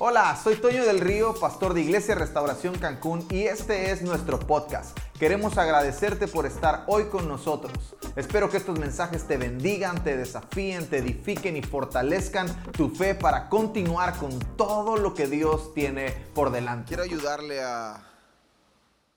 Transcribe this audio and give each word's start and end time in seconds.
Hola, 0.00 0.40
soy 0.40 0.54
Toño 0.54 0.84
del 0.84 1.00
Río, 1.00 1.34
pastor 1.34 1.74
de 1.74 1.80
Iglesia 1.80 2.14
Restauración 2.14 2.78
Cancún 2.78 3.26
y 3.32 3.42
este 3.42 3.90
es 3.90 4.00
nuestro 4.00 4.38
podcast. 4.38 4.96
Queremos 5.18 5.58
agradecerte 5.58 6.28
por 6.28 6.46
estar 6.46 6.84
hoy 6.86 7.06
con 7.06 7.26
nosotros. 7.26 7.96
Espero 8.14 8.48
que 8.48 8.58
estos 8.58 8.78
mensajes 8.78 9.26
te 9.26 9.36
bendigan, 9.36 10.04
te 10.04 10.16
desafíen, 10.16 10.88
te 10.88 10.98
edifiquen 10.98 11.56
y 11.56 11.62
fortalezcan 11.62 12.46
tu 12.74 12.90
fe 12.90 13.16
para 13.16 13.48
continuar 13.48 14.16
con 14.20 14.38
todo 14.56 14.96
lo 14.96 15.14
que 15.14 15.26
Dios 15.26 15.74
tiene 15.74 16.12
por 16.32 16.52
delante. 16.52 16.86
Quiero 16.86 17.02
ayudarle 17.02 17.60
a... 17.64 18.00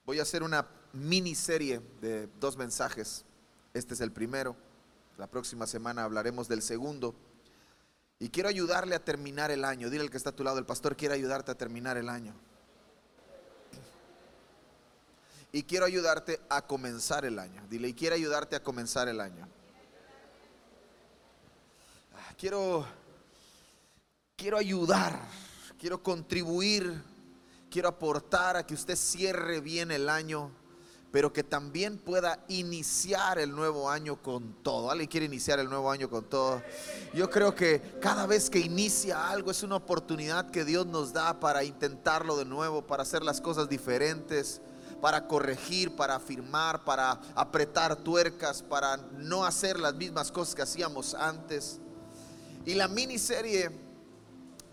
Voy 0.04 0.18
a 0.18 0.22
hacer 0.22 0.42
una 0.42 0.66
miniserie 0.92 1.80
de 2.00 2.28
dos 2.40 2.56
mensajes. 2.56 3.24
Este 3.72 3.94
es 3.94 4.00
el 4.00 4.10
primero. 4.10 4.56
La 5.16 5.28
próxima 5.28 5.68
semana 5.68 6.02
hablaremos 6.02 6.48
del 6.48 6.60
segundo. 6.60 7.14
Y 8.22 8.28
quiero 8.28 8.48
ayudarle 8.48 8.94
a 8.94 9.04
terminar 9.04 9.50
el 9.50 9.64
año. 9.64 9.90
Dile 9.90 10.04
al 10.04 10.10
que 10.10 10.16
está 10.16 10.30
a 10.30 10.36
tu 10.36 10.44
lado, 10.44 10.56
el 10.56 10.64
pastor 10.64 10.96
quiere 10.96 11.16
ayudarte 11.16 11.50
a 11.50 11.56
terminar 11.56 11.96
el 11.96 12.08
año. 12.08 12.32
Y 15.50 15.64
quiero 15.64 15.86
ayudarte 15.86 16.40
a 16.48 16.62
comenzar 16.62 17.24
el 17.24 17.40
año. 17.40 17.66
Dile, 17.68 17.88
y 17.88 17.94
quiero 17.94 18.14
ayudarte 18.14 18.54
a 18.54 18.62
comenzar 18.62 19.08
el 19.08 19.20
año. 19.20 19.48
Ah, 22.14 22.32
quiero, 22.38 22.86
quiero 24.36 24.56
ayudar, 24.56 25.18
quiero 25.76 26.00
contribuir, 26.00 27.02
quiero 27.72 27.88
aportar 27.88 28.56
a 28.56 28.64
que 28.64 28.74
usted 28.74 28.94
cierre 28.94 29.60
bien 29.60 29.90
el 29.90 30.08
año 30.08 30.52
pero 31.12 31.30
que 31.30 31.44
también 31.44 31.98
pueda 31.98 32.42
iniciar 32.48 33.38
el 33.38 33.54
nuevo 33.54 33.90
año 33.90 34.20
con 34.22 34.54
todo. 34.62 34.90
¿Alguien 34.90 35.10
quiere 35.10 35.26
iniciar 35.26 35.60
el 35.60 35.68
nuevo 35.68 35.90
año 35.90 36.08
con 36.08 36.24
todo? 36.24 36.62
Yo 37.12 37.28
creo 37.28 37.54
que 37.54 37.82
cada 38.00 38.26
vez 38.26 38.48
que 38.48 38.58
inicia 38.58 39.28
algo 39.28 39.50
es 39.50 39.62
una 39.62 39.76
oportunidad 39.76 40.50
que 40.50 40.64
Dios 40.64 40.86
nos 40.86 41.12
da 41.12 41.38
para 41.38 41.64
intentarlo 41.64 42.34
de 42.38 42.46
nuevo, 42.46 42.86
para 42.86 43.02
hacer 43.02 43.22
las 43.22 43.42
cosas 43.42 43.68
diferentes, 43.68 44.62
para 45.02 45.28
corregir, 45.28 45.94
para 45.94 46.14
afirmar, 46.14 46.82
para 46.82 47.20
apretar 47.34 47.96
tuercas, 47.96 48.62
para 48.62 48.96
no 48.96 49.44
hacer 49.44 49.78
las 49.78 49.94
mismas 49.94 50.32
cosas 50.32 50.54
que 50.54 50.62
hacíamos 50.62 51.12
antes. 51.14 51.78
Y 52.64 52.72
la 52.72 52.88
miniserie 52.88 53.70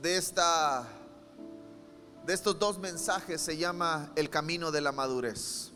de 0.02 0.16
esta 0.16 0.88
de 2.26 2.34
estos 2.34 2.60
dos 2.60 2.78
mensajes 2.78 3.42
se 3.42 3.58
llama 3.58 4.12
El 4.16 4.30
camino 4.30 4.72
de 4.72 4.82
la 4.82 4.92
madurez. 4.92 5.69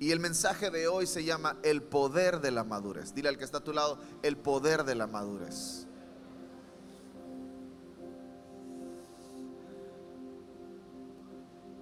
Y 0.00 0.12
el 0.12 0.18
mensaje 0.18 0.70
de 0.70 0.88
hoy 0.88 1.06
se 1.06 1.24
llama 1.24 1.58
el 1.62 1.82
poder 1.82 2.40
de 2.40 2.50
la 2.50 2.64
madurez. 2.64 3.14
Dile 3.14 3.28
al 3.28 3.36
que 3.36 3.44
está 3.44 3.58
a 3.58 3.64
tu 3.64 3.74
lado, 3.74 3.98
el 4.22 4.38
poder 4.38 4.84
de 4.84 4.94
la 4.94 5.06
madurez. 5.06 5.86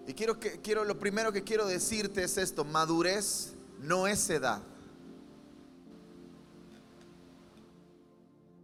Y 0.08 0.14
quiero 0.14 0.41
que 0.41 0.60
quiero 0.60 0.84
lo 0.84 0.98
primero 0.98 1.30
que 1.30 1.44
quiero 1.44 1.64
decirte 1.66 2.25
es 2.25 2.38
esto, 2.38 2.64
madurez 2.64 3.55
no 3.78 4.08
es 4.08 4.28
edad. 4.30 4.62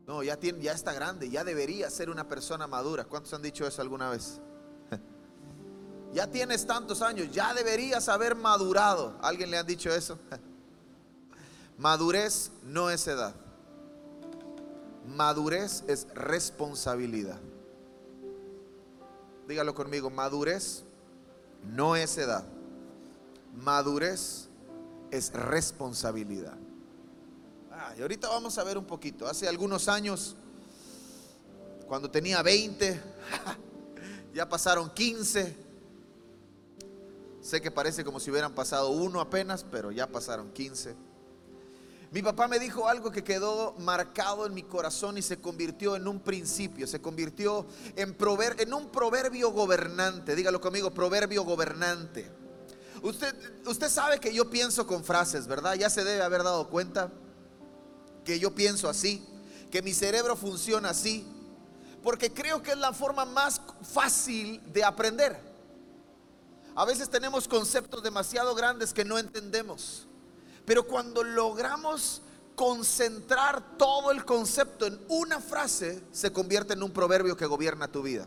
No, 0.08 0.24
ya 0.24 0.36
tiene 0.36 0.62
ya 0.62 0.72
está 0.72 0.92
grande, 0.92 1.30
ya 1.30 1.44
debería 1.44 1.91
ser 1.91 2.11
una 2.11 2.27
persona 2.27 2.66
madura. 2.66 3.05
¿Cuántos 3.05 3.33
han 3.34 3.42
dicho 3.42 3.64
eso 3.68 3.80
alguna 3.80 4.11
vez? 4.11 4.41
Ya 6.15 6.31
tienes 6.31 6.65
tantos 6.65 7.03
años, 7.03 7.29
ya 7.33 7.53
deberías 7.53 8.09
haber 8.09 8.37
madurado. 8.37 9.19
¿Alguien 9.20 9.51
le 9.51 9.59
ha 9.59 9.65
dicho 9.65 9.93
eso? 9.93 10.17
Madurez 11.77 12.53
no 12.62 12.89
es 12.89 13.07
edad. 13.09 13.34
Madurez 15.09 15.83
es 15.89 16.07
responsabilidad. 16.15 17.41
Dígalo 19.48 19.75
conmigo, 19.75 20.09
madurez 20.09 20.85
no 21.65 21.97
es 21.97 22.17
edad. 22.17 22.45
Madurez 23.57 24.48
es 25.11 25.33
responsabilidad. 25.33 26.57
Ah, 27.73 27.92
y 27.98 28.03
ahorita 28.03 28.29
vamos 28.29 28.57
a 28.57 28.64
ver 28.64 28.79
un 28.79 28.85
poquito. 28.85 29.27
Hace 29.27 29.48
algunos 29.48 29.89
años, 29.89 30.36
cuando 31.89 32.08
tenía 32.08 32.41
20, 32.41 33.01
ya 34.35 34.48
pasaron 34.48 34.91
15, 34.91 35.64
Sé 37.44 37.60
que 37.60 37.70
parece 37.70 38.05
como 38.05 38.20
si 38.20 38.30
hubieran 38.30 38.55
pasado 38.55 38.88
uno 38.88 39.20
apenas, 39.20 39.66
pero 39.70 39.92
ya 39.92 40.06
pasaron 40.06 40.50
15. 40.50 40.96
Mi 42.10 42.22
papá 42.22 42.48
me 42.48 42.58
dijo 42.58 42.88
algo 42.88 43.10
que 43.10 43.22
quedó 43.22 43.74
marcado 43.80 44.46
en 44.46 44.55
mi 44.55 44.62
corazón 44.62 45.18
y 45.18 45.22
se 45.22 45.38
convirtió 45.38 45.94
en 45.94 46.08
un 46.08 46.20
principio, 46.20 46.86
se 46.86 47.02
convirtió 47.02 47.66
en, 47.96 48.16
un 48.72 48.88
proverbio 48.88 49.50
gobernante. 49.50 50.34
Dígalo 50.34 50.58
conmigo, 50.58 50.94
proverbio 50.94 51.44
gobernante. 51.44 52.30
Usted, 53.02 53.36
usted 53.66 53.90
sabe 53.90 54.18
que 54.20 54.32
yo 54.32 54.48
pienso 54.48 54.86
con 54.86 55.05
frases, 55.05 55.46
¿verdad? 55.46 55.74
Ya 55.74 55.90
se 55.90 56.02
debe 56.02 56.22
haber 56.22 56.44
dado 56.44 56.70
cuenta 56.70 57.12
que 58.24 58.38
yo 58.38 58.55
pienso 58.55 58.88
así, 58.88 59.22
que 59.70 59.82
mi 59.82 59.92
cerebro 59.92 60.34
funciona 60.34 60.88
así, 60.88 61.26
porque 62.02 62.32
creo 62.32 62.62
que 62.62 62.70
es 62.70 62.78
la 62.78 62.94
forma 62.94 63.26
más 63.26 63.61
fácil 63.82 64.62
de 64.72 64.82
aprender. 64.82 65.54
A 66.77 66.85
veces 66.85 67.08
tenemos 67.08 67.46
conceptos 67.46 68.02
demasiado 68.02 68.55
grandes 68.55 68.92
que 68.92 69.05
no 69.05 69.18
entendemos. 69.18 70.07
Pero 70.64 70.86
cuando 70.86 71.23
logramos 71.23 72.23
concentrar 72.57 73.77
todo 73.77 74.11
el 74.11 74.24
concepto 74.24 74.86
en 74.86 74.98
una 75.08 75.40
frase, 75.40 76.02
se 76.12 76.33
convierte 76.33 76.74
en 76.74 76.83
un 76.83 76.90
proverbio 76.92 77.36
que 77.36 77.46
gobierna 77.46 77.89
tu 77.89 78.02
vida. 78.02 78.27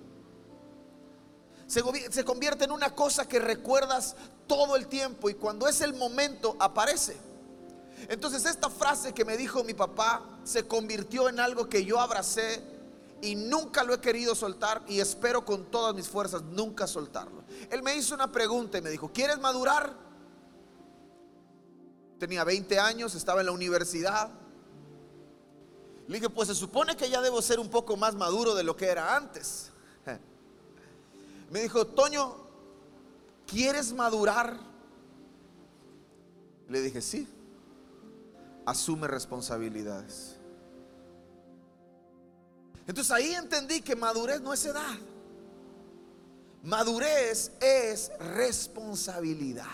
Se, 1.67 2.23
convierte 2.23 2.63
en 2.63 2.71
una 2.71 2.95
cosa 2.95 3.27
que 3.27 3.39
recuerdas 3.39 4.15
todo 4.47 4.77
el 4.77 4.87
tiempo 4.87 5.29
y 5.29 5.33
cuando 5.33 5.67
es 5.67 5.81
el 5.81 5.93
momento 5.93 6.55
aparece. 6.59 7.17
Entonces 8.07 8.45
esta 8.45 8.69
frase 8.69 9.11
que 9.13 9.25
me 9.25 9.35
dijo 9.35 9.65
mi 9.65 9.73
papá 9.73 10.23
se 10.45 10.65
convirtió 10.65 11.27
en 11.27 11.41
algo 11.41 11.67
que 11.67 11.83
yo 11.83 11.99
abracé 11.99 12.63
y 13.21 13.35
nunca 13.35 13.83
lo 13.83 13.93
he 13.93 13.99
querido 13.99 14.35
soltar 14.35 14.83
y 14.87 14.99
espero 14.99 15.43
con 15.43 15.65
todas 15.71 15.95
mis 15.95 16.07
fuerzas 16.07 16.43
nunca 16.43 16.87
soltarlo. 16.87 17.43
Él 17.69 17.81
me 17.81 17.95
hizo 17.95 18.15
una 18.15 18.31
pregunta 18.31 18.77
y 18.77 18.81
me 18.81 18.89
dijo, 18.89 19.11
¿quieres 19.11 19.39
madurar? 19.39 19.95
Tenía 22.19 22.43
20 22.43 22.79
años, 22.79 23.15
estaba 23.15 23.41
en 23.41 23.47
la 23.47 23.51
universidad. 23.51 24.29
Le 26.07 26.15
dije, 26.15 26.29
pues 26.29 26.47
se 26.47 26.55
supone 26.55 26.95
que 26.95 27.09
ya 27.09 27.21
debo 27.21 27.41
ser 27.41 27.59
un 27.59 27.69
poco 27.69 27.97
más 27.97 28.15
maduro 28.15 28.55
de 28.55 28.63
lo 28.63 28.75
que 28.75 28.87
era 28.87 29.15
antes. 29.15 29.71
Me 31.51 31.61
dijo, 31.61 31.85
Toño, 31.85 32.35
¿quieres 33.45 33.93
madurar? 33.93 34.57
Le 36.69 36.81
dije, 36.81 37.01
sí. 37.01 37.27
Asume 38.65 39.07
responsabilidades. 39.07 40.36
Entonces 42.87 43.11
ahí 43.11 43.33
entendí 43.33 43.81
que 43.81 43.95
madurez 43.95 44.41
no 44.41 44.53
es 44.53 44.65
edad. 44.65 44.95
Madurez 46.63 47.51
es 47.61 48.11
responsabilidad. 48.17 49.65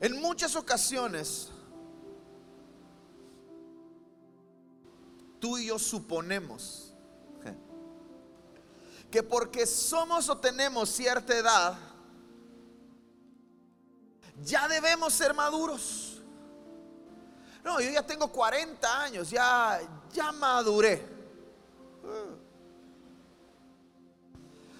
En 0.00 0.20
muchas 0.20 0.56
ocasiones, 0.56 1.50
tú 5.38 5.58
y 5.58 5.66
yo 5.66 5.78
suponemos 5.78 6.94
que 9.10 9.22
porque 9.22 9.64
somos 9.64 10.28
o 10.28 10.36
tenemos 10.36 10.88
cierta 10.88 11.38
edad, 11.38 11.78
ya 14.42 14.66
debemos 14.66 15.14
ser 15.14 15.32
maduros. 15.32 16.13
No, 17.64 17.80
yo 17.80 17.90
ya 17.90 18.06
tengo 18.06 18.28
40 18.28 19.02
años, 19.02 19.30
ya, 19.30 19.80
ya 20.12 20.30
maduré. 20.32 21.02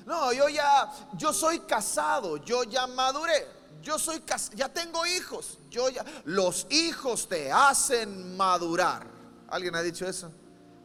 No, 0.04 0.32
yo 0.34 0.48
ya, 0.50 0.92
yo 1.16 1.32
soy 1.32 1.60
casado, 1.60 2.36
yo 2.36 2.62
ya 2.64 2.86
maduré. 2.86 3.46
Yo 3.82 3.98
soy 3.98 4.22
ya 4.54 4.72
tengo 4.72 5.04
hijos. 5.06 5.58
Yo 5.70 5.88
ya, 5.88 6.04
los 6.24 6.66
hijos 6.70 7.26
te 7.26 7.50
hacen 7.50 8.36
madurar. 8.36 9.06
¿Alguien 9.48 9.74
ha 9.74 9.82
dicho 9.82 10.06
eso? 10.06 10.30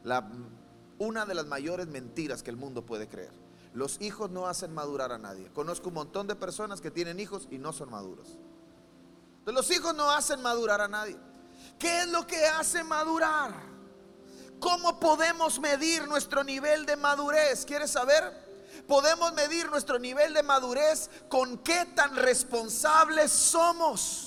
La, 0.03 0.25
una 0.99 1.25
de 1.25 1.33
las 1.33 1.45
mayores 1.45 1.87
mentiras 1.87 2.43
que 2.43 2.49
el 2.49 2.57
mundo 2.57 2.85
puede 2.85 3.09
creer. 3.09 3.31
Los 3.73 4.01
hijos 4.01 4.29
no 4.29 4.47
hacen 4.47 4.73
madurar 4.73 5.11
a 5.11 5.17
nadie. 5.17 5.49
Conozco 5.53 5.89
un 5.89 5.95
montón 5.95 6.27
de 6.27 6.35
personas 6.35 6.81
que 6.81 6.91
tienen 6.91 7.19
hijos 7.19 7.47
y 7.51 7.57
no 7.57 7.73
son 7.73 7.91
maduros. 7.91 8.37
los 9.45 9.69
hijos 9.71 9.93
no 9.95 10.11
hacen 10.11 10.41
madurar 10.41 10.81
a 10.81 10.87
nadie. 10.87 11.17
¿Qué 11.77 12.01
es 12.01 12.07
lo 12.07 12.27
que 12.27 12.45
hace 12.45 12.83
madurar? 12.83 13.53
¿Cómo 14.59 14.99
podemos 14.99 15.59
medir 15.59 16.07
nuestro 16.07 16.43
nivel 16.43 16.85
de 16.85 16.97
madurez? 16.97 17.65
¿Quieres 17.65 17.91
saber? 17.91 18.49
Podemos 18.87 19.33
medir 19.33 19.69
nuestro 19.69 19.99
nivel 19.99 20.33
de 20.33 20.43
madurez 20.43 21.09
con 21.29 21.59
qué 21.59 21.85
tan 21.95 22.15
responsables 22.15 23.31
somos. 23.31 24.25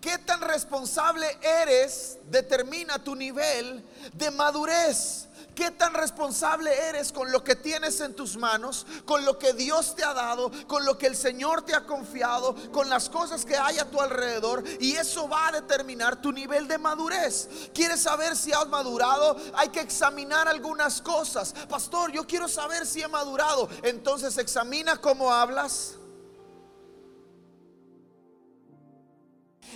qué 0.00 0.18
tan 0.18 0.40
responsable 0.40 1.26
eres 1.42 2.18
determina 2.30 3.02
tu 3.02 3.16
nivel 3.16 3.84
de 4.12 4.30
madurez. 4.30 5.26
¿Qué 5.56 5.70
tan 5.70 5.94
responsable 5.94 6.70
eres 6.90 7.10
con 7.10 7.32
lo 7.32 7.42
que 7.42 7.56
tienes 7.56 7.98
en 8.02 8.14
tus 8.14 8.36
manos, 8.36 8.86
con 9.06 9.24
lo 9.24 9.38
que 9.38 9.54
Dios 9.54 9.96
te 9.96 10.04
ha 10.04 10.12
dado, 10.12 10.50
con 10.66 10.84
lo 10.84 10.98
que 10.98 11.06
el 11.06 11.16
Señor 11.16 11.62
te 11.62 11.74
ha 11.74 11.86
confiado, 11.86 12.54
con 12.70 12.90
las 12.90 13.08
cosas 13.08 13.46
que 13.46 13.56
hay 13.56 13.78
a 13.78 13.90
tu 13.90 13.98
alrededor? 13.98 14.62
Y 14.80 14.96
eso 14.96 15.26
va 15.30 15.48
a 15.48 15.52
determinar 15.52 16.20
tu 16.20 16.30
nivel 16.30 16.68
de 16.68 16.76
madurez. 16.76 17.48
¿Quieres 17.72 18.02
saber 18.02 18.36
si 18.36 18.52
has 18.52 18.68
madurado? 18.68 19.34
Hay 19.54 19.70
que 19.70 19.80
examinar 19.80 20.46
algunas 20.46 21.00
cosas. 21.00 21.54
Pastor, 21.70 22.12
yo 22.12 22.26
quiero 22.26 22.48
saber 22.48 22.84
si 22.84 23.00
he 23.00 23.08
madurado. 23.08 23.66
Entonces 23.82 24.36
examina 24.36 25.00
cómo 25.00 25.32
hablas. 25.32 25.94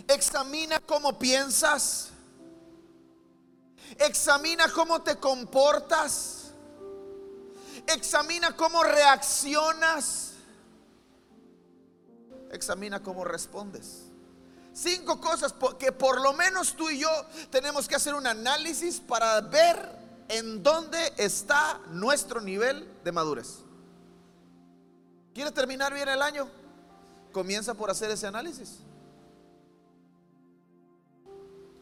Examina 0.07 0.79
cómo 0.81 1.19
piensas. 1.19 2.11
Examina 3.99 4.71
cómo 4.73 5.03
te 5.03 5.17
comportas. 5.17 6.53
Examina 7.87 8.57
cómo 8.57 8.83
reaccionas. 8.83 10.33
Examina 12.51 13.03
cómo 13.03 13.25
respondes. 13.25 14.05
Cinco 14.73 15.21
cosas 15.21 15.55
que 15.79 15.93
por 15.93 16.21
lo 16.21 16.33
menos 16.33 16.75
tú 16.75 16.91
y 16.91 17.01
yo 17.01 17.11
tenemos 17.51 17.89
que 17.89 17.97
hacer 17.97 18.15
un 18.15 18.27
análisis 18.27 19.01
para 19.01 19.41
ver 19.41 19.77
en 20.29 20.63
dónde 20.63 21.13
está 21.17 21.81
nuestro 21.91 22.41
nivel 22.41 22.89
de 23.03 23.13
madurez. 23.13 23.59
¿Quieres 25.35 25.53
terminar 25.55 25.93
bien 25.93 26.09
el 26.09 26.23
año? 26.23 26.49
Comienza 27.33 27.75
por 27.75 27.91
hacer 27.91 28.11
ese 28.11 28.27
análisis. 28.27 28.79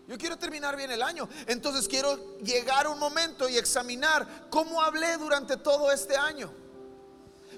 Yo 0.08 0.16
quiero 0.16 0.38
terminar 0.38 0.74
bien 0.74 0.90
el 0.90 1.02
año. 1.02 1.28
Entonces 1.46 1.86
quiero 1.86 2.38
llegar 2.38 2.88
un 2.88 2.98
momento 2.98 3.46
y 3.46 3.58
examinar 3.58 4.48
cómo 4.48 4.80
hablé 4.80 5.18
durante 5.18 5.58
todo 5.58 5.92
este 5.92 6.16
año. 6.16 6.50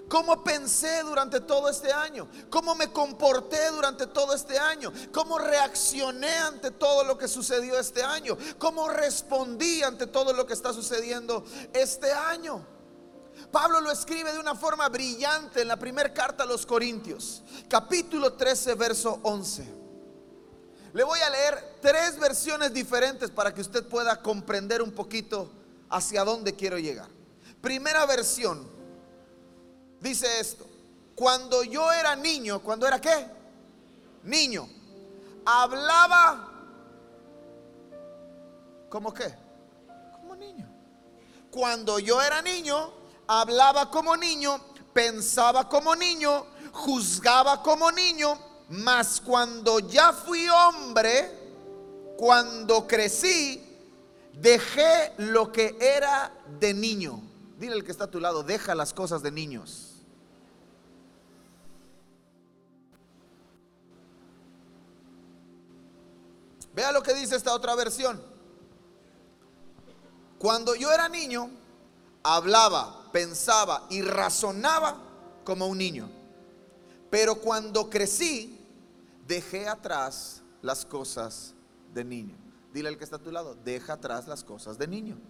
¿Cómo 0.09 0.43
pensé 0.43 1.05
durante 1.05 1.39
todo 1.39 1.69
este 1.69 1.93
año? 1.93 2.29
¿Cómo 2.51 2.75
me 2.75 2.91
comporté 2.91 3.71
durante 3.71 4.09
todo 4.09 4.35
este 4.35 4.59
año? 4.59 4.93
¿Cómo 5.13 5.39
reaccioné 5.39 6.37
ante 6.39 6.73
todo 6.73 7.05
lo 7.05 7.17
que 7.17 7.29
sucedió 7.29 7.79
este 7.79 8.03
año? 8.03 8.37
¿Cómo 8.59 8.89
respondí 8.89 9.85
ante 9.85 10.09
todo 10.09 10.33
lo 10.33 10.45
que 10.45 10.55
está 10.55 10.73
sucediendo 10.73 11.45
este 11.73 12.11
año? 12.11 12.67
Pablo 13.53 13.81
lo 13.81 13.93
escribe 13.93 14.33
de 14.33 14.41
una 14.41 14.57
forma 14.57 14.89
brillante 14.89 15.63
en 15.63 15.69
la 15.69 15.79
primera 15.79 16.13
carta 16.13 16.43
a 16.43 16.47
los 16.47 16.67
Corintios, 16.67 17.45
capítulo 17.69 18.33
13, 18.33 18.75
verso 18.75 19.21
11. 19.23 19.80
Le 20.93 21.05
voy 21.05 21.21
a 21.21 21.31
leer 21.31 21.79
tres 21.81 22.19
versiones 22.19 22.73
diferentes 22.73 23.31
para 23.31 23.55
que 23.55 23.61
usted 23.61 23.87
pueda 23.87 24.21
comprender 24.21 24.83
un 24.83 24.91
poquito 24.91 25.49
hacia 25.89 26.25
dónde 26.25 26.55
quiero 26.57 26.79
llegar. 26.79 27.09
Primera 27.61 28.05
versión 28.07 28.67
dice 30.01 30.41
esto. 30.41 30.67
Cuando 31.15 31.63
yo 31.63 31.93
era 31.93 32.17
niño, 32.17 32.61
cuando 32.61 32.87
era 32.87 33.01
qué? 33.01 33.27
Niño. 34.25 34.69
Hablaba 35.45 36.49
como 38.89 39.15
qué? 39.15 39.33
Como 40.13 40.35
niño. 40.35 40.69
Cuando 41.51 41.99
yo 42.01 42.21
era 42.21 42.43
niño, 42.43 42.93
hablaba 43.29 43.91
como 43.91 44.17
niño, 44.17 44.61
pensaba 44.93 45.69
como 45.69 45.95
niño, 45.95 46.47
juzgaba 46.73 47.63
como 47.63 47.93
niño 47.93 48.50
mas 48.71 49.21
cuando 49.21 49.81
ya 49.81 50.13
fui 50.13 50.49
hombre, 50.49 51.29
cuando 52.17 52.87
crecí, 52.87 53.61
dejé 54.33 55.13
lo 55.19 55.51
que 55.51 55.77
era 55.81 56.33
de 56.61 56.73
niño. 56.73 57.21
Dile 57.59 57.75
al 57.75 57.85
que 57.85 57.91
está 57.91 58.05
a 58.05 58.11
tu 58.11 58.21
lado, 58.21 58.45
deja 58.45 58.77
las 58.77 58.95
cosas 58.95 59.23
de 59.23 59.33
niños. 59.33 59.97
Vea 66.73 66.93
lo 66.93 67.03
que 67.03 67.13
dice 67.13 67.35
esta 67.35 67.53
otra 67.53 67.75
versión. 67.75 68.23
Cuando 70.39 70.77
yo 70.77 70.93
era 70.93 71.09
niño, 71.09 71.51
hablaba, 72.23 73.11
pensaba 73.11 73.87
y 73.91 74.01
razonaba 74.03 74.97
como 75.45 75.67
un 75.67 75.79
niño. 75.79 76.09
Pero 77.11 77.35
cuando 77.35 77.91
crecí, 77.91 78.60
dejé 79.31 79.69
atrás 79.69 80.43
las 80.61 80.85
cosas 80.85 81.55
de 81.95 82.03
niño. 82.05 82.37
Dile 82.73 82.89
al 82.89 82.99
que 82.99 83.05
está 83.05 83.15
a 83.17 83.23
tu 83.23 83.31
lado, 83.31 83.55
deja 83.55 83.93
atrás 83.93 84.27
las 84.27 84.43
cosas 84.43 84.77
de 84.77 84.89
niño. 84.89 85.21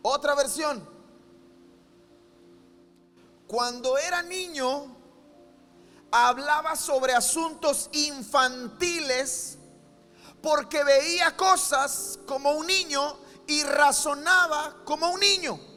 Otra 0.00 0.34
versión. 0.34 0.88
Cuando 3.46 3.98
era 3.98 4.22
niño, 4.22 4.96
hablaba 6.10 6.74
sobre 6.74 7.12
asuntos 7.12 7.90
infantiles 7.92 9.58
porque 10.42 10.82
veía 10.82 11.36
cosas 11.36 12.18
como 12.26 12.52
un 12.52 12.66
niño 12.66 13.18
y 13.46 13.62
razonaba 13.64 14.82
como 14.84 15.10
un 15.10 15.20
niño. 15.20 15.75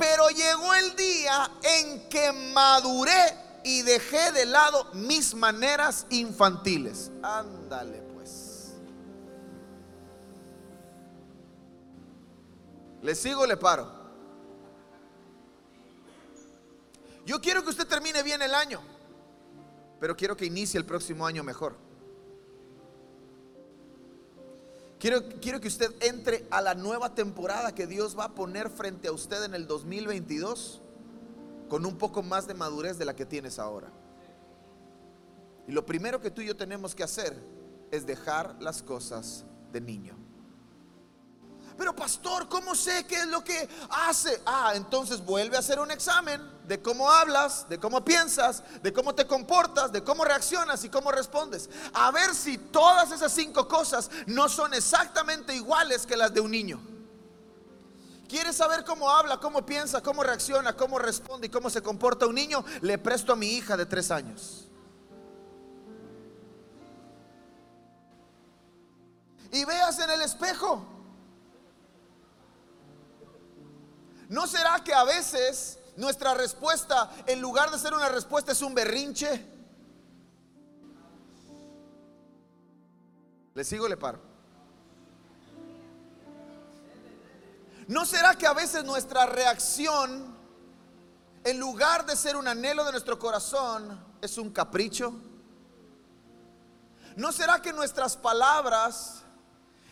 Pero 0.00 0.30
llegó 0.30 0.72
el 0.72 0.96
día 0.96 1.50
en 1.62 2.08
que 2.08 2.32
maduré 2.32 3.36
y 3.62 3.82
dejé 3.82 4.32
de 4.32 4.46
lado 4.46 4.86
mis 4.94 5.34
maneras 5.34 6.06
infantiles. 6.08 7.10
Ándale 7.22 8.00
pues. 8.14 8.72
¿Le 13.02 13.14
sigo 13.14 13.42
o 13.42 13.46
le 13.46 13.58
paro? 13.58 13.92
Yo 17.26 17.38
quiero 17.38 17.62
que 17.62 17.68
usted 17.68 17.86
termine 17.86 18.22
bien 18.22 18.40
el 18.40 18.54
año, 18.54 18.80
pero 20.00 20.16
quiero 20.16 20.34
que 20.34 20.46
inicie 20.46 20.78
el 20.78 20.86
próximo 20.86 21.26
año 21.26 21.44
mejor. 21.44 21.76
Quiero, 25.00 25.22
quiero 25.40 25.62
que 25.62 25.68
usted 25.68 25.90
entre 26.02 26.46
a 26.50 26.60
la 26.60 26.74
nueva 26.74 27.14
temporada 27.14 27.74
que 27.74 27.86
Dios 27.86 28.18
va 28.18 28.24
a 28.24 28.34
poner 28.34 28.68
frente 28.68 29.08
a 29.08 29.12
usted 29.12 29.42
en 29.44 29.54
el 29.54 29.66
2022 29.66 30.82
con 31.70 31.86
un 31.86 31.96
poco 31.96 32.22
más 32.22 32.46
de 32.46 32.52
madurez 32.52 32.98
de 32.98 33.06
la 33.06 33.16
que 33.16 33.24
tienes 33.24 33.58
ahora. 33.58 33.88
Y 35.66 35.72
lo 35.72 35.86
primero 35.86 36.20
que 36.20 36.30
tú 36.30 36.42
y 36.42 36.48
yo 36.48 36.56
tenemos 36.56 36.94
que 36.94 37.02
hacer 37.02 37.34
es 37.90 38.04
dejar 38.04 38.60
las 38.60 38.82
cosas 38.82 39.46
de 39.72 39.80
niño. 39.80 40.19
Pero 41.80 41.96
pastor, 41.96 42.46
¿cómo 42.46 42.74
sé 42.74 43.06
qué 43.06 43.20
es 43.20 43.26
lo 43.28 43.42
que 43.42 43.66
hace? 43.88 44.42
Ah, 44.44 44.72
entonces 44.74 45.24
vuelve 45.24 45.56
a 45.56 45.60
hacer 45.60 45.80
un 45.80 45.90
examen 45.90 46.38
de 46.68 46.82
cómo 46.82 47.10
hablas, 47.10 47.66
de 47.70 47.80
cómo 47.80 48.04
piensas, 48.04 48.62
de 48.82 48.92
cómo 48.92 49.14
te 49.14 49.26
comportas, 49.26 49.90
de 49.90 50.04
cómo 50.04 50.22
reaccionas 50.22 50.84
y 50.84 50.90
cómo 50.90 51.10
respondes. 51.10 51.70
A 51.94 52.10
ver 52.10 52.34
si 52.34 52.58
todas 52.58 53.12
esas 53.12 53.32
cinco 53.32 53.66
cosas 53.66 54.10
no 54.26 54.50
son 54.50 54.74
exactamente 54.74 55.54
iguales 55.54 56.04
que 56.04 56.18
las 56.18 56.34
de 56.34 56.42
un 56.42 56.50
niño. 56.50 56.82
¿Quieres 58.28 58.56
saber 58.56 58.84
cómo 58.84 59.08
habla, 59.08 59.38
cómo 59.38 59.64
piensa, 59.64 60.02
cómo 60.02 60.22
reacciona, 60.22 60.76
cómo 60.76 60.98
responde 60.98 61.46
y 61.46 61.50
cómo 61.50 61.70
se 61.70 61.80
comporta 61.80 62.26
un 62.26 62.34
niño? 62.34 62.62
Le 62.82 62.98
presto 62.98 63.32
a 63.32 63.36
mi 63.36 63.54
hija 63.54 63.78
de 63.78 63.86
tres 63.86 64.10
años. 64.10 64.68
Y 69.50 69.64
veas 69.64 69.98
en 69.98 70.10
el 70.10 70.20
espejo. 70.20 70.99
¿No 74.30 74.46
será 74.46 74.78
que 74.84 74.94
a 74.94 75.02
veces 75.02 75.80
nuestra 75.96 76.34
respuesta, 76.34 77.10
en 77.26 77.40
lugar 77.40 77.68
de 77.72 77.78
ser 77.80 77.92
una 77.92 78.08
respuesta, 78.08 78.52
es 78.52 78.62
un 78.62 78.72
berrinche? 78.72 79.44
¿Le 83.54 83.64
sigo 83.64 83.88
le 83.88 83.96
paro? 83.96 84.20
¿No 87.88 88.06
será 88.06 88.36
que 88.36 88.46
a 88.46 88.52
veces 88.52 88.84
nuestra 88.84 89.26
reacción, 89.26 90.36
en 91.42 91.58
lugar 91.58 92.06
de 92.06 92.14
ser 92.14 92.36
un 92.36 92.46
anhelo 92.46 92.84
de 92.84 92.92
nuestro 92.92 93.18
corazón, 93.18 94.00
es 94.22 94.38
un 94.38 94.50
capricho? 94.50 95.12
¿No 97.16 97.32
será 97.32 97.60
que 97.60 97.72
nuestras 97.72 98.16
palabras, 98.16 99.24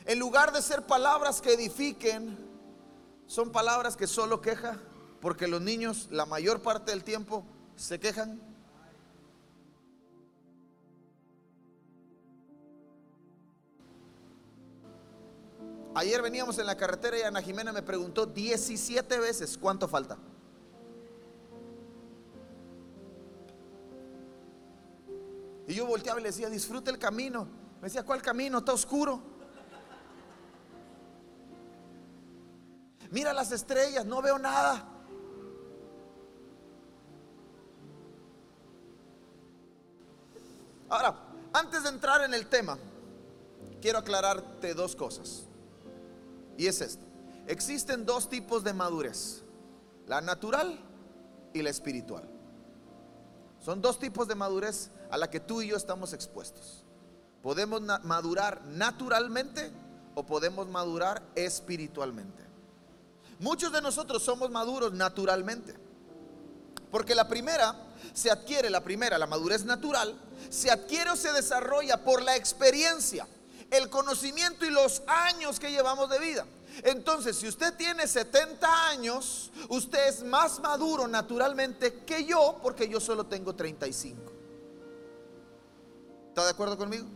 en 0.05 0.21
lugar 0.21 0.53
de 0.53 0.63
ser 0.63 0.87
palabras 0.87 1.41
que 1.41 1.55
edifiquen, 1.55 2.48
son 3.29 3.53
palabras 3.53 3.95
que 3.95 4.07
solo 4.07 4.41
queja, 4.41 4.81
porque 5.21 5.47
los 5.47 5.61
niños 5.61 6.09
la 6.11 6.25
mayor 6.27 6.63
parte 6.63 6.91
del 6.91 7.05
tiempo 7.05 7.45
se 7.77 8.01
quejan. 8.01 8.41
Ayer 15.95 16.23
veníamos 16.23 16.59
en 16.59 16.67
la 16.67 16.77
carretera 16.77 17.19
y 17.19 17.23
Ana 17.23 17.43
Jimena 17.43 17.73
me 17.73 17.83
preguntó 17.83 18.25
17 18.25 19.19
veces 19.19 19.59
cuánto 19.59 19.89
falta. 19.89 20.17
Y 25.67 25.75
yo 25.75 25.87
volteaba 25.87 26.19
y 26.19 26.23
le 26.23 26.31
decía, 26.31 26.49
disfruta 26.49 26.91
el 26.91 26.99
camino. 26.99 27.47
Me 27.83 27.89
decía, 27.89 28.05
¿cuál 28.05 28.23
camino? 28.23 28.59
Está 28.59 28.73
oscuro. 28.73 29.38
Mira 33.11 33.33
las 33.33 33.53
estrellas, 33.53 34.05
no 34.05 34.21
veo 34.21 34.39
nada. 34.39 34.87
Ahora, 40.89 41.15
antes 41.53 41.83
de 41.83 41.89
entrar 41.91 42.23
en 42.25 42.35
el 42.35 42.47
tema, 42.47 42.79
quiero 43.81 43.99
aclararte 43.99 44.75
dos 44.75 44.97
cosas. 44.97 45.47
Y 46.57 46.67
es 46.67 46.81
esto. 46.81 47.05
Existen 47.47 48.05
dos 48.05 48.29
tipos 48.29 48.65
de 48.65 48.73
madurez. 48.73 49.43
La 50.07 50.21
natural 50.21 50.79
y 51.53 51.63
la 51.63 51.71
espiritual. 51.71 52.29
Son 53.61 53.83
dos 53.83 53.99
tipos 53.99 54.29
de 54.29 54.35
madurez 54.35 54.91
a 55.11 55.19
la 55.19 55.31
que 55.31 55.41
tú 55.41 55.63
y 55.63 55.69
yo 55.69 55.77
estamos 55.77 56.13
expuestos. 56.13 56.85
Podemos 57.43 57.81
madurar 58.05 58.65
naturalmente 58.65 59.71
o 60.15 60.25
podemos 60.25 60.69
madurar 60.69 61.23
espiritualmente. 61.35 62.48
Muchos 63.41 63.73
de 63.73 63.81
nosotros 63.81 64.23
somos 64.23 64.51
maduros 64.51 64.93
naturalmente. 64.93 65.75
Porque 66.91 67.15
la 67.15 67.29
primera 67.29 67.75
se 68.13 68.31
adquiere, 68.31 68.71
la 68.71 68.83
primera, 68.83 69.19
la 69.19 69.27
madurez 69.27 69.65
natural, 69.65 70.15
se 70.49 70.71
adquiere 70.71 71.11
o 71.11 71.17
se 71.17 71.33
desarrolla 71.33 72.03
por 72.05 72.23
la 72.23 72.37
experiencia, 72.37 73.27
el 73.71 73.91
conocimiento 73.91 74.65
y 74.65 74.71
los 74.71 75.03
años 75.07 75.61
que 75.61 75.71
llevamos 75.71 76.09
de 76.09 76.19
vida. 76.19 76.47
Entonces, 76.83 77.37
si 77.37 77.49
usted 77.49 77.75
tiene 77.75 78.07
70 78.07 78.89
años, 78.89 79.51
usted 79.69 80.09
es 80.09 80.23
más 80.23 80.61
maduro 80.61 81.09
naturalmente 81.09 82.05
que 82.05 82.25
yo, 82.25 82.59
porque 82.63 82.89
yo 82.89 83.01
solo 83.01 83.27
tengo 83.27 83.55
35. 83.55 84.33
¿Está 86.29 86.45
de 86.45 86.51
acuerdo 86.51 86.77
conmigo? 86.79 87.07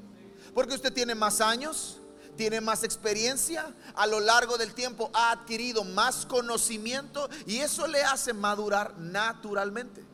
Porque 0.53 0.75
usted 0.75 0.93
tiene 0.93 1.15
más 1.15 1.41
años, 1.41 1.99
tiene 2.37 2.61
más 2.61 2.83
experiencia, 2.83 3.75
a 3.95 4.07
lo 4.07 4.21
largo 4.21 4.59
del 4.59 4.75
tiempo 4.75 5.11
ha 5.13 5.33
adquirido 5.33 5.85
más 5.85 6.27
conocimiento 6.27 7.29
y 7.47 7.59
eso 7.59 7.87
le 7.87 8.03
hace 8.03 8.33
madurar 8.33 8.99
naturalmente. 8.99 10.13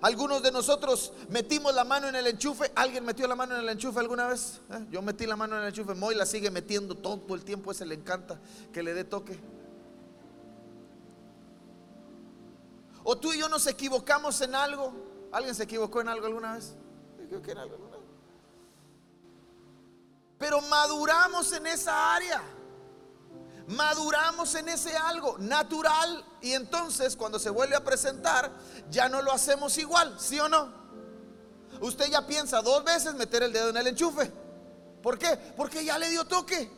Algunos 0.00 0.42
de 0.42 0.52
nosotros 0.52 1.12
metimos 1.28 1.74
la 1.74 1.82
mano 1.84 2.08
en 2.08 2.14
el 2.14 2.26
enchufe. 2.28 2.70
¿Alguien 2.76 3.04
metió 3.04 3.26
la 3.26 3.34
mano 3.34 3.56
en 3.56 3.62
el 3.62 3.68
enchufe 3.68 3.98
alguna 3.98 4.28
vez? 4.28 4.60
¿Eh? 4.70 4.86
Yo 4.90 5.02
metí 5.02 5.26
la 5.26 5.34
mano 5.34 5.56
en 5.56 5.62
el 5.62 5.68
enchufe. 5.68 5.94
Moy 5.94 6.14
la 6.14 6.24
sigue 6.24 6.50
metiendo 6.50 6.94
todo 6.94 7.34
el 7.34 7.44
tiempo. 7.44 7.72
Ese 7.72 7.84
le 7.84 7.96
encanta 7.96 8.40
que 8.72 8.82
le 8.82 8.94
dé 8.94 9.02
toque. 9.02 9.38
O 13.02 13.18
tú 13.18 13.32
y 13.32 13.38
yo 13.38 13.48
nos 13.48 13.66
equivocamos 13.66 14.40
en 14.40 14.54
algo. 14.54 14.92
¿Alguien 15.32 15.54
se 15.54 15.64
equivocó 15.64 16.00
en 16.00 16.08
algo 16.08 16.26
alguna 16.26 16.54
vez? 16.54 16.76
Pero 20.38 20.60
maduramos 20.62 21.52
en 21.52 21.66
esa 21.66 22.14
área. 22.14 22.42
Maduramos 23.66 24.54
en 24.54 24.68
ese 24.70 24.96
algo 24.96 25.36
natural 25.38 26.24
y 26.40 26.52
entonces 26.52 27.16
cuando 27.16 27.38
se 27.38 27.50
vuelve 27.50 27.76
a 27.76 27.84
presentar 27.84 28.50
ya 28.88 29.10
no 29.10 29.20
lo 29.20 29.30
hacemos 29.30 29.76
igual, 29.76 30.18
¿sí 30.18 30.40
o 30.40 30.48
no? 30.48 30.72
Usted 31.82 32.06
ya 32.10 32.26
piensa 32.26 32.62
dos 32.62 32.82
veces 32.82 33.14
meter 33.14 33.42
el 33.42 33.52
dedo 33.52 33.68
en 33.68 33.76
el 33.76 33.88
enchufe. 33.88 34.32
¿Por 35.02 35.18
qué? 35.18 35.36
Porque 35.56 35.84
ya 35.84 35.98
le 35.98 36.08
dio 36.08 36.24
toque. 36.24 36.77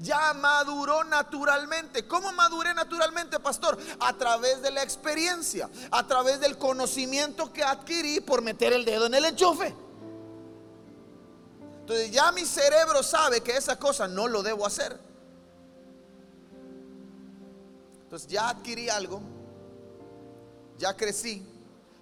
Ya 0.00 0.32
maduró 0.34 1.02
naturalmente. 1.04 2.06
¿Cómo 2.06 2.32
maduré 2.32 2.72
naturalmente, 2.72 3.40
pastor? 3.40 3.76
A 4.00 4.12
través 4.12 4.62
de 4.62 4.70
la 4.70 4.82
experiencia, 4.82 5.68
a 5.90 6.06
través 6.06 6.40
del 6.40 6.56
conocimiento 6.56 7.52
que 7.52 7.64
adquirí 7.64 8.20
por 8.20 8.42
meter 8.42 8.72
el 8.72 8.84
dedo 8.84 9.06
en 9.06 9.14
el 9.14 9.24
enchufe. 9.24 9.74
Entonces 11.80 12.10
ya 12.10 12.30
mi 12.32 12.44
cerebro 12.44 13.02
sabe 13.02 13.40
que 13.40 13.56
esa 13.56 13.78
cosa 13.78 14.06
no 14.06 14.28
lo 14.28 14.42
debo 14.42 14.66
hacer. 14.66 15.00
Entonces 18.02 18.28
ya 18.28 18.50
adquirí 18.50 18.88
algo, 18.88 19.20
ya 20.78 20.96
crecí, 20.96 21.46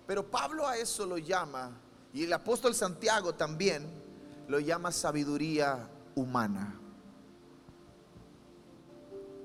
pero 0.07 0.29
Pablo 0.31 0.67
a 0.69 0.77
eso 0.77 1.07
lo 1.07 1.19
llama, 1.19 1.71
y 2.13 2.25
el 2.25 2.33
apóstol 2.33 2.75
Santiago 2.75 3.35
también 3.35 3.89
lo 4.49 4.61
llama 4.61 4.93
sabiduría 4.93 5.89
humana. 6.15 6.81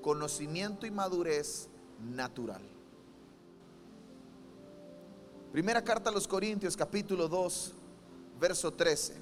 Conocimiento 0.02 0.84
y 0.84 0.90
madurez 0.90 1.68
natural. 2.00 2.60
Primera 5.52 5.82
carta 5.82 6.10
a 6.10 6.12
los 6.12 6.26
Corintios 6.26 6.76
capítulo 6.76 7.28
2, 7.28 7.72
verso 8.40 8.72
13. 8.72 9.14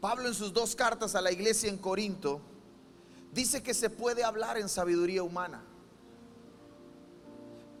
Pablo 0.00 0.28
en 0.28 0.34
sus 0.34 0.52
dos 0.52 0.76
cartas 0.76 1.16
a 1.16 1.20
la 1.20 1.32
iglesia 1.32 1.68
en 1.68 1.78
Corinto 1.78 2.40
dice 3.32 3.62
que 3.62 3.74
se 3.74 3.90
puede 3.90 4.22
hablar 4.22 4.56
en 4.56 4.68
sabiduría 4.68 5.24
humana. 5.24 5.64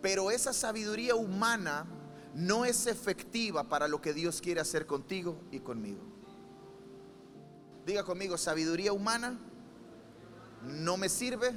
Pero 0.02 0.30
esa 0.32 0.52
sabiduría 0.52 1.14
humana 1.14 1.86
no 2.34 2.64
es 2.64 2.88
efectiva 2.88 3.64
para 3.64 3.86
lo 3.86 4.00
que 4.00 4.12
Dios 4.12 4.40
quiere 4.40 4.60
hacer 4.60 4.86
contigo 4.86 5.36
y 5.52 5.60
conmigo. 5.60 6.15
Diga 7.86 8.02
conmigo, 8.02 8.36
sabiduría 8.36 8.92
humana 8.92 9.38
no 10.62 10.96
me 10.96 11.08
sirve 11.08 11.54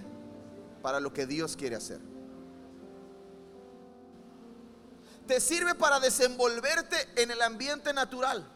para 0.84 1.00
lo 1.00 1.12
que 1.12 1.26
Dios 1.26 1.58
quiere 1.58 1.76
hacer. 1.76 2.00
Te 5.26 5.42
sirve 5.42 5.74
para 5.74 6.00
desenvolverte 6.00 6.96
en 7.16 7.32
el 7.32 7.42
ambiente 7.42 7.94
natural 7.94 8.48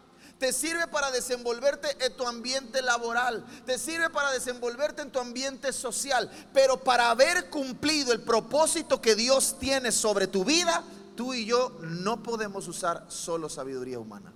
te 0.43 0.51
sirve 0.51 0.87
para 0.87 1.09
desenvolverte 1.09 2.05
en 2.05 2.17
tu 2.17 2.27
ambiente 2.27 2.81
laboral, 2.81 3.45
te 3.65 3.77
sirve 3.77 4.09
para 4.09 4.29
desenvolverte 4.31 5.01
en 5.01 5.09
tu 5.09 5.19
ambiente 5.19 5.71
social, 5.71 6.29
pero 6.53 6.83
para 6.83 7.11
haber 7.11 7.49
cumplido 7.49 8.11
el 8.11 8.21
propósito 8.21 9.01
que 9.01 9.15
Dios 9.15 9.57
tiene 9.57 9.93
sobre 9.93 10.27
tu 10.27 10.43
vida, 10.43 10.83
tú 11.15 11.33
y 11.33 11.45
yo 11.45 11.77
no 11.83 12.21
podemos 12.23 12.67
usar 12.67 13.05
solo 13.07 13.47
sabiduría 13.47 13.99
humana. 13.99 14.33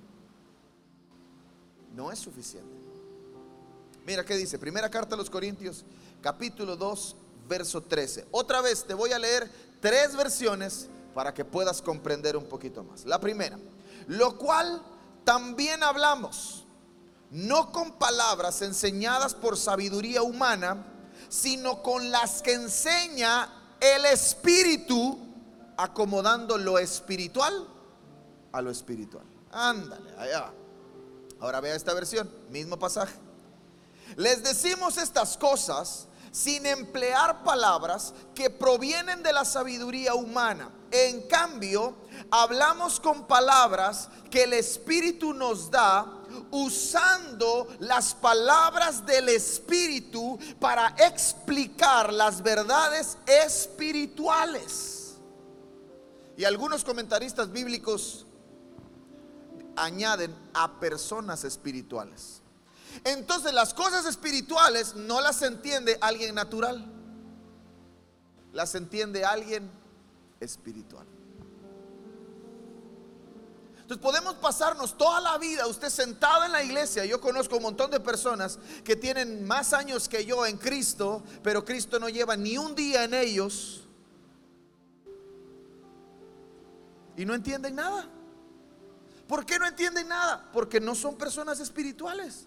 No 1.94 2.10
es 2.10 2.20
suficiente. 2.20 2.87
Mira 4.08 4.24
qué 4.24 4.38
dice, 4.38 4.58
primera 4.58 4.90
carta 4.90 5.16
a 5.16 5.18
los 5.18 5.30
Corintios, 5.30 5.84
capítulo 6.22 6.78
2, 6.78 7.16
verso 7.50 7.84
13. 7.84 8.26
Otra 8.32 8.62
vez 8.62 8.86
te 8.86 8.94
voy 8.94 9.12
a 9.12 9.20
leer 9.20 9.52
tres 9.82 10.16
versiones 10.16 10.88
para 11.14 11.34
que 11.34 11.44
puedas 11.44 11.82
comprender 11.82 12.38
un 12.38 12.46
poquito 12.46 12.86
más. 12.86 13.04
La 13.04 13.20
primera, 13.20 13.60
lo 14.08 14.38
cual 14.38 14.82
también 15.26 15.84
hablamos, 15.84 16.66
no 17.32 17.74
con 17.74 18.00
palabras 18.00 18.62
enseñadas 18.62 19.36
por 19.36 19.58
sabiduría 19.58 20.22
humana, 20.22 20.86
sino 21.28 21.84
con 21.84 22.10
las 22.10 22.42
que 22.42 22.54
enseña 22.54 23.50
el 23.82 24.06
Espíritu, 24.06 25.20
acomodando 25.76 26.58
lo 26.58 26.80
espiritual 26.80 27.68
a 28.54 28.62
lo 28.62 28.72
espiritual. 28.72 29.26
Ándale, 29.52 30.16
allá. 30.18 30.54
Ahora 31.42 31.60
vea 31.60 31.76
esta 31.76 31.94
versión, 31.94 32.32
mismo 32.50 32.80
pasaje. 32.80 33.27
Les 34.16 34.44
decimos 34.44 34.98
estas 34.98 35.38
cosas 35.38 36.08
sin 36.32 36.66
emplear 36.66 37.44
palabras 37.44 38.14
que 38.36 38.50
provienen 38.50 39.24
de 39.24 39.34
la 39.34 39.44
sabiduría 39.44 40.14
humana. 40.14 40.72
En 40.92 41.28
cambio, 41.28 41.96
hablamos 42.30 43.00
con 43.00 43.26
palabras 43.28 44.10
que 44.30 44.44
el 44.44 44.54
Espíritu 44.54 45.34
nos 45.34 45.72
da 45.72 46.06
usando 46.52 47.68
las 47.80 48.14
palabras 48.14 49.06
del 49.06 49.30
Espíritu 49.30 50.38
para 50.60 50.96
explicar 50.98 52.14
las 52.14 52.42
verdades 52.42 53.18
espirituales. 53.26 55.18
Y 56.38 56.46
algunos 56.46 56.84
comentaristas 56.84 57.52
bíblicos 57.52 58.28
añaden 59.76 60.36
a 60.54 60.80
personas 60.80 61.44
espirituales. 61.44 62.42
Entonces 63.04 63.54
las 63.54 63.74
cosas 63.74 64.06
espirituales 64.06 64.96
no 64.96 65.22
las 65.22 65.42
entiende 65.42 65.98
alguien 66.02 66.36
natural, 66.36 66.86
las 68.54 68.76
entiende 68.76 69.26
alguien 69.26 69.70
espiritual. 70.40 71.06
Entonces 73.88 74.04
podemos 74.04 74.36
pasarnos 74.36 74.98
toda 74.98 75.22
la 75.22 75.38
vida, 75.38 75.66
usted 75.66 75.88
sentado 75.88 76.44
en 76.44 76.52
la 76.52 76.62
iglesia, 76.62 77.06
yo 77.06 77.22
conozco 77.22 77.56
un 77.56 77.64
montón 77.64 77.90
de 77.90 78.02
personas 78.02 78.60
que 78.84 78.98
tienen 78.98 79.48
más 79.48 79.72
años 79.72 80.10
que 80.10 80.26
yo 80.26 80.46
en 80.46 80.58
Cristo, 80.58 81.24
pero 81.42 81.64
Cristo 81.64 81.98
no 81.98 82.10
lleva 82.10 82.36
ni 82.36 82.58
un 82.58 82.76
día 82.76 83.06
en 83.06 83.14
ellos 83.14 83.88
y 87.16 87.26
no 87.26 87.34
entienden 87.34 87.76
nada. 87.76 88.10
¿Por 89.26 89.46
qué 89.46 89.58
no 89.58 89.66
entienden 89.66 90.10
nada? 90.10 90.50
Porque 90.52 90.82
no 90.82 90.94
son 90.94 91.18
personas 91.18 91.62
espirituales. 91.62 92.46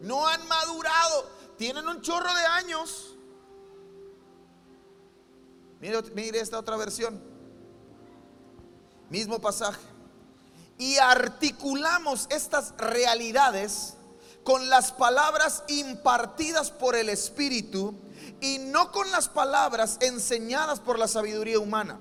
No 0.00 0.26
han 0.26 0.46
madurado. 0.46 1.30
Tienen 1.56 1.86
un 1.88 2.00
chorro 2.00 2.32
de 2.34 2.44
años. 2.44 3.16
Mire, 5.80 6.40
esta 6.40 6.58
otra 6.58 6.76
versión. 6.76 7.20
Mismo 9.10 9.40
pasaje. 9.40 9.80
Y 10.76 10.96
articulamos 10.98 12.26
estas 12.30 12.74
realidades 12.76 13.94
con 14.44 14.68
las 14.70 14.92
palabras 14.92 15.64
impartidas 15.68 16.70
por 16.70 16.94
el 16.94 17.08
Espíritu 17.08 17.94
y 18.40 18.58
no 18.58 18.92
con 18.92 19.10
las 19.10 19.28
palabras 19.28 19.98
enseñadas 20.00 20.80
por 20.80 20.98
la 20.98 21.08
sabiduría 21.08 21.58
humana. 21.58 21.98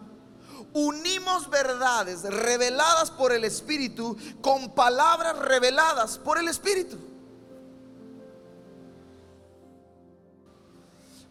Unimos 0.73 1.49
verdades 1.49 2.21
reveladas 2.23 3.09
por 3.09 3.31
el 3.31 3.43
Espíritu 3.43 4.15
con 4.41 4.75
palabras 4.75 5.37
reveladas 5.39 6.19
por 6.19 6.37
el 6.37 6.47
Espíritu. 6.47 6.97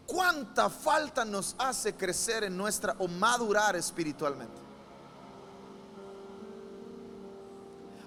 ¿Cuánta 0.07 0.69
falta 0.69 1.25
nos 1.25 1.53
hace 1.59 1.93
crecer 1.93 2.45
en 2.45 2.55
nuestra 2.55 2.95
o 2.99 3.09
madurar 3.09 3.75
espiritualmente? 3.75 4.61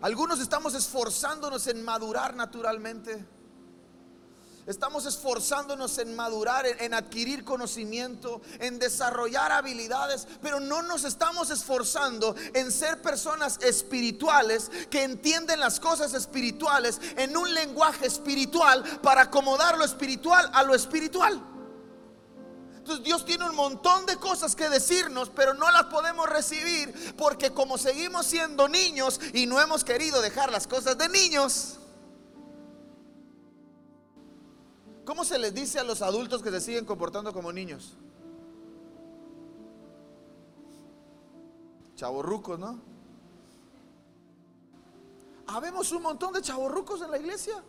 Algunos 0.01 0.41
estamos 0.41 0.73
esforzándonos 0.73 1.67
en 1.67 1.85
madurar 1.85 2.35
naturalmente. 2.35 3.23
Estamos 4.67 5.05
esforzándonos 5.05 5.99
en 5.99 6.17
madurar, 6.17 6.65
en, 6.65 6.95
adquirir 6.95 7.45
conocimiento, 7.45 8.41
en 8.61 8.79
desarrollar 8.79 9.53
habilidades, 9.53 10.27
pero 10.41 10.59
no 10.59 10.81
nos 10.81 11.05
estamos 11.05 11.51
esforzando 11.51 12.35
en 12.55 12.73
ser 12.73 13.03
personas 13.03 13.59
espirituales 13.63 14.71
que 14.89 15.03
entienden 15.03 15.61
las 15.61 15.81
cosas 15.81 16.15
espirituales 16.15 16.99
en 17.17 17.37
un 17.37 17.53
lenguaje 17.53 18.07
espiritual 18.07 18.85
para 19.03 19.23
acomodar 19.23 19.77
lo 19.77 19.85
espiritual 19.85 20.49
a 20.55 20.63
lo 20.63 20.75
espiritual. 20.75 21.50
Dios 22.99 23.25
tiene 23.25 23.49
un 23.49 23.55
montón 23.55 24.07
de 24.07 24.17
cosas 24.17 24.57
que 24.57 24.69
decirnos, 24.69 25.31
pero 25.31 25.55
no 25.55 25.71
las 25.71 25.85
podemos 25.85 26.29
recibir 26.29 27.15
porque 27.17 27.53
como 27.53 27.79
seguimos 27.79 28.27
siendo 28.27 28.69
niños 28.69 29.21
y 29.33 29.47
no 29.47 29.61
hemos 29.61 29.85
querido 29.85 30.21
dejar 30.21 30.51
las 30.51 30.67
cosas 30.67 30.99
de 30.99 31.09
niños, 31.09 31.79
¿cómo 35.05 35.25
se 35.25 35.39
les 35.39 35.55
dice 35.55 35.79
a 35.79 35.85
los 35.85 36.03
adultos 36.03 36.43
que 36.43 36.51
se 36.51 36.61
siguen 36.61 36.85
comportando 36.85 37.33
como 37.33 37.53
niños? 37.53 37.97
Chavorrucos, 41.97 42.59
¿no? 42.59 42.81
Habemos 45.47 45.91
un 45.93 46.03
montón 46.03 46.33
de 46.33 46.43
chavorrucos 46.43 47.03
en 47.03 47.11
la 47.11 47.19
iglesia. 47.19 47.63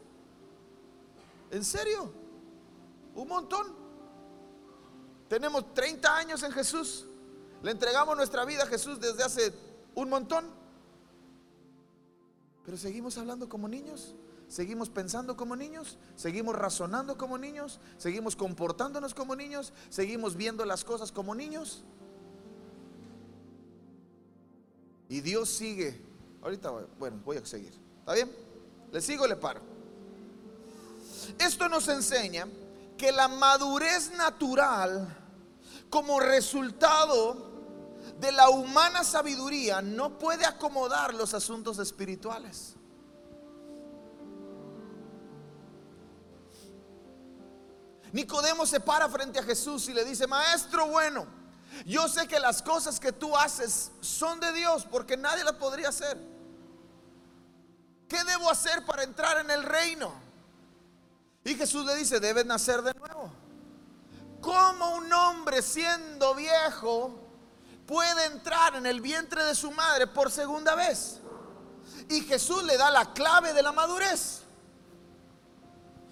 ¿En 1.49 1.65
serio? 1.65 2.11
Un 3.15 3.27
montón. 3.27 3.81
Tenemos 5.31 5.73
30 5.73 6.17
años 6.17 6.43
en 6.43 6.51
Jesús. 6.51 7.05
Le 7.63 7.71
entregamos 7.71 8.17
nuestra 8.17 8.43
vida 8.43 8.63
a 8.63 8.65
Jesús 8.65 9.00
desde 9.00 9.23
hace 9.23 9.53
un 9.95 10.09
montón. 10.09 10.45
Pero 12.65 12.75
seguimos 12.75 13.17
hablando 13.17 13.47
como 13.47 13.69
niños, 13.69 14.13
seguimos 14.50 14.89
pensando 14.89 15.38
como 15.38 15.55
niños, 15.55 15.97
seguimos 16.17 16.53
razonando 16.53 17.17
como 17.17 17.38
niños, 17.38 17.79
seguimos 17.97 18.35
comportándonos 18.35 19.13
como 19.13 19.33
niños, 19.38 19.71
seguimos 19.89 20.35
viendo 20.35 20.65
las 20.65 20.83
cosas 20.83 21.13
como 21.13 21.33
niños. 21.33 21.81
Y 25.07 25.21
Dios 25.21 25.47
sigue. 25.47 25.97
Ahorita, 26.41 26.71
bueno, 27.00 27.21
voy 27.23 27.38
a 27.38 27.45
seguir. 27.45 27.71
¿Está 28.00 28.15
bien? 28.15 28.29
¿Le 28.91 29.00
sigo 29.00 29.23
o 29.23 29.27
le 29.27 29.38
paro? 29.38 29.61
Esto 31.39 31.69
nos 31.69 31.88
enseña 31.88 32.50
que 32.97 33.13
la 33.13 33.29
madurez 33.29 34.11
natural 34.11 35.19
como 35.91 36.21
resultado 36.21 37.51
de 38.17 38.31
la 38.31 38.50
humana 38.50 39.03
sabiduría 39.03 39.81
no 39.81 40.18
puede 40.18 40.46
acomodar 40.46 41.13
los 41.13 41.35
asuntos 41.35 41.77
espirituales. 41.77 42.75
Nicodemo 48.13 48.65
se 48.65 48.79
para 48.79 49.07
frente 49.09 49.39
a 49.39 49.44
Jesús 49.44 49.87
y 49.89 49.94
le 49.94 50.03
dice, 50.05 50.27
maestro 50.27 50.87
bueno, 50.87 51.27
yo 51.85 52.07
sé 52.07 52.27
que 52.27 52.39
las 52.39 52.61
cosas 52.61 53.00
que 53.00 53.11
tú 53.11 53.35
haces 53.35 53.92
son 54.00 54.39
de 54.39 54.51
Dios 54.53 54.87
porque 54.89 55.18
nadie 55.18 55.44
las 55.44 55.53
podría 55.53 55.89
hacer. 55.89 56.18
¿Qué 58.07 58.24
debo 58.24 58.50
hacer 58.50 58.85
para 58.85 59.03
entrar 59.03 59.39
en 59.39 59.51
el 59.51 59.63
reino? 59.63 60.13
Y 61.44 61.55
Jesús 61.55 61.85
le 61.85 61.96
dice, 61.96 62.20
debes 62.20 62.46
nacer 62.46 62.81
de 62.81 62.94
nuevo. 62.94 63.40
¿Cómo 64.41 64.95
un 64.95 65.13
hombre 65.13 65.61
siendo 65.61 66.33
viejo 66.33 67.13
puede 67.85 68.25
entrar 68.25 68.75
en 68.75 68.85
el 68.87 68.99
vientre 68.99 69.43
de 69.43 69.53
su 69.53 69.71
madre 69.71 70.07
por 70.07 70.31
segunda 70.31 70.75
vez? 70.75 71.19
Y 72.09 72.21
Jesús 72.21 72.63
le 72.63 72.75
da 72.75 72.89
la 72.89 73.13
clave 73.13 73.53
de 73.53 73.61
la 73.61 73.71
madurez. 73.71 74.41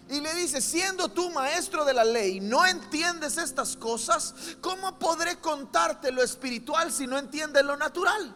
Y 0.09 0.21
le 0.21 0.33
dice, 0.33 0.61
siendo 0.61 1.09
tú 1.09 1.29
maestro 1.29 1.85
de 1.85 1.93
la 1.93 2.03
ley, 2.03 2.39
no 2.39 2.65
entiendes 2.65 3.37
estas 3.37 3.75
cosas, 3.75 4.33
¿cómo 4.61 4.97
podré 4.97 5.39
contarte 5.39 6.11
lo 6.11 6.23
espiritual 6.23 6.91
si 6.91 7.05
no 7.05 7.17
entiendes 7.17 7.63
lo 7.63 7.77
natural? 7.77 8.35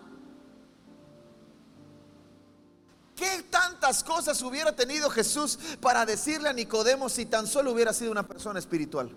¿Qué 3.15 3.43
tantas 3.49 4.03
cosas 4.03 4.41
hubiera 4.41 4.75
tenido 4.75 5.09
Jesús 5.09 5.57
para 5.81 6.05
decirle 6.05 6.49
a 6.49 6.53
Nicodemo 6.53 7.09
si 7.09 7.25
tan 7.25 7.47
solo 7.47 7.71
hubiera 7.71 7.93
sido 7.93 8.11
una 8.11 8.27
persona 8.27 8.59
espiritual? 8.59 9.15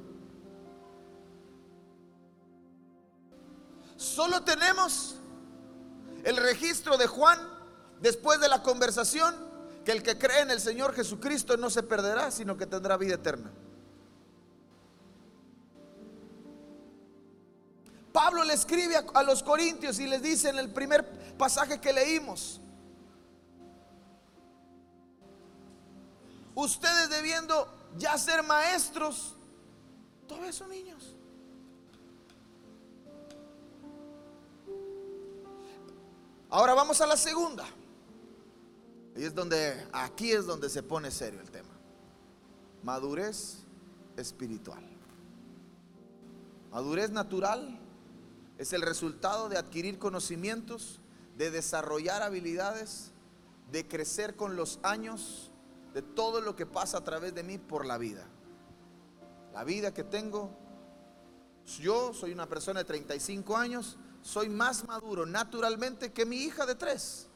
Solo 4.07 4.42
tenemos 4.45 5.16
el 6.25 6.37
registro 6.37 6.97
de 6.97 7.07
Juan 7.07 7.38
después 8.01 8.40
de 8.40 8.49
la 8.49 8.62
conversación 8.62 9.35
que 9.85 9.92
el 9.92 10.03
que 10.03 10.16
cree 10.16 10.40
en 10.40 10.51
el 10.51 10.61
Señor 10.61 10.95
Jesucristo 10.95 11.57
no 11.57 11.71
se 11.71 11.83
perderá, 11.83 12.31
sino 12.31 12.57
que 12.57 12.66
tendrá 12.66 12.97
vida 12.97 13.16
eterna. 13.16 13.51
Pablo 18.12 18.45
le 18.45 18.55
escribe 18.55 18.95
a, 19.12 19.23
los 19.25 19.42
corintios 19.42 19.99
y 19.99 20.07
les 20.07 20.23
dice 20.23 20.51
en 20.51 20.59
el 20.59 20.71
primer 20.71 21.37
pasaje 21.37 21.81
que 21.81 21.92
leímos, 21.92 22.61
ustedes 26.55 27.11
debiendo 27.11 27.69
ya 27.99 28.16
ser 28.16 28.42
maestros, 28.45 29.35
todos 30.29 30.55
son 30.55 30.71
niños. 30.71 31.15
Ahora 36.50 36.74
vamos 36.74 37.00
a 37.00 37.06
la 37.06 37.16
segunda. 37.16 37.66
Y 39.16 39.24
es 39.24 39.35
donde, 39.35 39.87
aquí 39.92 40.30
es 40.32 40.46
donde 40.46 40.68
se 40.68 40.82
pone 40.82 41.11
serio 41.11 41.40
el 41.40 41.50
tema. 41.50 41.70
Madurez 42.82 43.59
espiritual. 44.16 44.85
Madurez 46.70 47.11
natural 47.11 47.78
es 48.59 48.72
el 48.72 48.82
resultado 48.82 49.48
de 49.48 49.56
adquirir 49.56 49.98
conocimientos, 49.98 51.00
de 51.37 51.50
desarrollar 51.50 52.22
habilidades, 52.22 53.12
de 53.72 53.87
crecer 53.88 54.37
con 54.37 54.56
los 54.56 54.78
años, 54.82 55.50
de 55.94 56.02
todo 56.02 56.40
lo 56.40 56.54
que 56.54 56.66
pasa 56.66 56.98
a 56.98 57.04
través 57.04 57.35
de 57.35 57.42
mí 57.42 57.59
por 57.59 57.87
la 57.87 57.98
vida. 57.98 58.26
La 59.52 59.64
vida 59.64 59.92
que 59.94 60.04
tengo, 60.04 60.50
yo 61.80 62.12
soy 62.12 62.32
una 62.32 62.46
persona 62.46 62.80
de 62.80 62.85
35 62.85 63.56
años, 63.56 63.96
soy 64.26 64.48
más 64.48 64.84
maduro 64.88 65.24
naturalmente 65.24 66.12
que 66.12 66.26
mi 66.26 66.38
hija 66.38 66.66
de 66.66 66.74
tres. 66.74 67.28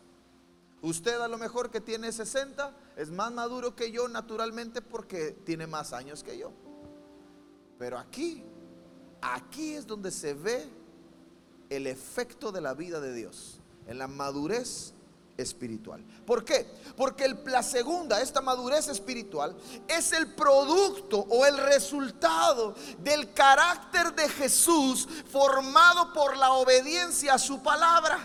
Usted 0.83 1.21
a 1.21 1.29
lo 1.29 1.39
mejor 1.39 1.71
que 1.71 1.81
tiene 1.81 2.11
60 2.11 2.75
es 2.97 3.11
más 3.11 3.33
maduro 3.33 3.77
que 3.77 3.93
yo 3.93 4.09
naturalmente 4.09 4.83
porque 4.83 5.31
tiene 5.31 5.69
más 5.69 5.93
años 5.93 6.25
que 6.25 6.37
yo. 6.37 6.53
Pero 7.79 7.97
aquí, 7.97 8.43
aquí 9.23 9.75
es 9.75 9.87
donde 9.87 10.11
se 10.11 10.35
ve 10.35 10.69
el 11.69 11.87
efecto 11.87 12.51
de 12.51 12.61
la 12.61 12.75
vida 12.75 13.01
de 13.01 13.15
Dios, 13.15 13.61
en 13.87 13.99
la 13.99 14.09
madurez 14.09 14.93
espiritual. 15.43 16.05
¿Por 16.27 16.45
qué? 16.45 16.67
Porque 16.97 17.29
la 17.47 17.63
segunda, 17.63 18.21
esta 18.21 18.41
madurez 18.41 18.89
espiritual, 18.89 19.57
es 19.89 20.13
el 20.13 20.35
producto 20.35 21.19
o 21.29 21.47
el 21.47 21.57
resultado 21.59 22.75
del 22.99 23.33
carácter 23.33 24.15
de 24.15 24.29
Jesús 24.29 25.09
formado 25.31 26.13
por 26.13 26.37
la 26.37 26.53
obediencia 26.53 27.35
a 27.35 27.39
su 27.39 27.63
palabra. 27.63 28.19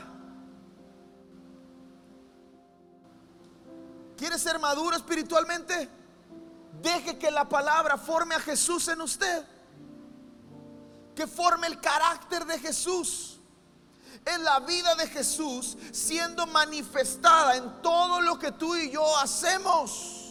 ¿Quiere 4.17 4.39
ser 4.39 4.59
maduro 4.59 4.95
espiritualmente? 4.95 5.89
Deje 6.81 7.17
que 7.17 7.31
la 7.31 7.47
palabra 7.47 7.97
forme 7.97 8.35
a 8.35 8.39
Jesús 8.39 8.87
en 8.87 9.01
usted. 9.01 9.45
Que 11.15 11.27
forme 11.27 11.67
el 11.67 11.79
carácter 11.79 12.45
de 12.45 12.59
Jesús 12.59 13.34
en 14.25 14.43
la 14.43 14.59
vida 14.59 14.95
de 14.95 15.07
Jesús 15.07 15.77
siendo 15.91 16.47
manifestada 16.47 17.55
en 17.55 17.81
todo 17.81 18.21
lo 18.21 18.39
que 18.39 18.51
tú 18.51 18.75
y 18.75 18.89
yo 18.89 19.17
hacemos. 19.17 20.21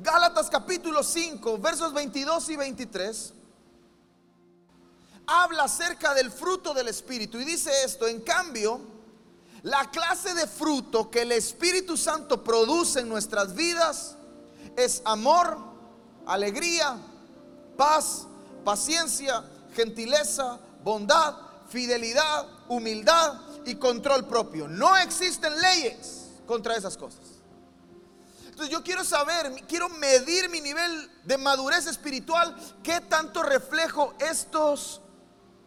Gálatas 0.00 0.50
capítulo 0.50 1.02
5, 1.02 1.58
versos 1.58 1.92
22 1.92 2.50
y 2.50 2.56
23. 2.56 3.34
habla 5.26 5.64
acerca 5.64 6.12
del 6.12 6.30
fruto 6.30 6.74
del 6.74 6.88
Espíritu 6.88 7.38
y 7.38 7.44
dice 7.44 7.70
esto, 7.84 8.06
en 8.06 8.20
cambio, 8.20 8.80
la 9.62 9.90
clase 9.90 10.34
de 10.34 10.46
fruto 10.46 11.10
que 11.10 11.22
el 11.22 11.32
Espíritu 11.32 11.96
Santo 11.96 12.44
produce 12.44 13.00
en 13.00 13.08
nuestras 13.08 13.54
vidas 13.54 14.16
es 14.76 15.00
amor, 15.06 15.56
alegría, 16.26 16.98
paz, 17.78 18.26
paciencia, 18.64 19.42
gentileza, 19.74 20.58
bondad, 20.84 21.34
fidelidad, 21.68 22.46
humildad 22.68 23.40
y 23.64 23.74
control 23.76 24.26
propio. 24.26 24.68
No 24.68 24.96
existen 24.98 25.58
leyes 25.60 26.30
contra 26.46 26.76
esas 26.76 26.96
cosas. 26.96 27.22
Entonces 28.44 28.70
yo 28.70 28.84
quiero 28.84 29.02
saber, 29.02 29.50
quiero 29.66 29.88
medir 29.88 30.48
mi 30.48 30.60
nivel 30.60 31.10
de 31.24 31.36
madurez 31.38 31.86
espiritual, 31.86 32.54
qué 32.84 33.00
tanto 33.00 33.42
reflejo 33.42 34.14
estos 34.20 35.00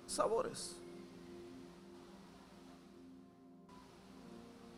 sabores. 0.06 0.78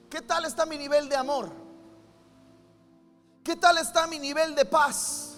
¿Qué 0.10 0.22
tal 0.22 0.46
está 0.46 0.66
mi 0.66 0.78
nivel 0.78 1.08
de 1.08 1.16
amor? 1.16 1.52
¿Qué 3.44 3.56
tal 3.56 3.78
está 3.78 4.08
mi 4.08 4.18
nivel 4.18 4.56
de 4.56 4.66
paz? 4.66 5.29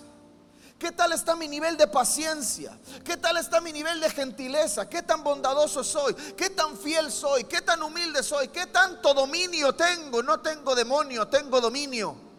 ¿Qué 0.82 0.92
tal 0.92 1.12
está 1.12 1.36
mi 1.36 1.48
nivel 1.48 1.78
de 1.78 1.86
paciencia? 1.86 2.76
¿Qué 3.06 3.16
tal 3.16 3.38
está 3.38 3.62
mi 3.62 3.72
nivel 3.72 4.00
de 4.00 4.10
gentileza? 4.10 4.90
¿Qué 4.90 5.04
tan 5.04 5.24
bondadoso 5.24 5.84
soy? 5.84 6.16
¿Qué 6.36 6.50
tan 6.50 6.76
fiel 6.76 7.12
soy? 7.12 7.44
¿Qué 7.44 7.62
tan 7.62 7.84
humilde 7.84 8.24
soy? 8.24 8.48
¿Qué 8.48 8.66
tanto 8.66 9.14
dominio 9.14 9.74
tengo? 9.74 10.24
No 10.24 10.40
tengo 10.40 10.74
demonio, 10.74 11.28
tengo 11.28 11.62
dominio. 11.62 12.31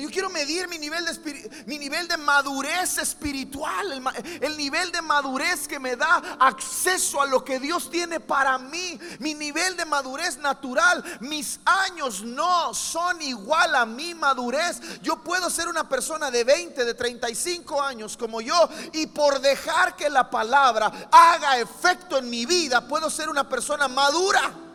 Yo 0.00 0.10
quiero 0.10 0.30
medir 0.30 0.68
mi 0.68 0.78
nivel 0.78 1.04
de, 1.04 1.64
mi 1.66 1.78
nivel 1.78 2.08
de 2.08 2.16
madurez 2.16 2.98
espiritual, 2.98 3.92
el, 3.92 4.42
el, 4.42 4.56
nivel 4.56 4.90
de 4.90 5.02
madurez 5.02 5.68
que 5.68 5.78
me 5.78 5.96
da 5.96 6.36
acceso 6.40 7.20
a 7.20 7.26
lo 7.26 7.44
que 7.44 7.60
Dios 7.60 7.90
tiene 7.90 8.18
para 8.18 8.58
mí, 8.58 8.98
mi 9.18 9.34
nivel 9.34 9.76
de 9.76 9.84
madurez 9.84 10.38
natural. 10.38 11.04
Mis 11.20 11.60
años 11.64 12.22
no 12.22 12.72
son 12.72 13.20
igual 13.20 13.74
a 13.74 13.84
mi 13.84 14.14
madurez. 14.14 14.80
Yo 15.02 15.22
puedo 15.22 15.50
ser 15.50 15.68
una 15.68 15.88
persona 15.88 16.30
de 16.30 16.44
20, 16.44 16.84
de 16.84 16.94
35 16.94 17.82
años 17.82 18.16
como 18.16 18.40
yo 18.40 18.68
y 18.92 19.06
por 19.08 19.40
dejar 19.40 19.94
que 19.96 20.08
la 20.08 20.30
palabra 20.30 21.08
haga 21.10 21.58
efecto 21.58 22.16
en 22.16 22.30
mi 22.30 22.46
vida, 22.46 22.86
puedo 22.88 23.10
ser 23.10 23.28
una 23.28 23.48
persona 23.48 23.88
madura. 23.88 24.71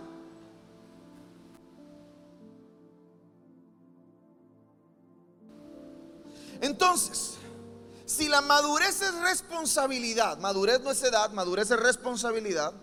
Entonces, 6.61 7.35
si 8.05 8.27
la 8.29 8.41
madurez 8.41 9.01
es 9.01 9.13
responsabilidad, 9.15 10.37
madurez 10.37 10.81
no 10.81 10.91
es 10.91 11.03
edad, 11.03 11.31
madurez 11.31 11.71
es 11.71 11.79
responsabilidad. 11.79 12.73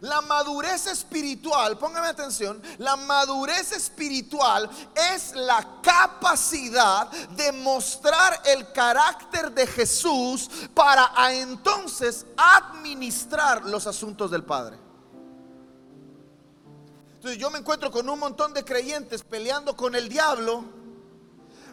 La 0.00 0.20
madurez 0.20 0.86
espiritual, 0.88 1.78
póngame 1.78 2.08
atención, 2.08 2.60
la 2.78 2.96
madurez 2.96 3.72
espiritual 3.72 4.68
es 5.14 5.34
la 5.34 5.80
capacidad 5.82 7.10
de 7.30 7.52
mostrar 7.52 8.42
el 8.44 8.72
carácter 8.72 9.52
de 9.52 9.66
Jesús 9.66 10.50
para 10.74 11.10
entonces 11.32 12.26
administrar 12.36 13.64
los 13.64 13.86
asuntos 13.86 14.30
del 14.30 14.44
Padre. 14.44 14.78
Entonces 17.14 17.38
yo 17.38 17.50
me 17.50 17.58
encuentro 17.58 17.90
con 17.90 18.08
un 18.08 18.18
montón 18.18 18.52
de 18.52 18.64
creyentes 18.64 19.22
peleando 19.24 19.74
con 19.74 19.94
el 19.94 20.08
diablo. 20.08 20.64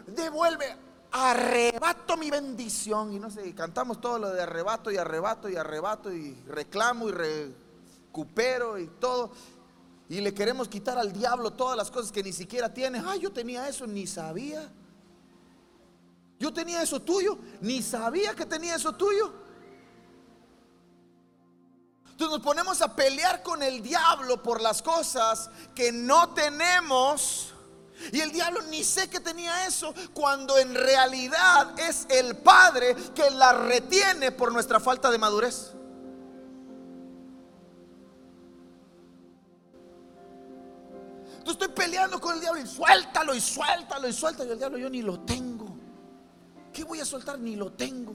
Devuelve, 0.06 0.76
arrebato 1.14 2.16
mi 2.16 2.28
bendición. 2.28 3.12
Y 3.12 3.20
no 3.20 3.30
sé, 3.30 3.54
cantamos 3.54 4.00
todo 4.00 4.18
lo 4.18 4.30
de 4.30 4.42
arrebato 4.42 4.90
y 4.90 4.96
arrebato 4.96 5.48
y 5.48 5.56
arrebato 5.56 6.12
y 6.12 6.34
reclamo 6.48 7.08
y 7.08 7.12
recupero 7.12 8.78
y 8.78 8.88
todo. 8.88 9.30
Y 10.08 10.20
le 10.20 10.34
queremos 10.34 10.68
quitar 10.68 10.98
al 10.98 11.12
diablo 11.12 11.52
todas 11.52 11.76
las 11.76 11.90
cosas 11.90 12.10
que 12.10 12.22
ni 12.22 12.32
siquiera 12.32 12.74
tiene. 12.74 13.02
Ay, 13.06 13.20
yo 13.20 13.32
tenía 13.32 13.68
eso, 13.68 13.86
ni 13.86 14.06
sabía. 14.06 14.70
Yo 16.40 16.52
tenía 16.52 16.82
eso 16.82 17.00
tuyo, 17.00 17.38
ni 17.60 17.80
sabía 17.80 18.34
que 18.34 18.44
tenía 18.44 18.74
eso 18.74 18.92
tuyo. 18.92 19.32
Entonces 22.10 22.38
nos 22.38 22.44
ponemos 22.44 22.82
a 22.82 22.94
pelear 22.94 23.42
con 23.42 23.62
el 23.62 23.82
diablo 23.82 24.42
por 24.42 24.60
las 24.60 24.82
cosas 24.82 25.48
que 25.74 25.92
no 25.92 26.34
tenemos 26.34 27.53
y 28.12 28.20
el 28.20 28.32
diablo 28.32 28.60
ni 28.70 28.82
sé 28.84 29.08
que 29.08 29.20
tenía 29.20 29.66
eso, 29.66 29.94
cuando 30.12 30.58
en 30.58 30.74
realidad 30.74 31.78
es 31.78 32.06
el 32.10 32.36
Padre 32.36 32.94
que 33.14 33.30
la 33.30 33.52
retiene 33.52 34.32
por 34.32 34.52
nuestra 34.52 34.80
falta 34.80 35.10
de 35.10 35.18
madurez. 35.18 35.72
Entonces 41.38 41.62
estoy 41.62 41.84
peleando 41.84 42.20
con 42.20 42.34
el 42.34 42.40
diablo 42.40 42.60
y 42.60 42.66
suéltalo 42.66 43.34
y 43.34 43.40
suéltalo 43.40 44.08
y 44.08 44.12
suéltalo. 44.12 44.48
Y 44.48 44.52
el 44.52 44.58
diablo 44.58 44.78
yo 44.78 44.90
ni 44.90 45.02
lo 45.02 45.20
tengo. 45.20 45.76
¿Qué 46.72 46.84
voy 46.84 47.00
a 47.00 47.04
soltar? 47.04 47.38
Ni 47.38 47.54
lo 47.54 47.72
tengo. 47.72 48.14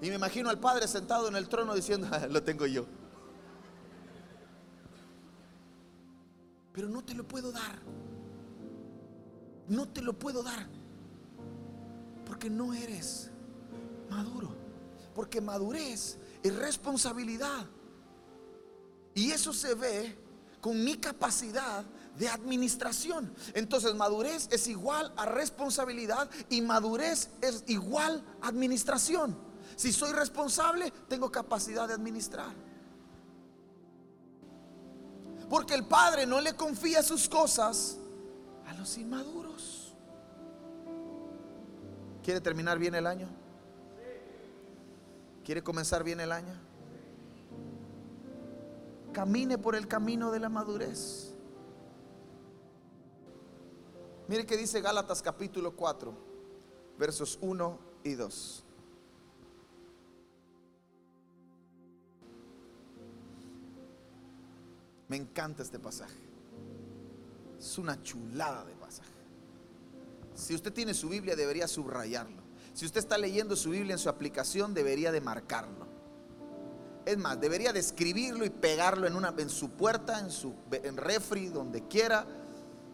Y 0.00 0.08
me 0.08 0.16
imagino 0.16 0.50
al 0.50 0.58
Padre 0.58 0.88
sentado 0.88 1.28
en 1.28 1.36
el 1.36 1.48
trono 1.48 1.74
diciendo, 1.74 2.08
ah, 2.10 2.26
lo 2.28 2.42
tengo 2.42 2.66
yo. 2.66 2.86
Pero 6.72 6.88
no 6.88 7.02
te 7.04 7.14
lo 7.14 7.26
puedo 7.26 7.52
dar 7.52 7.78
no 9.68 9.88
te 9.88 10.02
lo 10.02 10.18
puedo 10.18 10.42
dar. 10.42 10.66
Porque 12.24 12.50
no 12.50 12.74
eres 12.74 13.30
maduro. 14.10 14.54
Porque 15.14 15.40
madurez 15.40 16.18
es 16.42 16.54
responsabilidad. 16.56 17.66
Y 19.14 19.30
eso 19.30 19.52
se 19.52 19.74
ve 19.74 20.16
con 20.60 20.82
mi 20.82 20.96
capacidad 20.96 21.84
de 22.18 22.28
administración. 22.28 23.32
Entonces 23.54 23.94
madurez 23.94 24.48
es 24.50 24.66
igual 24.68 25.12
a 25.16 25.26
responsabilidad 25.26 26.28
y 26.50 26.60
madurez 26.60 27.30
es 27.40 27.64
igual 27.66 28.24
a 28.42 28.48
administración. 28.48 29.36
Si 29.76 29.92
soy 29.92 30.12
responsable, 30.12 30.92
tengo 31.08 31.30
capacidad 31.30 31.86
de 31.86 31.94
administrar. 31.94 32.54
Porque 35.48 35.74
el 35.74 35.84
Padre 35.86 36.26
no 36.26 36.40
le 36.40 36.54
confía 36.54 37.02
sus 37.02 37.28
cosas 37.28 37.98
a 38.66 38.74
los 38.74 38.96
inmaduros. 38.98 39.45
¿Quiere 42.26 42.40
terminar 42.40 42.76
bien 42.80 42.96
el 42.96 43.06
año? 43.06 43.28
¿Quiere 45.44 45.62
comenzar 45.62 46.02
bien 46.02 46.18
el 46.18 46.32
año? 46.32 46.54
Camine 49.12 49.58
por 49.58 49.76
el 49.76 49.86
camino 49.86 50.32
de 50.32 50.40
la 50.40 50.48
madurez. 50.48 51.32
Mire 54.26 54.44
que 54.44 54.56
dice 54.56 54.80
Gálatas 54.80 55.22
capítulo 55.22 55.76
4, 55.76 56.12
versos 56.98 57.38
1 57.40 57.78
y 58.02 58.14
2. 58.14 58.64
Me 65.06 65.16
encanta 65.16 65.62
este 65.62 65.78
pasaje. 65.78 66.18
Es 67.56 67.78
una 67.78 68.02
chulada 68.02 68.64
de 68.64 68.74
pasaje. 68.74 69.15
Si 70.36 70.54
usted 70.54 70.72
tiene 70.72 70.94
su 70.94 71.08
Biblia, 71.08 71.34
debería 71.34 71.66
subrayarlo. 71.66 72.42
Si 72.74 72.84
usted 72.84 73.00
está 73.00 73.16
leyendo 73.16 73.56
su 73.56 73.70
Biblia 73.70 73.94
en 73.94 73.98
su 73.98 74.10
aplicación, 74.10 74.74
debería 74.74 75.10
de 75.10 75.22
marcarlo. 75.22 75.86
Es 77.06 77.16
más, 77.16 77.40
debería 77.40 77.72
de 77.72 77.80
escribirlo 77.80 78.44
y 78.44 78.50
pegarlo 78.50 79.06
en, 79.06 79.16
una, 79.16 79.34
en 79.38 79.48
su 79.48 79.70
puerta, 79.70 80.20
en 80.20 80.30
su 80.30 80.52
en 80.70 80.96
refri, 80.96 81.48
donde 81.48 81.88
quiera. 81.88 82.26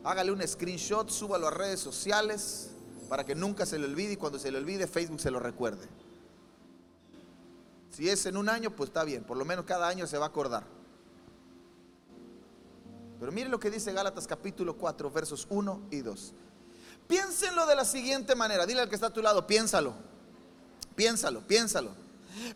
Hágale 0.05 0.31
un 0.31 0.47
screenshot, 0.47 1.11
súbalo 1.11 1.49
a 1.49 1.51
redes 1.51 1.81
sociales 1.81 2.71
para 3.09 3.27
que 3.27 3.35
nunca 3.35 3.67
se 3.67 3.79
le 3.79 3.87
olvide 3.87 4.13
y 4.13 4.17
cuando 4.17 4.39
se 4.39 4.53
le 4.53 4.59
olvide 4.59 4.87
Facebook 4.87 5.21
se 5.21 5.31
lo 5.31 5.41
recuerde. 5.41 5.89
Si 7.91 8.09
es 8.09 8.25
en 8.27 8.37
un 8.37 8.49
año, 8.49 8.75
pues 8.75 8.89
está 8.89 9.03
bien, 9.05 9.25
por 9.25 9.37
lo 9.37 9.45
menos 9.45 9.65
cada 9.65 9.89
año 9.89 10.07
se 10.07 10.17
va 10.17 10.27
a 10.27 10.29
acordar. 10.29 10.65
Pero 13.19 13.33
mire 13.33 13.49
lo 13.49 13.61
que 13.61 13.71
dice 13.71 13.93
Gálatas 13.93 14.27
capítulo 14.27 14.77
4, 14.77 15.11
versos 15.11 15.47
1 15.51 15.89
y 15.91 16.01
2. 16.01 16.35
Piénsenlo 17.07 17.67
de 17.67 17.77
la 17.77 17.85
siguiente 17.85 18.35
manera. 18.35 18.67
Dile 18.67 18.81
al 18.81 18.89
que 18.89 18.95
está 18.95 19.09
a 19.09 19.13
tu 19.13 19.23
lado, 19.23 19.47
piénsalo. 19.47 19.95
Piénsalo, 20.95 21.41
piénsalo. 21.41 21.91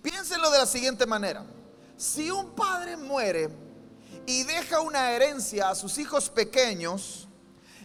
Piénsenlo 0.03 0.51
de 0.51 0.59
la 0.59 0.67
siguiente 0.67 1.07
manera. 1.07 1.45
Si 1.97 2.31
un 2.31 2.55
padre 2.55 2.97
muere 2.97 3.51
y 4.27 4.43
deja 4.45 4.81
una 4.81 5.13
herencia 5.13 5.71
a 5.71 5.75
sus 5.75 5.99
hijos 5.99 6.29
pequeños, 6.29 7.27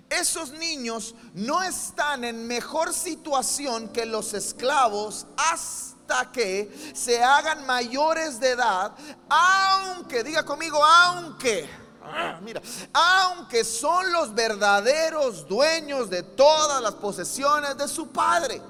esos 0.09 0.51
niños 0.51 1.15
no 1.33 1.63
están 1.63 2.25
en 2.25 2.45
mejor 2.45 2.93
situación 2.93 3.89
que 3.89 4.05
los 4.05 4.33
esclavos 4.33 5.25
hasta 5.37 6.31
que 6.33 6.91
se 6.93 7.23
hagan 7.23 7.65
mayores 7.65 8.39
de 8.39 8.49
edad, 8.49 8.93
aunque, 9.29 10.23
diga 10.23 10.43
conmigo, 10.43 10.83
aunque 10.83 11.69
ah, 12.03 12.39
mira, 12.41 12.61
aunque 12.93 13.63
son 13.63 14.11
los 14.11 14.33
verdaderos 14.33 15.47
dueños 15.47 16.09
de 16.09 16.23
todas 16.23 16.81
las 16.81 16.93
posesiones 16.95 17.77
de 17.77 17.87
su 17.87 18.09
padre, 18.09 18.61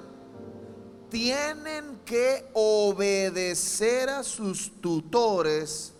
tienen 1.10 2.00
que 2.04 2.50
obedecer 2.54 4.08
a 4.08 4.22
sus 4.22 4.80
tutores 4.80 5.92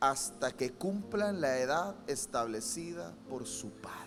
hasta 0.00 0.52
que 0.52 0.72
cumplan 0.72 1.40
la 1.40 1.58
edad 1.58 1.94
establecida 2.06 3.12
por 3.28 3.46
su 3.46 3.70
padre. 3.70 3.98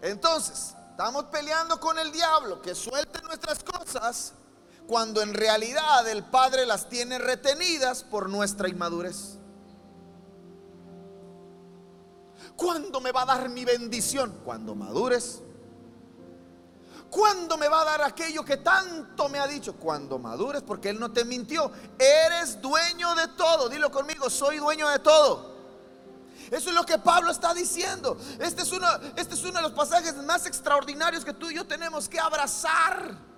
Entonces, 0.00 0.74
estamos 0.90 1.24
peleando 1.24 1.80
con 1.80 1.98
el 1.98 2.12
diablo 2.12 2.62
que 2.62 2.74
suelte 2.74 3.20
nuestras 3.22 3.62
cosas 3.64 4.34
cuando 4.86 5.20
en 5.20 5.34
realidad 5.34 6.08
el 6.08 6.24
Padre 6.24 6.64
las 6.66 6.88
tiene 6.88 7.18
retenidas 7.18 8.04
por 8.04 8.28
nuestra 8.28 8.68
inmadurez. 8.68 9.38
¿Cuándo 12.56 13.00
me 13.00 13.12
va 13.12 13.22
a 13.22 13.26
dar 13.26 13.48
mi 13.48 13.64
bendición? 13.64 14.40
Cuando 14.44 14.74
madures. 14.74 15.42
¿Cuándo 17.10 17.56
me 17.56 17.68
va 17.68 17.82
a 17.82 17.84
dar 17.84 18.02
aquello 18.02 18.44
que 18.44 18.58
tanto 18.58 19.28
me 19.28 19.38
ha 19.38 19.46
dicho? 19.46 19.74
Cuando 19.74 20.18
madures, 20.18 20.62
porque 20.62 20.88
Él 20.88 20.98
no 20.98 21.12
te 21.12 21.24
mintió. 21.24 21.70
Eres 21.98 22.60
dueño 22.60 23.14
de 23.14 23.28
todo. 23.28 23.68
Dilo 23.68 23.90
conmigo, 23.90 24.30
soy 24.30 24.58
dueño 24.58 24.88
de 24.88 24.98
todo. 24.98 25.56
Eso 26.50 26.68
es 26.70 26.74
lo 26.74 26.86
que 26.86 26.98
Pablo 26.98 27.30
está 27.30 27.52
diciendo. 27.52 28.16
Este 28.38 28.62
es, 28.62 28.72
uno, 28.72 28.86
este 29.16 29.34
es 29.34 29.42
uno 29.42 29.54
de 29.54 29.62
los 29.62 29.72
pasajes 29.72 30.14
más 30.16 30.46
extraordinarios 30.46 31.24
que 31.24 31.32
tú 31.32 31.50
y 31.50 31.54
yo 31.54 31.66
tenemos 31.66 32.08
que 32.08 32.20
abrazar. 32.20 33.35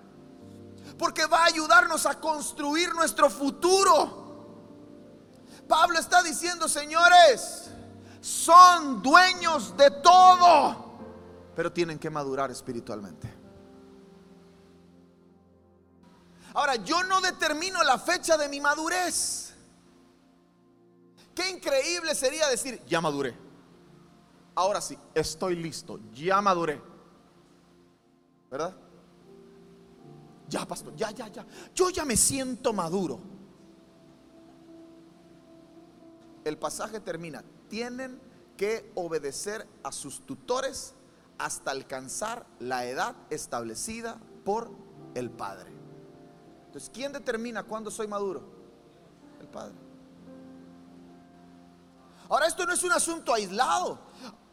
Porque 0.99 1.25
va 1.25 1.43
a 1.43 1.45
ayudarnos 1.45 2.05
a 2.05 2.19
construir 2.19 2.93
nuestro 2.93 3.29
futuro. 3.29 4.27
Pablo 5.65 5.97
está 5.97 6.21
diciendo, 6.21 6.67
señores, 6.67 7.71
son 8.19 9.01
dueños 9.01 9.77
de 9.77 9.89
todo, 9.91 10.99
pero 11.55 11.71
tienen 11.71 11.97
que 11.97 12.09
madurar 12.09 12.51
espiritualmente. 12.51 13.33
Ahora, 16.53 16.75
yo 16.75 17.03
no 17.03 17.21
determino 17.21 17.81
la 17.83 17.97
fecha 17.97 18.35
de 18.35 18.49
mi 18.49 18.59
madurez. 18.59 19.53
Qué 21.33 21.49
increíble 21.49 22.13
sería 22.13 22.49
decir, 22.49 22.83
ya 22.85 22.99
maduré. 22.99 23.37
Ahora 24.55 24.81
sí, 24.81 24.97
estoy 25.13 25.55
listo, 25.55 25.99
ya 26.11 26.41
maduré. 26.41 26.81
¿Verdad? 28.51 28.75
Ya, 30.49 30.65
pastor, 30.65 30.95
ya, 30.95 31.11
ya, 31.11 31.27
ya. 31.27 31.45
Yo 31.75 31.89
ya 31.89 32.03
me 32.05 32.17
siento 32.17 32.73
maduro. 32.73 33.19
El 36.43 36.57
pasaje 36.57 36.99
termina, 36.99 37.43
tienen 37.69 38.19
que 38.57 38.91
obedecer 38.95 39.67
a 39.83 39.91
sus 39.91 40.25
tutores 40.25 40.95
hasta 41.37 41.71
alcanzar 41.71 42.45
la 42.59 42.85
edad 42.85 43.15
establecida 43.29 44.19
por 44.43 44.71
el 45.13 45.29
Padre. 45.29 45.71
Entonces, 46.65 46.89
¿quién 46.93 47.13
determina 47.13 47.63
cuándo 47.63 47.91
soy 47.91 48.07
maduro? 48.07 48.43
El 49.39 49.47
Padre. 49.47 49.75
Ahora, 52.27 52.47
esto 52.47 52.65
no 52.65 52.73
es 52.73 52.83
un 52.83 52.91
asunto 52.91 53.33
aislado. 53.33 53.99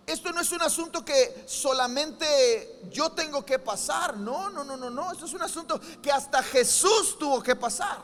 Esto 0.07 0.33
no 0.33 0.41
es 0.41 0.53
un 0.53 0.63
asunto 0.63 1.05
que 1.05 1.45
solamente 1.49 2.81
yo 2.91 3.11
tengo 3.11 3.45
que 3.45 3.59
pasar. 3.59 4.17
No, 4.17 4.49
no, 4.51 4.63
no, 4.63 4.77
no, 4.77 4.89
no. 4.89 5.11
Esto 5.11 5.25
es 5.25 5.35
un 5.35 5.43
asunto 5.43 5.81
que 6.01 6.13
hasta 6.13 6.45
Jesús 6.45 7.19
tuvo 7.19 7.43
que 7.43 7.57
pasar. 7.57 7.99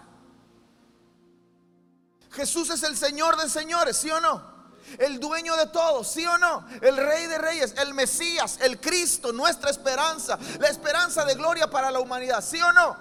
Jesús 2.32 2.70
es 2.70 2.82
el 2.82 2.96
Señor 2.96 3.36
de 3.36 3.48
señores, 3.48 3.96
¿sí 3.96 4.10
o 4.10 4.20
no? 4.20 4.50
El 4.98 5.20
dueño 5.20 5.54
de 5.56 5.66
todo, 5.66 6.02
¿sí 6.02 6.26
o 6.26 6.38
no? 6.38 6.66
El 6.80 6.96
Rey 6.96 7.28
de 7.28 7.38
Reyes, 7.38 7.74
el 7.78 7.94
Mesías, 7.94 8.58
el 8.62 8.80
Cristo, 8.80 9.32
nuestra 9.32 9.70
esperanza, 9.70 10.38
la 10.58 10.68
esperanza 10.68 11.24
de 11.24 11.36
gloria 11.36 11.70
para 11.70 11.92
la 11.92 12.00
humanidad, 12.00 12.42
¿sí 12.42 12.60
o 12.60 12.72
no? 12.72 12.96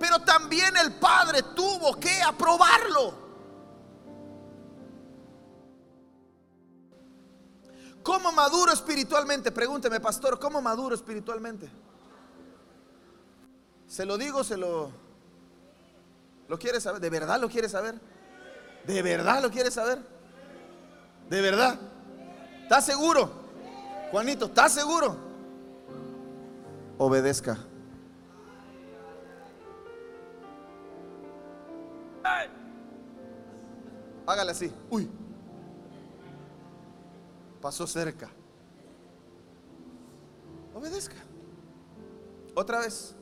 Pero 0.00 0.20
también 0.22 0.76
el 0.76 0.94
Padre 0.94 1.42
tuvo 1.54 2.00
que 2.00 2.20
aprobarlo. 2.20 3.29
¿Cómo 8.10 8.32
maduro 8.32 8.72
espiritualmente? 8.72 9.52
Pregúnteme, 9.52 10.00
pastor, 10.00 10.40
¿cómo 10.40 10.60
maduro 10.60 10.96
espiritualmente? 10.96 11.70
¿Se 13.86 14.04
lo 14.04 14.18
digo, 14.18 14.42
se 14.42 14.56
lo... 14.56 14.90
¿Lo 16.48 16.58
quiere 16.58 16.80
saber? 16.80 17.00
¿De 17.00 17.08
verdad 17.08 17.40
lo 17.40 17.48
quiere 17.48 17.68
saber? 17.68 18.00
¿De 18.84 19.00
verdad 19.02 19.40
lo 19.40 19.48
quiere 19.48 19.70
saber? 19.70 20.00
¿De 21.28 21.40
verdad? 21.40 21.78
¿Está 22.64 22.80
seguro? 22.80 23.30
Juanito, 24.10 24.46
¿está 24.46 24.68
seguro? 24.68 25.16
Obedezca. 26.98 27.58
Hágale 34.26 34.50
así. 34.50 34.72
Uy. 34.90 35.08
Pasó 37.60 37.86
cerca. 37.86 38.30
Obedezca. 40.74 41.16
Otra 42.54 42.80
vez. 42.80 43.14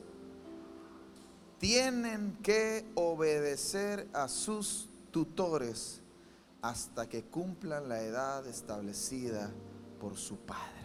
Tienen 1.59 2.37
que 2.41 2.89
obedecer 2.95 4.07
a 4.13 4.29
sus 4.29 4.87
tutores 5.11 6.01
hasta 6.61 7.09
que 7.09 7.25
cumplan 7.25 7.89
la 7.89 8.01
edad 8.01 8.47
establecida 8.47 9.51
por 9.99 10.17
su 10.17 10.37
padre. 10.37 10.79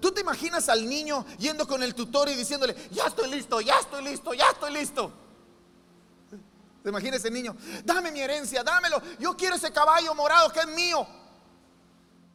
¿Tú 0.00 0.12
te 0.12 0.20
imaginas 0.20 0.68
al 0.68 0.88
niño 0.88 1.26
yendo 1.38 1.66
con 1.66 1.82
el 1.82 1.96
tutor 1.96 2.28
y 2.28 2.34
diciéndole, 2.34 2.76
ya 2.92 3.06
estoy 3.06 3.28
listo, 3.28 3.60
ya 3.60 3.80
estoy 3.80 4.04
listo, 4.04 4.34
ya 4.34 4.50
estoy 4.50 4.72
listo? 4.72 5.12
¿Te 6.82 6.88
imaginas 6.88 7.20
ese 7.20 7.30
niño? 7.30 7.56
Dame 7.84 8.12
mi 8.12 8.20
herencia, 8.20 8.62
dámelo. 8.62 9.02
Yo 9.18 9.36
quiero 9.36 9.56
ese 9.56 9.72
caballo 9.72 10.14
morado 10.14 10.50
que 10.52 10.60
es 10.60 10.68
mío. 10.68 11.06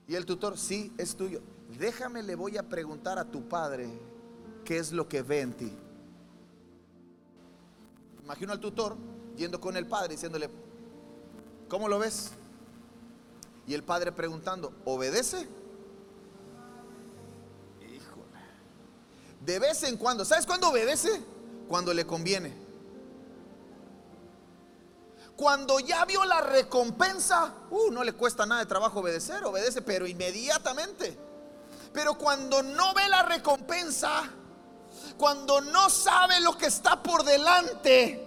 Y 0.07 0.15
el 0.15 0.25
tutor, 0.25 0.57
sí, 0.57 0.93
es 0.97 1.15
tuyo. 1.15 1.41
Déjame, 1.79 2.21
le 2.23 2.35
voy 2.35 2.57
a 2.57 2.63
preguntar 2.63 3.17
a 3.17 3.25
tu 3.25 3.47
padre 3.47 3.89
qué 4.63 4.77
es 4.77 4.91
lo 4.91 5.07
que 5.07 5.21
ve 5.21 5.41
en 5.41 5.53
ti. 5.53 5.73
Imagino 8.23 8.51
al 8.51 8.59
tutor 8.59 8.95
yendo 9.35 9.59
con 9.59 9.77
el 9.77 9.87
padre 9.87 10.09
diciéndole, 10.09 10.49
¿cómo 11.67 11.87
lo 11.87 11.99
ves? 11.99 12.31
Y 13.67 13.73
el 13.73 13.83
padre 13.83 14.11
preguntando, 14.11 14.73
¿obedece? 14.85 15.47
Híjole. 17.81 18.25
De 19.43 19.59
vez 19.59 19.83
en 19.83 19.97
cuando, 19.97 20.23
¿sabes 20.23 20.45
cuándo 20.45 20.69
obedece? 20.69 21.21
Cuando 21.67 21.93
le 21.93 22.05
conviene. 22.05 22.64
Cuando 25.35 25.79
ya 25.79 26.05
vio 26.05 26.23
la 26.23 26.41
recompensa, 26.41 27.53
uh, 27.69 27.91
no 27.91 28.03
le 28.03 28.13
cuesta 28.13 28.45
nada 28.45 28.61
de 28.61 28.67
trabajo 28.67 29.01
obedecer, 29.01 29.43
obedece, 29.43 29.81
pero 29.81 30.07
inmediatamente. 30.07 31.17
Pero 31.91 32.17
cuando 32.17 32.63
no 32.63 32.93
ve 32.93 33.07
la 33.09 33.23
recompensa, 33.23 34.23
cuando 35.17 35.61
no 35.61 35.89
sabe 35.89 36.39
lo 36.41 36.57
que 36.57 36.67
está 36.67 37.01
por 37.01 37.23
delante, 37.23 38.25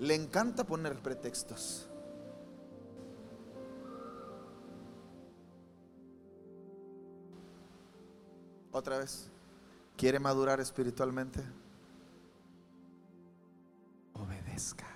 le 0.00 0.14
encanta 0.14 0.64
poner 0.64 0.96
pretextos. 0.98 1.88
Otra 8.72 8.98
vez, 8.98 9.28
¿quiere 9.96 10.20
madurar 10.20 10.60
espiritualmente? 10.60 11.42
Obedezca. 14.14 14.87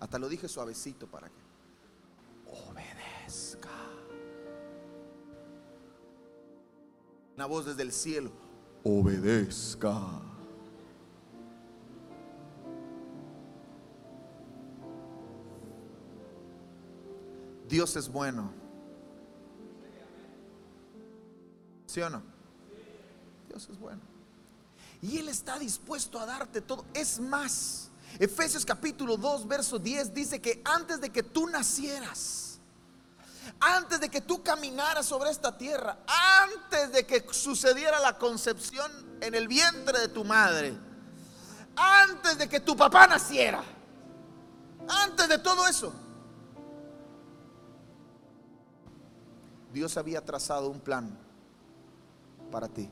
Hasta 0.00 0.18
lo 0.18 0.28
dije 0.28 0.48
suavecito 0.48 1.06
para 1.06 1.28
que 1.28 1.34
obedezca. 2.46 3.70
Una 7.34 7.46
voz 7.46 7.66
desde 7.66 7.82
el 7.82 7.92
cielo, 7.92 8.30
obedezca. 8.82 10.22
Dios 17.68 17.96
es 17.96 18.08
bueno. 18.08 18.52
¿Sí 21.86 22.00
o 22.00 22.10
no? 22.10 22.22
Dios 23.48 23.68
es 23.70 23.78
bueno. 23.78 24.00
Y 25.02 25.18
Él 25.18 25.28
está 25.28 25.58
dispuesto 25.58 26.18
a 26.18 26.26
darte 26.26 26.60
todo. 26.60 26.84
Es 26.94 27.20
más, 27.20 27.90
Efesios 28.18 28.64
capítulo 28.64 29.16
2, 29.16 29.46
verso 29.46 29.78
10 29.78 30.14
dice 30.14 30.40
que 30.40 30.62
antes 30.64 31.00
de 31.00 31.10
que 31.10 31.22
tú 31.22 31.46
nacieras, 31.46 32.58
antes 33.60 34.00
de 34.00 34.08
que 34.08 34.20
tú 34.20 34.42
caminaras 34.42 35.06
sobre 35.06 35.30
esta 35.30 35.56
tierra, 35.56 35.98
antes 36.42 36.92
de 36.92 37.06
que 37.06 37.26
sucediera 37.30 38.00
la 38.00 38.18
concepción 38.18 38.90
en 39.20 39.34
el 39.34 39.48
vientre 39.48 40.00
de 40.00 40.08
tu 40.08 40.24
madre, 40.24 40.74
antes 41.76 42.38
de 42.38 42.48
que 42.48 42.60
tu 42.60 42.76
papá 42.76 43.06
naciera, 43.06 43.62
Antes 44.88 45.28
de 45.28 45.38
todo 45.38 45.66
eso, 45.66 45.92
Dios 49.72 49.96
había 49.96 50.24
trazado 50.24 50.70
un 50.70 50.80
plan 50.80 51.18
para 52.50 52.68
ti. 52.68 52.88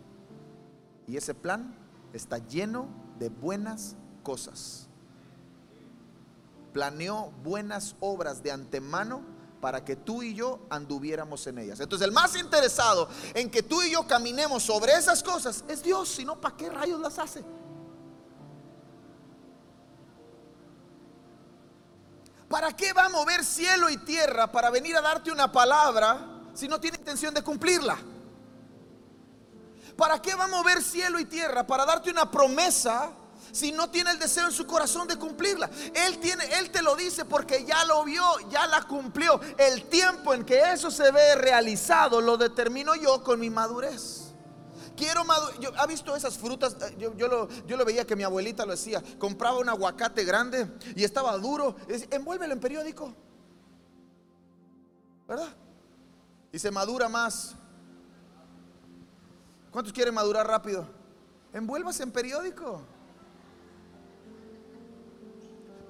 Y 1.07 1.17
ese 1.17 1.35
plan 1.35 1.75
está 2.13 2.39
lleno 2.39 2.89
de 3.19 3.29
buenas 3.29 3.97
cosas. 4.23 4.89
Planeó 6.75 7.31
buenas 7.45 7.95
obras 8.01 8.43
de 8.43 8.51
antemano 8.51 9.23
para 9.61 9.85
que 9.85 9.95
tú 9.95 10.25
y 10.25 10.35
yo 10.35 10.67
anduviéramos 10.69 11.47
en 11.47 11.59
ellas. 11.59 11.79
Entonces 11.79 12.07
el 12.07 12.13
más 12.13 12.35
interesado 12.37 13.09
en 13.33 13.49
que 13.49 13.63
tú 13.63 13.81
y 13.81 13.93
yo 13.93 14.07
caminemos 14.09 14.65
sobre 14.65 14.93
esas 14.93 15.23
cosas 15.23 15.65
es 15.69 15.85
Dios, 15.85 16.09
si 16.09 16.25
no, 16.25 16.41
¿para 16.41 16.57
qué 16.57 16.69
rayos 16.69 17.01
las 17.01 17.17
hace? 17.19 17.45
¿Para 22.49 22.75
qué 22.75 22.93
va 22.93 23.07
a 23.07 23.09
mover 23.09 23.45
cielo 23.45 23.89
y 23.89 23.97
tierra 23.99 24.51
para 24.51 24.69
venir 24.69 24.97
a 24.97 25.01
darte 25.01 25.31
una 25.31 25.51
palabra 25.53 26.27
si 26.55 26.67
no 26.67 26.81
tiene 26.81 26.99
intención 26.99 27.33
de 27.33 27.43
cumplirla? 27.43 27.97
¿Para 29.97 30.21
qué 30.21 30.35
va 30.35 30.45
a 30.45 30.49
mover 30.49 30.83
cielo 30.83 31.21
y 31.21 31.25
tierra 31.25 31.65
para 31.65 31.87
darte 31.87 32.11
una 32.11 32.29
promesa 32.29 33.13
si 33.55 33.71
no 33.71 33.89
tiene 33.89 34.11
el 34.11 34.19
deseo 34.19 34.47
en 34.47 34.53
su 34.53 34.67
corazón 34.67 35.07
de 35.07 35.17
cumplirla? 35.17 35.71
Él 35.95 36.19
tiene 36.19 36.45
él 36.59 36.71
te 36.71 36.83
lo 36.83 36.97
dice 36.97 37.25
porque 37.25 37.65
ya 37.65 37.85
lo 37.85 38.05
vio, 38.05 38.23
ya 38.51 38.67
la 38.67 38.83
cumplió. 38.83 39.41
El 39.57 39.85
tiempo 39.89 40.35
en 40.35 40.45
que 40.45 40.73
eso 40.73 40.91
se 40.91 41.11
ve 41.13 41.37
realizado 41.37 42.21
lo 42.21 42.37
determino 42.37 42.95
yo 42.97 43.23
con 43.23 43.39
mi 43.39 43.51
madurez. 43.51 44.35
Quiero 44.97 45.25
madurar. 45.25 45.75
¿Ha 45.79 45.87
visto 45.87 46.15
esas 46.15 46.37
frutas? 46.37 46.77
Eh, 46.81 46.97
yo, 46.99 47.29
lo, 47.29 47.49
yo, 47.67 47.77
lo, 47.77 47.85
veía 47.85 48.07
que 48.07 48.17
mi 48.17 48.25
abuelita 48.25 48.65
lo 48.65 48.73
decía. 48.73 49.03
Compraba 49.19 49.59
un 49.59 49.69
aguacate 49.69 50.25
grande 50.25 50.69
y 50.95 51.05
estaba 51.05 51.37
duro. 51.39 51.77
Y 51.89 52.15
envuélvelo 52.15 52.53
en 52.53 52.61
periódico. 52.61 53.15
¿Verdad? 55.27 55.49
Y 56.53 56.59
se 56.59 56.71
madura 56.71 57.09
más. 57.09 57.55
¿Cuántos 59.71 59.93
quieren 59.93 60.15
madurar 60.15 60.47
rápido? 60.47 60.87
Envuélvase 61.53 62.03
en 62.03 62.13
periódico. 62.13 62.83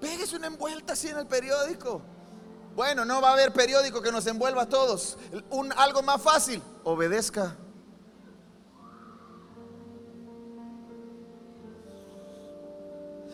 Pégese 0.05 0.37
una 0.37 0.49
envuelta 0.49 0.93
así 0.93 1.09
en 1.09 1.17
el 1.17 1.27
periódico. 1.27 2.03
Bueno, 2.77 3.07
no 3.07 3.23
va 3.23 3.31
a 3.31 3.33
haber 3.33 3.55
periódico 3.55 4.03
que 4.03 4.13
nos 4.13 4.27
envuelva 4.27 4.65
a 4.65 4.69
todos. 4.69 5.17
Un, 5.49 5.73
algo 5.73 6.03
más 6.03 6.21
fácil, 6.21 6.63
obedezca. 6.83 7.57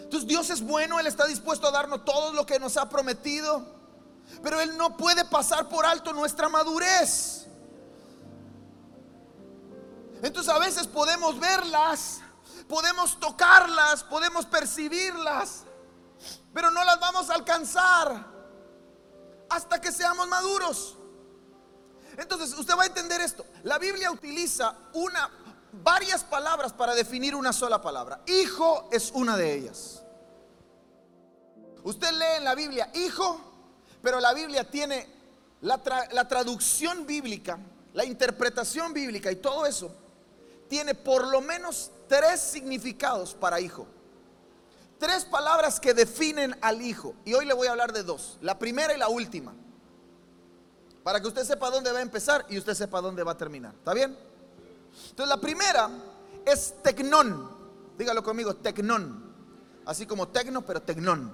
Entonces 0.05 0.29
Dios 0.29 0.49
es 0.51 0.63
bueno, 0.63 1.01
Él 1.01 1.09
está 1.09 1.27
dispuesto 1.27 1.67
a 1.67 1.73
darnos 1.73 2.05
todo 2.05 2.33
lo 2.33 2.47
que 2.47 2.61
nos 2.61 2.77
ha 2.77 2.89
prometido, 2.89 3.67
pero 4.41 4.61
Él 4.61 4.77
no 4.77 4.97
puede 4.97 5.25
pasar 5.25 5.69
por 5.69 5.85
alto 5.85 6.13
nuestra 6.13 6.49
madurez. 6.49 7.49
Entonces 10.23 10.55
a 10.55 10.59
veces 10.61 10.87
podemos 10.87 11.41
verlas, 11.41 12.21
podemos 12.69 13.19
tocarlas, 13.19 14.05
podemos 14.05 14.47
percibirlas, 14.47 15.65
pero 16.53 16.71
no 16.71 16.85
las 16.85 16.99
vamos 16.99 17.31
a 17.31 17.35
alcanzar 17.35 18.27
hasta 19.49 19.81
que 19.81 19.93
seamos 19.93 20.29
maduros. 20.29 20.97
Entonces 22.17 22.53
usted 22.59 22.77
va 22.77 22.85
a 22.85 22.87
entender 22.87 23.21
esto. 23.21 23.45
La 23.63 23.79
Biblia 23.79 24.11
utiliza 24.11 24.75
una 24.95 25.31
varias 25.73 26.25
palabras 26.25 26.73
para 26.73 26.95
definir 26.95 27.35
una 27.35 27.53
sola 27.53 27.81
palabra. 27.81 28.21
Hijo 28.27 28.89
es 28.91 29.11
una 29.13 29.37
de 29.37 29.55
ellas. 29.55 30.03
Usted 31.83 32.11
lee 32.13 32.37
en 32.39 32.45
la 32.45 32.55
Biblia 32.55 32.91
hijo, 32.95 33.41
pero 34.03 34.21
la 34.21 34.35
Biblia 34.35 34.69
tiene 34.69 35.09
la, 35.63 35.81
la 36.13 36.29
traducción 36.29 37.07
bíblica, 37.07 37.59
la 37.95 38.05
interpretación 38.05 38.93
bíblica 38.93 39.31
y 39.31 39.37
todo 39.37 39.67
eso 39.67 39.91
tiene 40.69 40.95
por 40.95 41.27
lo 41.27 41.41
menos 41.41 41.91
tres 42.09 42.41
significados 42.41 43.35
para 43.35 43.61
hijo. 43.61 43.87
Tres 45.01 45.25
palabras 45.25 45.81
que 45.81 45.95
definen 45.95 46.55
al 46.61 46.83
hijo. 46.83 47.15
Y 47.25 47.33
hoy 47.33 47.47
le 47.47 47.55
voy 47.55 47.67
a 47.67 47.71
hablar 47.71 47.91
de 47.91 48.03
dos. 48.03 48.37
La 48.43 48.59
primera 48.59 48.95
y 48.95 48.99
la 48.99 49.09
última. 49.09 49.55
Para 51.03 51.21
que 51.23 51.27
usted 51.27 51.43
sepa 51.43 51.71
dónde 51.71 51.91
va 51.91 52.01
a 52.01 52.03
empezar 52.03 52.45
y 52.51 52.59
usted 52.59 52.75
sepa 52.75 53.01
dónde 53.01 53.23
va 53.23 53.33
a 53.33 53.37
terminar. 53.37 53.75
¿Está 53.75 53.95
bien? 53.95 54.15
Entonces 55.09 55.29
la 55.35 55.41
primera 55.41 55.89
es 56.45 56.75
tecnón. 56.83 57.51
Dígalo 57.97 58.23
conmigo, 58.23 58.55
tecnón. 58.57 59.25
Así 59.87 60.05
como 60.05 60.29
tecno, 60.29 60.61
pero 60.61 60.83
tecnón. 60.83 61.33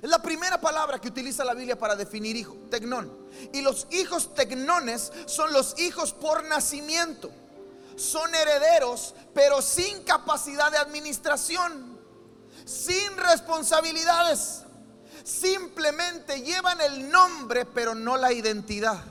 Es 0.00 0.08
la 0.08 0.22
primera 0.22 0.60
palabra 0.60 1.00
que 1.00 1.08
utiliza 1.08 1.44
la 1.44 1.54
Biblia 1.54 1.76
para 1.76 1.96
definir 1.96 2.36
hijo, 2.36 2.56
tecnón. 2.70 3.10
Y 3.52 3.62
los 3.62 3.88
hijos 3.90 4.32
tecnones 4.32 5.12
son 5.26 5.52
los 5.52 5.76
hijos 5.80 6.12
por 6.12 6.44
nacimiento 6.44 7.32
son 8.00 8.34
herederos, 8.34 9.14
pero 9.34 9.60
sin 9.60 10.02
capacidad 10.04 10.70
de 10.70 10.78
administración, 10.78 11.98
sin 12.64 13.16
responsabilidades. 13.16 14.64
Simplemente 15.22 16.40
llevan 16.40 16.80
el 16.80 17.10
nombre, 17.10 17.66
pero 17.66 17.94
no 17.94 18.16
la 18.16 18.32
identidad. 18.32 19.04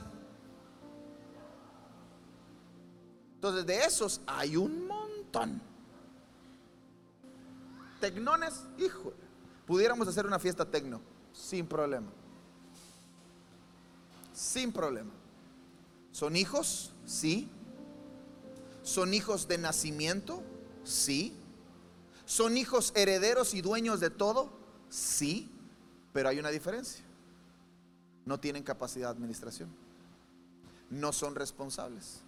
Entonces, 3.36 3.64
de 3.64 3.84
esos 3.84 4.20
hay 4.26 4.56
un 4.56 4.86
montón. 4.86 5.62
Tecnones, 8.00 8.64
hijo, 8.78 9.14
pudiéramos 9.66 10.08
hacer 10.08 10.26
una 10.26 10.38
fiesta 10.38 10.64
tecno, 10.64 11.00
sin 11.32 11.66
problema. 11.66 12.08
Sin 14.32 14.72
problema. 14.72 15.12
¿Son 16.12 16.34
hijos? 16.34 16.92
Sí. 17.06 17.48
¿Son 18.82 19.14
hijos 19.14 19.48
de 19.48 19.58
nacimiento? 19.58 20.42
Sí. 20.84 21.36
¿Son 22.24 22.56
hijos 22.56 22.92
herederos 22.94 23.54
y 23.54 23.60
dueños 23.60 24.00
de 24.00 24.10
todo? 24.10 24.50
Sí. 24.88 25.50
Pero 26.12 26.28
hay 26.28 26.38
una 26.38 26.50
diferencia. 26.50 27.04
No 28.24 28.38
tienen 28.40 28.62
capacidad 28.62 29.08
de 29.08 29.16
administración. 29.16 29.68
No 30.90 31.12
son 31.12 31.34
responsables. 31.34 32.20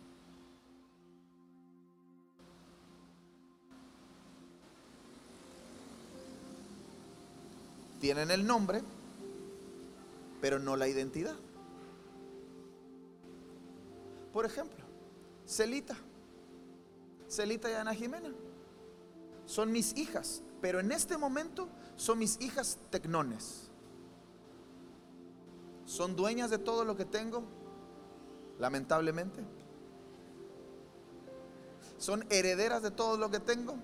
Tienen 8.00 8.32
el 8.32 8.44
nombre, 8.44 8.82
pero 10.40 10.58
no 10.58 10.76
la 10.76 10.88
identidad. 10.88 11.36
Por 14.32 14.44
ejemplo, 14.44 14.84
Celita. 15.46 15.96
Celita 17.32 17.70
y 17.70 17.74
Ana 17.74 17.94
Jimena. 17.94 18.30
Son 19.46 19.72
mis 19.72 19.96
hijas, 19.96 20.42
pero 20.60 20.80
en 20.80 20.92
este 20.92 21.16
momento 21.16 21.68
son 21.96 22.18
mis 22.18 22.40
hijas 22.40 22.78
tecnones. 22.90 23.70
¿Son 25.86 26.14
dueñas 26.14 26.50
de 26.50 26.58
todo 26.58 26.84
lo 26.84 26.96
que 26.96 27.04
tengo? 27.04 27.42
Lamentablemente. 28.58 29.42
¿Son 31.98 32.24
herederas 32.30 32.82
de 32.82 32.90
todo 32.90 33.16
lo 33.16 33.30
que 33.30 33.40
tengo? 33.40 33.76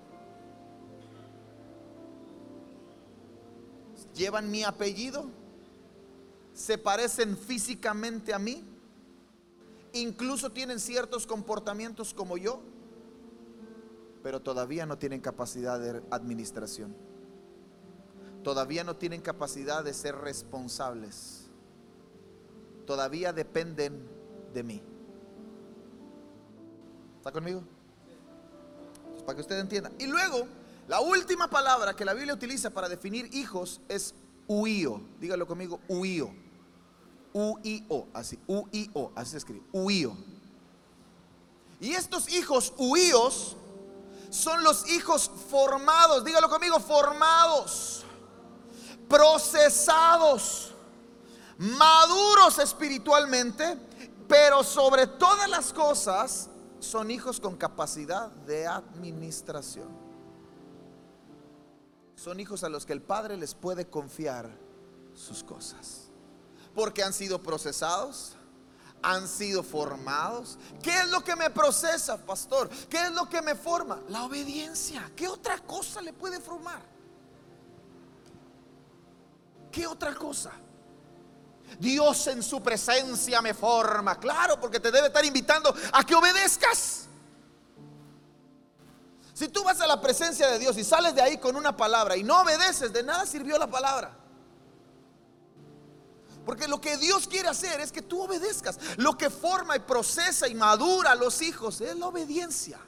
¿Llevan 4.15 4.51
mi 4.51 4.63
apellido? 4.63 5.25
¿Se 6.53 6.77
parecen 6.77 7.37
físicamente 7.37 8.33
a 8.33 8.39
mí? 8.39 8.63
¿Incluso 9.93 10.51
tienen 10.51 10.79
ciertos 10.79 11.25
comportamientos 11.25 12.13
como 12.13 12.37
yo? 12.37 12.61
Pero 14.29 14.43
todavía 14.43 14.85
no 14.85 14.95
tienen 14.95 15.21
capacidad 15.21 15.79
de 15.79 16.03
administración. 16.11 16.95
Todavía 18.43 18.83
no 18.83 18.95
tienen 18.95 19.21
capacidad 19.21 19.83
de 19.83 19.91
ser 19.91 20.15
responsables. 20.15 21.49
Todavía 22.85 23.33
dependen 23.33 24.07
de 24.53 24.61
mí. 24.61 24.83
¿Está 27.17 27.31
conmigo? 27.31 27.63
para 29.25 29.35
que 29.35 29.41
usted 29.41 29.57
entienda. 29.57 29.91
Y 29.97 30.05
luego, 30.05 30.45
la 30.87 30.99
última 30.99 31.49
palabra 31.49 31.95
que 31.95 32.05
la 32.05 32.13
Biblia 32.13 32.35
utiliza 32.35 32.69
para 32.69 32.87
definir 32.87 33.33
hijos 33.33 33.81
es 33.89 34.13
huío. 34.47 35.01
Dígalo 35.19 35.47
conmigo, 35.47 35.79
huío. 35.87 36.31
U-I-O, 37.33 38.07
así, 38.13 38.37
U-I-O, 38.45 39.11
así 39.15 39.31
se 39.31 39.37
escribe, 39.37 39.63
huío. 39.71 40.15
Y 41.81 41.93
estos 41.93 42.31
hijos 42.31 42.75
huíos 42.77 43.57
son 44.29 44.63
los 44.63 44.87
hijos 44.89 45.29
formados, 45.49 46.23
dígalo 46.23 46.49
conmigo, 46.49 46.79
formados, 46.79 48.03
procesados, 49.07 50.73
maduros 51.57 52.59
espiritualmente, 52.59 53.77
pero 54.27 54.63
sobre 54.63 55.07
todas 55.07 55.49
las 55.49 55.73
cosas 55.73 56.49
son 56.79 57.11
hijos 57.11 57.39
con 57.39 57.57
capacidad 57.57 58.29
de 58.29 58.67
administración. 58.67 60.09
son 62.15 62.41
hijos 62.41 62.65
a 62.65 62.69
los 62.69 62.85
que 62.85 62.91
el 62.91 63.01
Padre 63.01 63.37
les 63.37 63.55
puede 63.55 63.87
confiar 63.89 64.49
sus 65.15 65.41
cosas. 65.41 66.09
Porque 66.75 67.01
han 67.01 67.13
sido 67.13 67.41
procesados, 67.41 68.35
han 69.01 69.27
sido 69.27 69.63
formados. 69.63 70.57
¿Qué 70.81 70.97
es 70.97 71.07
lo 71.09 71.23
que 71.23 71.35
me 71.35 71.49
procesa, 71.49 72.17
pastor? 72.17 72.69
¿Qué 72.89 73.01
es 73.01 73.11
lo 73.11 73.29
que 73.29 73.41
me 73.41 73.55
forma? 73.55 74.01
La 74.09 74.23
obediencia. 74.23 75.11
¿Qué 75.15 75.27
otra 75.27 75.59
cosa 75.59 76.01
le 76.01 76.13
puede 76.13 76.39
formar? 76.39 76.81
¿Qué 79.71 79.85
otra 79.87 80.13
cosa? 80.15 80.51
Dios 81.79 82.27
en 82.27 82.41
su 82.41 82.61
presencia 82.61 83.41
me 83.41 83.53
forma. 83.53 84.19
Claro, 84.19 84.59
porque 84.59 84.79
te 84.79 84.91
debe 84.91 85.07
estar 85.07 85.23
invitando 85.23 85.73
a 85.93 86.03
que 86.03 86.15
obedezcas. 86.15 87.05
Si 89.33 89.47
tú 89.47 89.63
vas 89.63 89.79
a 89.79 89.87
la 89.87 90.01
presencia 90.01 90.49
de 90.49 90.59
Dios 90.59 90.77
y 90.77 90.83
sales 90.83 91.15
de 91.15 91.21
ahí 91.21 91.37
con 91.37 91.55
una 91.55 91.77
palabra 91.77 92.17
y 92.17 92.23
no 92.23 92.41
obedeces, 92.41 92.91
de 92.91 93.03
nada 93.03 93.25
sirvió 93.25 93.57
la 93.57 93.67
palabra. 93.67 94.18
Porque 96.49 96.67
lo 96.67 96.81
que 96.81 96.97
Dios 96.97 97.27
quiere 97.27 97.47
hacer 97.47 97.79
es 97.79 97.91
que 97.91 98.01
tú 98.01 98.23
obedezcas. 98.23 98.79
Lo 98.97 99.15
que 99.15 99.29
forma 99.29 99.75
y 99.75 99.81
procesa 99.81 100.47
y 100.47 100.55
madura 100.55 101.11
a 101.11 101.15
los 101.15 101.43
hijos 101.43 101.79
es 101.79 101.95
la 101.95 102.07
obediencia. 102.07 102.79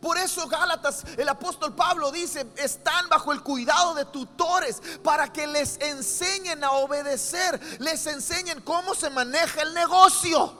Por 0.00 0.16
eso 0.16 0.48
Gálatas, 0.48 1.04
el 1.18 1.28
apóstol 1.28 1.74
Pablo 1.74 2.10
dice, 2.10 2.46
están 2.56 3.10
bajo 3.10 3.32
el 3.32 3.42
cuidado 3.42 3.92
de 3.92 4.06
tutores 4.06 4.80
para 5.02 5.30
que 5.30 5.46
les 5.46 5.78
enseñen 5.78 6.64
a 6.64 6.70
obedecer, 6.70 7.60
les 7.80 8.06
enseñen 8.06 8.62
cómo 8.62 8.94
se 8.94 9.10
maneja 9.10 9.60
el 9.60 9.74
negocio. 9.74 10.56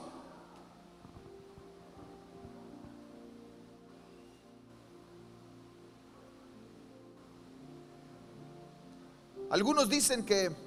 Algunos 9.49 9.89
dicen 9.89 10.23
que 10.23 10.64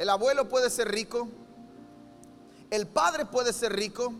el 0.00 0.08
abuelo 0.08 0.48
puede 0.48 0.70
ser 0.70 0.90
rico, 0.90 1.28
el 2.70 2.86
padre 2.86 3.26
puede 3.26 3.52
ser 3.52 3.74
rico, 3.74 4.14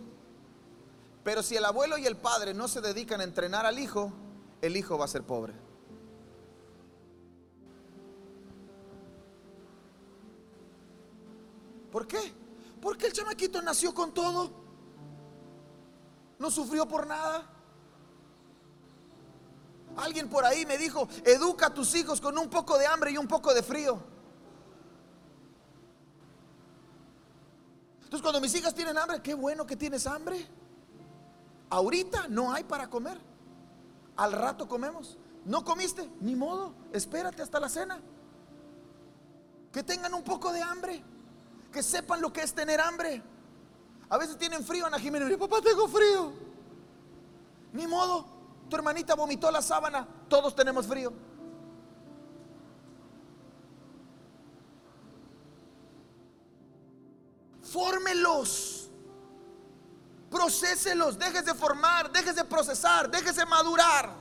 pero 1.24 1.42
si 1.42 1.56
el 1.56 1.64
abuelo 1.64 1.96
y 1.96 2.04
el 2.04 2.18
padre 2.18 2.52
no 2.52 2.68
se 2.68 2.82
dedican 2.82 3.22
a 3.22 3.24
entrenar 3.24 3.64
al 3.64 3.78
hijo, 3.78 4.12
el 4.60 4.76
hijo 4.76 4.98
va 4.98 5.06
a 5.06 5.08
ser 5.08 5.22
pobre. 5.22 5.54
¿Por 11.90 12.06
qué? 12.06 12.30
Porque 12.82 13.06
el 13.06 13.14
chamaquito 13.14 13.62
nació 13.62 13.94
con 13.94 14.12
todo. 14.12 14.50
No 16.38 16.50
sufrió 16.50 16.86
por 16.86 17.06
nada. 17.06 17.50
Alguien 19.96 20.28
por 20.28 20.44
ahí 20.44 20.66
me 20.66 20.76
dijo, 20.76 21.08
educa 21.24 21.68
a 21.68 21.74
tus 21.74 21.94
hijos 21.94 22.20
con 22.20 22.36
un 22.36 22.50
poco 22.50 22.76
de 22.76 22.86
hambre 22.86 23.12
y 23.12 23.16
un 23.16 23.26
poco 23.26 23.54
de 23.54 23.62
frío. 23.62 24.19
Entonces 28.10 28.22
cuando 28.22 28.40
mis 28.40 28.52
hijas 28.56 28.74
tienen 28.74 28.98
hambre, 28.98 29.22
qué 29.22 29.34
bueno 29.34 29.64
que 29.64 29.76
tienes 29.76 30.04
hambre. 30.04 30.44
Ahorita 31.68 32.26
no 32.26 32.52
hay 32.52 32.64
para 32.64 32.90
comer. 32.90 33.16
Al 34.16 34.32
rato 34.32 34.66
comemos. 34.66 35.16
¿No 35.44 35.64
comiste? 35.64 36.10
Ni 36.20 36.34
modo. 36.34 36.74
Espérate 36.92 37.40
hasta 37.40 37.60
la 37.60 37.68
cena. 37.68 38.00
Que 39.70 39.84
tengan 39.84 40.12
un 40.12 40.24
poco 40.24 40.52
de 40.52 40.60
hambre. 40.60 41.04
Que 41.70 41.84
sepan 41.84 42.20
lo 42.20 42.32
que 42.32 42.42
es 42.42 42.52
tener 42.52 42.80
hambre. 42.80 43.22
A 44.08 44.18
veces 44.18 44.36
tienen 44.36 44.64
frío, 44.64 44.86
Ana 44.86 44.98
Jiménez. 44.98 45.38
Papá, 45.38 45.60
tengo 45.62 45.86
frío. 45.86 46.32
Ni 47.72 47.86
modo 47.86 48.26
tu 48.68 48.74
hermanita 48.74 49.14
vomitó 49.14 49.52
la 49.52 49.62
sábana, 49.62 50.04
todos 50.28 50.56
tenemos 50.56 50.84
frío. 50.84 51.12
Fórmelos. 57.72 58.90
Proceselos, 60.30 61.18
dejes 61.18 61.44
de 61.44 61.54
formar, 61.54 62.10
dejes 62.12 62.36
de 62.36 62.44
procesar, 62.44 63.10
dejes 63.10 63.36
de 63.36 63.44
madurar. 63.46 64.14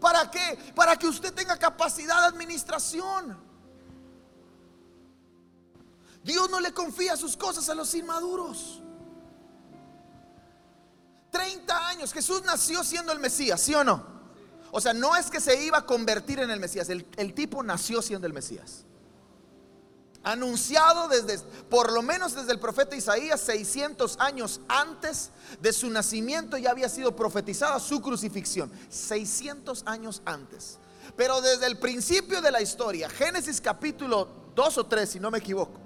¿Para 0.00 0.30
qué? 0.30 0.72
Para 0.74 0.96
que 0.96 1.08
usted 1.08 1.34
tenga 1.34 1.56
capacidad 1.56 2.20
de 2.20 2.26
administración. 2.28 3.36
Dios 6.22 6.48
no 6.50 6.60
le 6.60 6.72
confía 6.72 7.16
sus 7.16 7.36
cosas 7.36 7.68
a 7.68 7.74
los 7.74 7.94
inmaduros. 7.94 8.82
30 11.30 11.88
años. 11.88 12.12
Jesús 12.12 12.42
nació 12.44 12.84
siendo 12.84 13.12
el 13.12 13.18
Mesías, 13.18 13.60
¿sí 13.60 13.74
o 13.74 13.84
no? 13.84 14.18
O 14.70 14.80
sea, 14.80 14.92
no 14.92 15.16
es 15.16 15.30
que 15.30 15.40
se 15.40 15.62
iba 15.62 15.78
a 15.78 15.86
convertir 15.86 16.40
en 16.40 16.50
el 16.50 16.60
Mesías, 16.60 16.88
el, 16.90 17.34
tipo 17.34 17.62
nació 17.62 18.02
siendo 18.02 18.26
el 18.26 18.32
Mesías. 18.32 18.84
Anunciado 20.24 21.08
desde, 21.08 21.38
por 21.70 21.92
lo 21.92 22.02
menos 22.02 22.34
desde 22.34 22.52
el 22.52 22.58
profeta 22.58 22.96
Isaías, 22.96 23.40
600 23.40 24.16
años 24.18 24.60
antes 24.68 25.30
de 25.60 25.72
su 25.72 25.88
nacimiento 25.90 26.56
ya 26.58 26.70
había 26.70 26.88
sido 26.88 27.14
profetizada 27.14 27.78
su 27.80 28.02
crucifixión. 28.02 28.70
600 28.88 29.84
años 29.86 30.22
antes. 30.24 30.78
Pero 31.16 31.40
desde 31.40 31.66
el 31.66 31.78
principio 31.78 32.40
de 32.40 32.50
la 32.50 32.60
historia, 32.60 33.08
Génesis 33.08 33.60
capítulo 33.60 34.28
2 34.54 34.78
o 34.78 34.86
3, 34.86 35.08
si 35.08 35.20
no 35.20 35.30
me 35.30 35.38
equivoco, 35.38 35.80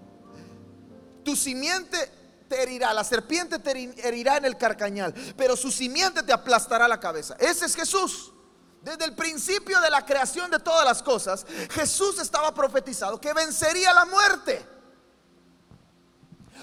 tu 1.25 1.37
simiente 1.37 2.11
herirá, 2.51 2.93
la 2.93 3.05
serpiente 3.05 3.59
te 3.59 3.71
herirá 4.07 4.37
en 4.37 4.45
el 4.45 4.57
carcañal, 4.57 5.15
pero 5.37 5.57
su 5.57 5.71
simiente 5.71 6.23
te 6.23 6.33
aplastará 6.33 6.89
la 6.89 7.01
cabeza. 7.01 7.37
Ese 7.39 7.67
es 7.67 7.75
Jesús. 7.75 8.33
Desde 8.83 9.05
el 9.05 9.15
principio 9.15 9.81
de 9.81 9.91
la 9.91 10.05
creación 10.05 10.51
de 10.51 10.59
todas 10.59 10.85
las 10.85 11.03
cosas, 11.03 11.47
Jesús 11.71 12.19
estaba 12.19 12.53
profetizado 12.53 13.21
que 13.21 13.33
vencería 13.33 13.95
la 13.95 14.05
muerte. 14.05 14.67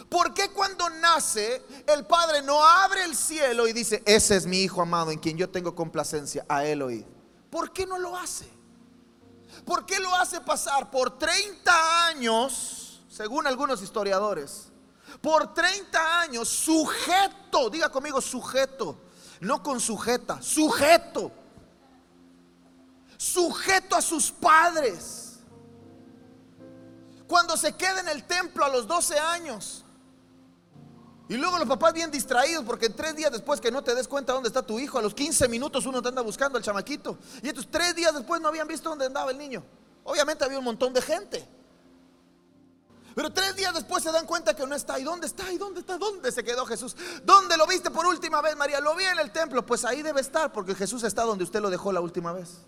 ¿Por 0.09 0.33
qué 0.33 0.49
cuando 0.51 0.89
nace 0.89 1.63
el 1.87 2.05
Padre 2.05 2.41
no 2.41 2.65
abre 2.65 3.03
el 3.03 3.15
cielo 3.15 3.67
y 3.67 3.73
dice, 3.73 4.01
ese 4.05 4.35
es 4.35 4.45
mi 4.45 4.61
Hijo 4.63 4.81
amado 4.81 5.11
en 5.11 5.19
quien 5.19 5.37
yo 5.37 5.49
tengo 5.49 5.75
complacencia, 5.75 6.45
a 6.49 6.65
él 6.65 6.81
oír? 6.81 7.05
¿Por 7.49 7.71
qué 7.71 7.85
no 7.85 7.97
lo 7.97 8.17
hace? 8.17 8.49
¿Por 9.65 9.85
qué 9.85 9.99
lo 9.99 10.13
hace 10.15 10.41
pasar 10.41 10.89
por 10.89 11.17
30 11.17 12.07
años, 12.07 13.01
según 13.09 13.47
algunos 13.47 13.81
historiadores? 13.81 14.69
por 15.21 15.53
30 15.53 16.21
años 16.21 16.47
sujeto, 16.47 17.69
diga 17.69 17.89
conmigo 17.89 18.21
sujeto, 18.21 18.97
no 19.41 19.61
con 19.61 19.79
sujeta, 19.79 20.41
sujeto, 20.41 21.31
sujeto 23.39 23.95
a 23.95 24.01
sus 24.01 24.31
padres. 24.31 25.39
Cuando 27.27 27.55
se 27.55 27.73
queda 27.73 28.01
en 28.01 28.09
el 28.09 28.25
templo 28.25 28.65
a 28.65 28.69
los 28.69 28.85
12 28.85 29.17
años. 29.17 29.85
Y 31.29 31.37
luego 31.37 31.59
los 31.59 31.67
papás 31.67 31.93
bien 31.93 32.09
distraídos 32.09 32.65
porque 32.65 32.89
tres 32.89 33.15
días 33.15 33.31
después 33.31 33.61
que 33.61 33.71
no 33.71 33.83
te 33.83 33.93
des 33.93 34.07
cuenta 34.07 34.33
dónde 34.33 34.49
está 34.49 34.63
tu 34.63 34.79
hijo, 34.79 34.97
a 34.97 35.01
los 35.01 35.13
15 35.13 35.47
minutos 35.47 35.85
uno 35.85 36.01
te 36.01 36.09
anda 36.09 36.21
buscando 36.21 36.57
al 36.57 36.63
chamaquito. 36.63 37.19
Y 37.43 37.47
estos 37.47 37.69
tres 37.69 37.95
días 37.95 38.13
después 38.13 38.41
no 38.41 38.47
habían 38.47 38.67
visto 38.67 38.89
dónde 38.89 39.05
andaba 39.05 39.31
el 39.31 39.37
niño. 39.37 39.63
Obviamente 40.03 40.43
había 40.43 40.57
un 40.57 40.65
montón 40.65 40.91
de 40.91 41.01
gente. 41.01 41.47
Pero 43.15 43.31
tres 43.31 43.55
días 43.55 43.73
después 43.73 44.03
se 44.03 44.11
dan 44.11 44.25
cuenta 44.25 44.55
que 44.55 44.65
no 44.65 44.75
está. 44.75 44.99
¿Y 44.99 45.03
dónde 45.03 45.27
está? 45.27 45.51
¿Y 45.51 45.57
dónde 45.57 45.81
está? 45.81 45.97
¿Dónde 45.97 46.31
se 46.31 46.43
quedó 46.43 46.65
Jesús? 46.65 46.95
¿Dónde 47.23 47.57
lo 47.57 47.67
viste 47.67 47.91
por 47.91 48.05
última 48.07 48.41
vez, 48.41 48.55
María? 48.57 48.79
Lo 48.79 48.95
vi 48.95 49.05
en 49.05 49.19
el 49.19 49.31
templo. 49.31 49.65
Pues 49.65 49.85
ahí 49.85 50.01
debe 50.01 50.21
estar, 50.21 50.51
porque 50.51 50.73
Jesús 50.73 51.03
está 51.03 51.23
donde 51.23 51.43
usted 51.43 51.61
lo 51.61 51.69
dejó 51.69 51.91
la 51.91 52.01
última 52.01 52.33
vez. 52.33 52.65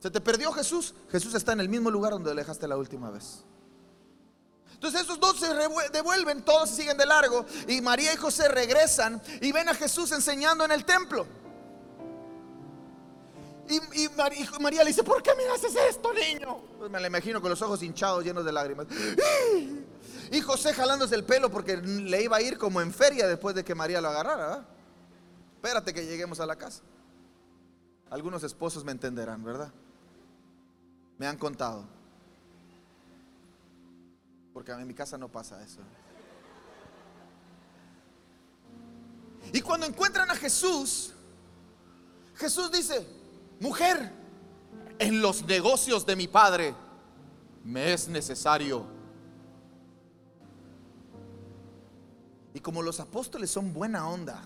¿Se 0.00 0.10
te 0.10 0.20
perdió 0.20 0.52
Jesús? 0.52 0.94
Jesús 1.10 1.34
está 1.34 1.52
en 1.52 1.60
el 1.60 1.68
mismo 1.68 1.90
lugar 1.90 2.12
donde 2.12 2.30
lo 2.30 2.36
dejaste 2.36 2.68
la 2.68 2.76
última 2.76 3.10
vez. 3.10 3.44
Entonces 4.74 5.02
esos 5.02 5.18
dos 5.18 5.38
se 5.40 5.52
devuelven, 5.90 6.42
todos 6.42 6.68
siguen 6.68 6.98
de 6.98 7.06
largo 7.06 7.46
y 7.66 7.80
María 7.80 8.12
y 8.12 8.16
José 8.16 8.48
regresan 8.48 9.22
y 9.40 9.50
ven 9.50 9.68
a 9.70 9.74
Jesús 9.74 10.12
enseñando 10.12 10.64
en 10.64 10.72
el 10.72 10.84
templo. 10.84 11.26
Y, 13.68 14.08
María, 14.60 14.84
le 14.84 14.90
dice, 14.90 15.02
¿por 15.02 15.22
qué 15.22 15.34
me 15.34 15.44
haces 15.48 15.74
esto, 15.90 16.12
niño? 16.12 16.58
Pues 16.78 16.90
me 16.90 17.00
la 17.00 17.08
imagino 17.08 17.40
con 17.40 17.50
los 17.50 17.60
ojos 17.62 17.82
hinchados, 17.82 18.22
llenos 18.22 18.44
de 18.44 18.52
lágrimas. 18.52 18.86
Y 20.30 20.40
José 20.40 20.72
jalándose 20.72 21.14
el 21.14 21.24
pelo 21.24 21.50
porque 21.50 21.76
le 21.76 22.22
iba 22.22 22.36
a 22.36 22.42
ir 22.42 22.58
como 22.58 22.80
en 22.80 22.92
feria 22.92 23.26
después 23.26 23.56
de 23.56 23.64
que 23.64 23.74
María 23.74 24.00
lo 24.00 24.08
agarrara. 24.08 24.64
Espérate 25.56 25.92
que 25.92 26.06
lleguemos 26.06 26.38
a 26.38 26.46
la 26.46 26.56
casa. 26.56 26.82
Algunos 28.10 28.44
esposos 28.44 28.84
me 28.84 28.92
entenderán, 28.92 29.42
¿verdad? 29.42 29.72
Me 31.18 31.26
han 31.26 31.36
contado. 31.36 31.84
Porque 34.52 34.72
en 34.72 34.86
mi 34.86 34.94
casa 34.94 35.18
no 35.18 35.28
pasa 35.28 35.62
eso. 35.62 35.80
Y 39.52 39.60
cuando 39.60 39.86
encuentran 39.86 40.30
a 40.30 40.34
Jesús, 40.34 41.12
Jesús 42.34 42.70
dice, 42.70 43.06
mujer, 43.60 44.12
en 44.98 45.20
los 45.20 45.44
negocios 45.44 46.04
de 46.06 46.16
mi 46.16 46.28
padre 46.28 46.74
me 47.64 47.92
es 47.92 48.08
necesario. 48.08 48.86
Y 52.54 52.60
como 52.60 52.82
los 52.82 53.00
apóstoles 53.00 53.50
son 53.50 53.72
buena 53.74 54.08
onda, 54.08 54.42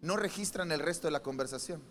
no 0.00 0.16
registran 0.16 0.70
el 0.70 0.80
resto 0.80 1.08
de 1.08 1.10
la 1.10 1.22
conversación. 1.22 1.82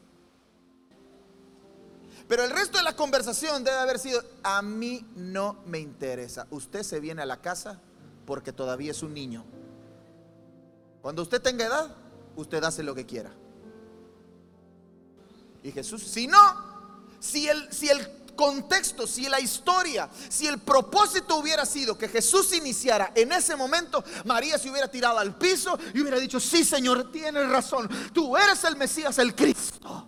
Pero 2.27 2.43
el 2.43 2.51
resto 2.51 2.77
de 2.77 2.83
la 2.83 2.95
conversación 2.95 3.63
debe 3.63 3.77
haber 3.77 3.99
sido, 3.99 4.21
a 4.43 4.61
mí 4.61 5.05
no 5.15 5.61
me 5.65 5.79
interesa. 5.79 6.45
Usted 6.49 6.83
se 6.83 6.99
viene 6.99 7.21
a 7.21 7.25
la 7.25 7.41
casa 7.41 7.79
porque 8.25 8.51
todavía 8.51 8.91
es 8.91 9.01
un 9.01 9.13
niño. 9.13 9.45
Cuando 11.01 11.21
usted 11.21 11.41
tenga 11.41 11.65
edad, 11.65 11.95
usted 12.35 12.61
hace 12.63 12.83
lo 12.83 12.93
que 12.93 13.05
quiera. 13.05 13.31
Y 15.63 15.71
Jesús, 15.71 16.03
si 16.03 16.27
no, 16.27 16.37
si 17.19 17.47
el, 17.47 17.71
si 17.71 17.89
el 17.89 18.05
contexto, 18.35 19.07
si 19.07 19.29
la 19.29 19.39
historia, 19.39 20.09
si 20.29 20.47
el 20.47 20.59
propósito 20.59 21.37
hubiera 21.37 21.65
sido 21.65 21.97
que 21.97 22.09
Jesús 22.09 22.53
iniciara 22.53 23.11
en 23.15 23.31
ese 23.31 23.55
momento, 23.55 24.03
María 24.25 24.57
se 24.57 24.69
hubiera 24.69 24.89
tirado 24.89 25.17
al 25.17 25.37
piso 25.37 25.79
y 25.93 26.01
hubiera 26.01 26.19
dicho, 26.19 26.39
sí 26.39 26.65
Señor, 26.65 27.09
tienes 27.11 27.49
razón, 27.49 27.89
tú 28.13 28.35
eres 28.35 28.63
el 28.65 28.75
Mesías, 28.75 29.17
el 29.17 29.33
Cristo. 29.33 30.07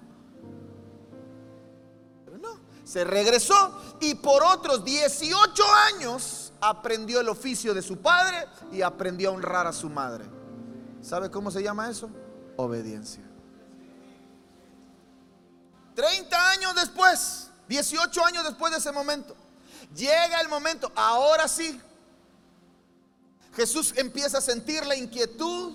Se 2.90 3.04
regresó 3.04 3.80
y 4.00 4.16
por 4.16 4.42
otros 4.42 4.84
18 4.84 5.64
años 5.94 6.52
aprendió 6.60 7.20
el 7.20 7.30
oficio 7.30 7.72
de 7.76 7.84
su 7.84 8.00
padre 8.00 8.48
y 8.72 8.82
aprendió 8.82 9.30
a 9.30 9.34
honrar 9.34 9.68
a 9.68 9.74
su 9.74 9.92
madre. 9.92 10.26
¿Sabe 11.00 11.30
cómo 11.30 11.52
se 11.52 11.62
llama 11.62 11.88
eso? 11.88 12.10
Obediencia. 12.58 13.22
30 15.94 16.50
años 16.50 16.74
después, 16.74 17.52
18 17.68 18.26
años 18.26 18.44
después 18.44 18.72
de 18.72 18.80
ese 18.80 18.92
momento, 18.92 19.36
llega 19.96 20.42
el 20.42 20.50
momento, 20.50 20.92
ahora 20.96 21.48
sí, 21.48 21.80
Jesús 23.56 23.94
empieza 23.98 24.40
a 24.40 24.42
sentir 24.42 24.84
la 24.88 24.96
inquietud 24.96 25.74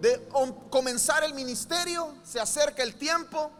de 0.00 0.26
comenzar 0.70 1.22
el 1.22 1.34
ministerio, 1.34 2.14
se 2.24 2.40
acerca 2.40 2.82
el 2.82 2.94
tiempo, 2.94 3.50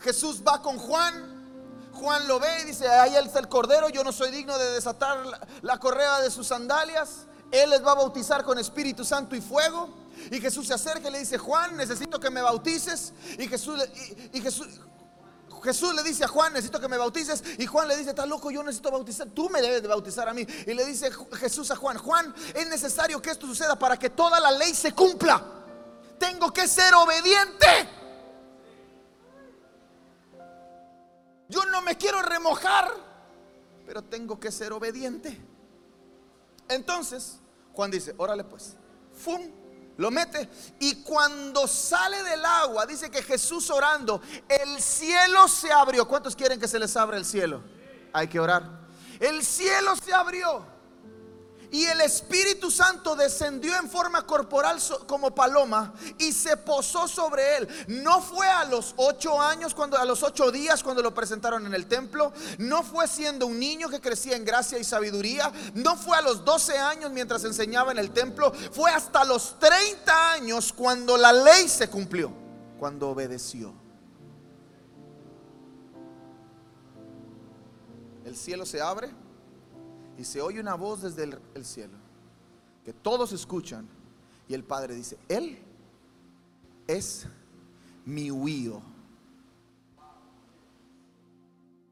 Jesús 0.00 0.42
va 0.46 0.62
con 0.62 0.78
Juan, 0.78 1.36
Juan 1.92 2.28
lo 2.28 2.38
ve 2.38 2.62
y 2.62 2.64
dice, 2.66 2.88
ahí 2.88 3.16
está 3.16 3.38
el 3.38 3.48
cordero, 3.48 3.88
yo 3.88 4.04
no 4.04 4.12
soy 4.12 4.30
digno 4.30 4.56
de 4.58 4.72
desatar 4.72 5.18
la 5.62 5.78
correa 5.78 6.20
de 6.20 6.30
sus 6.30 6.46
sandalias, 6.46 7.26
él 7.50 7.70
les 7.70 7.84
va 7.84 7.92
a 7.92 7.96
bautizar 7.96 8.44
con 8.44 8.58
Espíritu 8.58 9.04
Santo 9.04 9.36
y 9.36 9.40
fuego. 9.40 9.88
Y 10.30 10.40
Jesús 10.40 10.66
se 10.66 10.74
acerca 10.74 11.08
y 11.08 11.12
le 11.12 11.18
dice, 11.20 11.38
Juan, 11.38 11.76
necesito 11.76 12.18
que 12.18 12.30
me 12.30 12.40
bautices. 12.40 13.12
Y 13.38 13.46
Jesús, 13.46 13.80
y, 14.32 14.40
Jesús, 14.40 14.66
Jesús 15.62 15.94
le 15.94 16.02
dice 16.02 16.24
a 16.24 16.28
Juan, 16.28 16.52
necesito 16.52 16.80
que 16.80 16.88
me 16.88 16.96
bautices. 16.96 17.42
Y 17.58 17.66
Juan 17.66 17.86
le 17.86 17.96
dice, 17.96 18.10
está 18.10 18.26
loco, 18.26 18.50
yo 18.50 18.62
necesito 18.62 18.90
bautizar. 18.90 19.28
Tú 19.28 19.48
me 19.50 19.60
debes 19.60 19.82
de 19.82 19.88
bautizar 19.88 20.28
a 20.28 20.34
mí. 20.34 20.46
Y 20.66 20.74
le 20.74 20.84
dice 20.84 21.10
Jesús 21.38 21.70
a 21.70 21.76
Juan, 21.76 21.98
Juan, 21.98 22.34
es 22.54 22.66
necesario 22.68 23.20
que 23.20 23.30
esto 23.30 23.46
suceda 23.46 23.78
para 23.78 23.98
que 23.98 24.10
toda 24.10 24.40
la 24.40 24.50
ley 24.50 24.74
se 24.74 24.92
cumpla. 24.92 25.44
Tengo 26.18 26.52
que 26.52 26.66
ser 26.66 26.94
obediente. 26.94 27.66
Yo 31.48 31.64
no 31.66 31.82
me 31.82 31.96
quiero 31.96 32.22
remojar, 32.22 32.92
pero 33.86 34.02
tengo 34.02 34.38
que 34.38 34.50
ser 34.50 34.72
obediente. 34.72 35.40
Entonces, 36.68 37.38
Juan 37.72 37.90
dice, 37.90 38.14
órale 38.16 38.44
pues, 38.44 38.76
¡fum! 39.14 39.42
Lo 39.98 40.10
mete 40.10 40.48
y 40.78 41.02
cuando 41.02 41.66
sale 41.66 42.22
del 42.22 42.44
agua, 42.44 42.84
dice 42.84 43.10
que 43.10 43.22
Jesús 43.22 43.70
orando, 43.70 44.20
el 44.46 44.80
cielo 44.82 45.48
se 45.48 45.72
abrió. 45.72 46.06
¿Cuántos 46.06 46.36
quieren 46.36 46.60
que 46.60 46.68
se 46.68 46.78
les 46.78 46.94
abra 46.98 47.16
el 47.16 47.24
cielo? 47.24 47.62
Hay 48.12 48.28
que 48.28 48.38
orar. 48.38 48.86
El 49.18 49.42
cielo 49.42 49.96
se 49.96 50.12
abrió 50.12 50.75
y 51.70 51.84
el 51.84 52.00
Espíritu 52.00 52.70
Santo 52.70 53.16
descendió 53.16 53.76
en 53.76 53.88
forma 53.88 54.26
corporal 54.26 54.78
como 55.06 55.34
paloma 55.34 55.94
y 56.18 56.32
se 56.32 56.56
posó 56.56 57.08
sobre 57.08 57.56
él. 57.56 57.68
No 57.88 58.20
fue 58.20 58.48
a 58.48 58.64
los 58.64 58.94
ocho 58.96 59.40
años, 59.40 59.74
cuando, 59.74 59.98
a 59.98 60.04
los 60.04 60.22
ocho 60.22 60.50
días 60.50 60.82
cuando 60.82 61.02
lo 61.02 61.14
presentaron 61.14 61.66
en 61.66 61.74
el 61.74 61.86
templo. 61.86 62.32
No 62.58 62.82
fue 62.82 63.08
siendo 63.08 63.46
un 63.46 63.58
niño 63.58 63.88
que 63.88 64.00
crecía 64.00 64.36
en 64.36 64.44
gracia 64.44 64.78
y 64.78 64.84
sabiduría. 64.84 65.52
No 65.74 65.96
fue 65.96 66.16
a 66.16 66.22
los 66.22 66.44
doce 66.44 66.78
años 66.78 67.10
mientras 67.10 67.44
enseñaba 67.44 67.92
en 67.92 67.98
el 67.98 68.10
templo. 68.10 68.52
Fue 68.72 68.90
hasta 68.90 69.24
los 69.24 69.58
treinta 69.58 70.32
años 70.32 70.72
cuando 70.72 71.16
la 71.16 71.32
ley 71.32 71.68
se 71.68 71.88
cumplió, 71.88 72.32
cuando 72.78 73.10
obedeció. 73.10 73.74
El 78.24 78.36
cielo 78.36 78.66
se 78.66 78.80
abre 78.80 79.25
y 80.18 80.24
se 80.24 80.40
oye 80.40 80.60
una 80.60 80.74
voz 80.74 81.02
desde 81.02 81.38
el, 81.54 81.64
cielo 81.64 81.98
que 82.84 82.92
todos 82.92 83.32
escuchan 83.32 83.86
y 84.48 84.54
el 84.54 84.64
Padre 84.64 84.94
dice, 84.94 85.18
Él 85.28 85.58
es 86.86 87.26
mi 88.04 88.30
huío. 88.30 88.80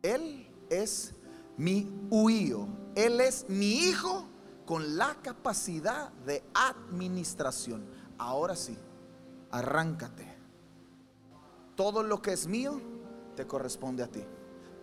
Él 0.02 0.46
es 0.70 1.14
mi 1.56 1.90
huío. 2.10 2.68
Él 2.94 3.20
es 3.20 3.46
mi 3.48 3.72
hijo 3.72 4.28
con 4.64 4.96
la 4.96 5.16
capacidad 5.20 6.12
de 6.24 6.44
administración. 6.54 7.84
Ahora 8.18 8.54
sí, 8.54 8.78
arráncate. 9.50 10.32
Todo 11.74 12.04
lo 12.04 12.22
que 12.22 12.32
es 12.32 12.46
mío 12.46 12.80
te 13.34 13.46
corresponde 13.46 14.04
a 14.04 14.06
ti. 14.06 14.22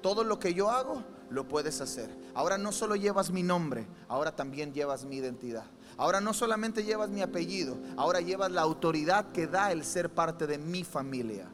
Todo 0.02 0.26
lo 0.26 0.39
que 0.39 0.54
yo 0.54 0.70
hago 0.70 1.04
lo 1.32 1.47
puedes 1.47 1.82
hacer. 1.82 2.09
Ahora 2.36 2.57
no 2.57 2.71
solo 2.71 2.95
llevas 2.95 3.32
mi 3.32 3.41
nombre, 3.41 3.88
ahora 4.07 4.36
también 4.36 4.73
llevas 4.73 5.05
mi 5.05 5.17
identidad. 5.17 5.63
Ahora 5.97 6.19
no 6.19 6.34
solamente 6.34 6.84
llevas 6.84 7.09
mi 7.09 7.21
apellido, 7.21 7.77
ahora 7.97 8.21
llevas 8.21 8.51
la 8.51 8.61
autoridad 8.61 9.32
que 9.32 9.47
da 9.47 9.71
el 9.71 9.84
ser 9.84 10.09
parte 10.09 10.45
de 10.45 10.57
mi 10.57 10.84
familia. 10.84 11.47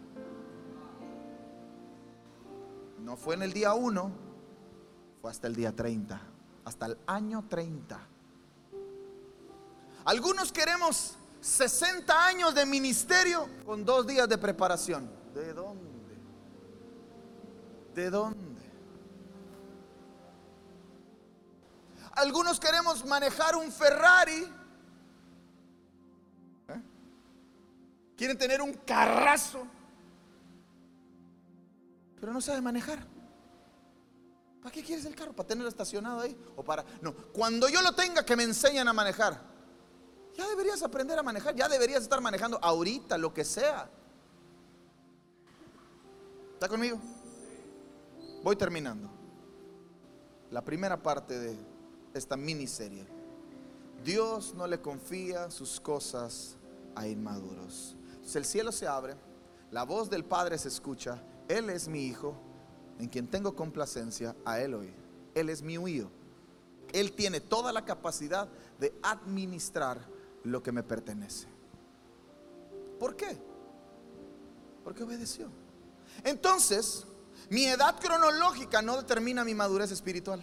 No 2.99 3.15
fue 3.15 3.36
en 3.36 3.43
el 3.43 3.53
día 3.53 3.73
1, 3.73 4.11
fue 5.21 5.32
hasta 5.32 5.47
el 5.47 5.55
día 5.55 5.75
30, 5.75 6.21
hasta 6.65 6.86
el 6.88 6.97
año 7.05 7.45
30. 7.47 7.99
Algunos 10.05 10.51
queremos 10.51 11.15
60 11.41 12.25
años 12.25 12.55
de 12.55 12.65
ministerio 12.65 13.47
con 13.65 13.86
dos 13.86 14.07
días 14.07 14.28
de 14.28 14.38
preparación. 14.38 15.09
¿De 15.34 15.53
dónde? 15.53 15.88
¿De 17.93 18.09
dónde? 18.09 18.47
Algunos 22.18 22.59
queremos 22.59 23.05
manejar 23.05 23.55
un 23.55 23.72
Ferrari. 23.72 24.51
¿Eh? 26.68 26.82
Quieren 28.18 28.36
tener 28.36 28.59
un 28.59 28.74
carrazo. 28.74 29.68
Pero 32.20 32.34
no 32.34 32.41
sabe 32.41 32.59
manejar. 32.59 33.05
¿Para 34.63 34.72
qué 34.72 34.84
quieres 34.84 35.05
el 35.05 35.15
carro? 35.15 35.34
¿Para 35.34 35.47
tenerlo 35.47 35.70
estacionado 35.70 36.22
ahí? 36.22 36.36
O 36.55 36.63
para. 36.63 36.84
No, 37.01 37.13
cuando 37.13 37.70
yo 37.70 37.84
lo 37.84 37.93
tenga, 37.93 38.26
que 38.26 38.36
me 38.36 38.43
enseñan 38.43 38.88
a 38.88 38.93
manejar. 38.93 39.39
Ya 40.34 40.47
deberías 40.47 40.82
aprender 40.82 41.20
a 41.20 41.24
manejar. 41.24 41.53
Ya 41.53 41.70
deberías 41.70 42.01
estar 42.01 42.20
manejando 42.20 42.57
ahorita, 42.63 43.15
lo 43.20 43.32
que 43.32 43.45
sea. 43.45 43.88
¿Está 46.55 46.68
conmigo? 46.68 46.99
Voy 48.41 48.55
terminando. 48.55 49.07
La 50.49 50.63
primera 50.63 50.97
parte 50.97 51.38
de 51.38 51.76
esta 52.18 52.38
miniserie. 52.38 53.05
Dios 54.03 54.53
no 54.55 54.68
le 54.68 54.80
confía 54.80 55.49
sus 55.51 55.80
cosas 55.80 56.55
a 56.95 57.07
inmaduros. 57.07 57.95
El 58.34 58.45
cielo 58.45 58.72
se 58.72 58.88
abre, 58.88 59.15
la 59.72 59.84
voz 59.84 60.09
del 60.09 60.24
Padre 60.24 60.57
se 60.57 60.68
escucha, 60.68 61.22
Él 61.47 61.70
es 61.70 61.88
mi 61.88 62.05
hijo, 62.05 62.36
en 62.99 63.07
quien 63.07 63.28
tengo 63.28 63.55
complacencia, 63.55 64.36
a 64.45 64.59
Él 64.59 64.74
hoy. 64.74 64.93
Él 65.34 65.49
es 65.49 65.61
mi 65.61 65.78
huío. 65.78 66.09
Él 66.93 67.11
tiene 67.13 67.39
toda 67.41 67.72
la 67.72 67.86
capacidad 67.86 68.47
de 68.80 68.93
administrar 69.03 69.99
lo 70.43 70.63
que 70.63 70.72
me 70.72 70.84
pertenece. 70.84 71.47
¿Por 72.99 73.15
qué? 73.15 73.38
Porque 74.84 75.03
obedeció. 75.03 75.49
Entonces, 76.24 77.05
mi 77.49 77.65
edad 77.65 77.99
cronológica 77.99 78.82
no 78.82 78.97
determina 78.97 79.43
mi 79.43 79.53
madurez 79.53 79.91
espiritual. 79.91 80.41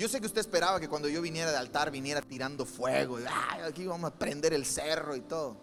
Yo 0.00 0.08
sé 0.08 0.18
que 0.18 0.26
usted 0.26 0.40
esperaba 0.40 0.80
que 0.80 0.88
cuando 0.88 1.10
yo 1.10 1.20
viniera 1.20 1.50
de 1.50 1.58
altar 1.58 1.90
viniera 1.90 2.22
tirando 2.22 2.64
fuego. 2.64 3.20
Y, 3.20 3.24
aquí 3.62 3.86
vamos 3.86 4.10
a 4.10 4.14
prender 4.14 4.54
el 4.54 4.64
cerro 4.64 5.14
y 5.14 5.20
todo. 5.20 5.58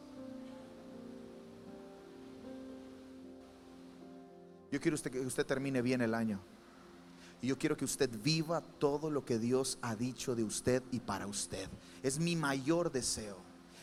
Yo 4.72 4.80
quiero 4.80 4.96
que 4.96 5.22
usted 5.22 5.44
termine 5.44 5.82
bien 5.82 6.02
el 6.02 6.14
año. 6.14 6.40
Y 7.42 7.48
yo 7.48 7.58
quiero 7.58 7.76
que 7.76 7.86
usted 7.86 8.12
viva 8.22 8.62
todo 8.62 9.10
lo 9.10 9.26
que 9.26 9.40
Dios 9.40 9.80
ha 9.82 9.96
dicho 9.96 10.36
de 10.36 10.44
usted 10.44 10.84
y 10.92 11.00
para 11.00 11.26
usted. 11.26 11.68
Es 12.04 12.20
mi 12.20 12.36
mayor 12.36 12.92
deseo. 12.92 13.38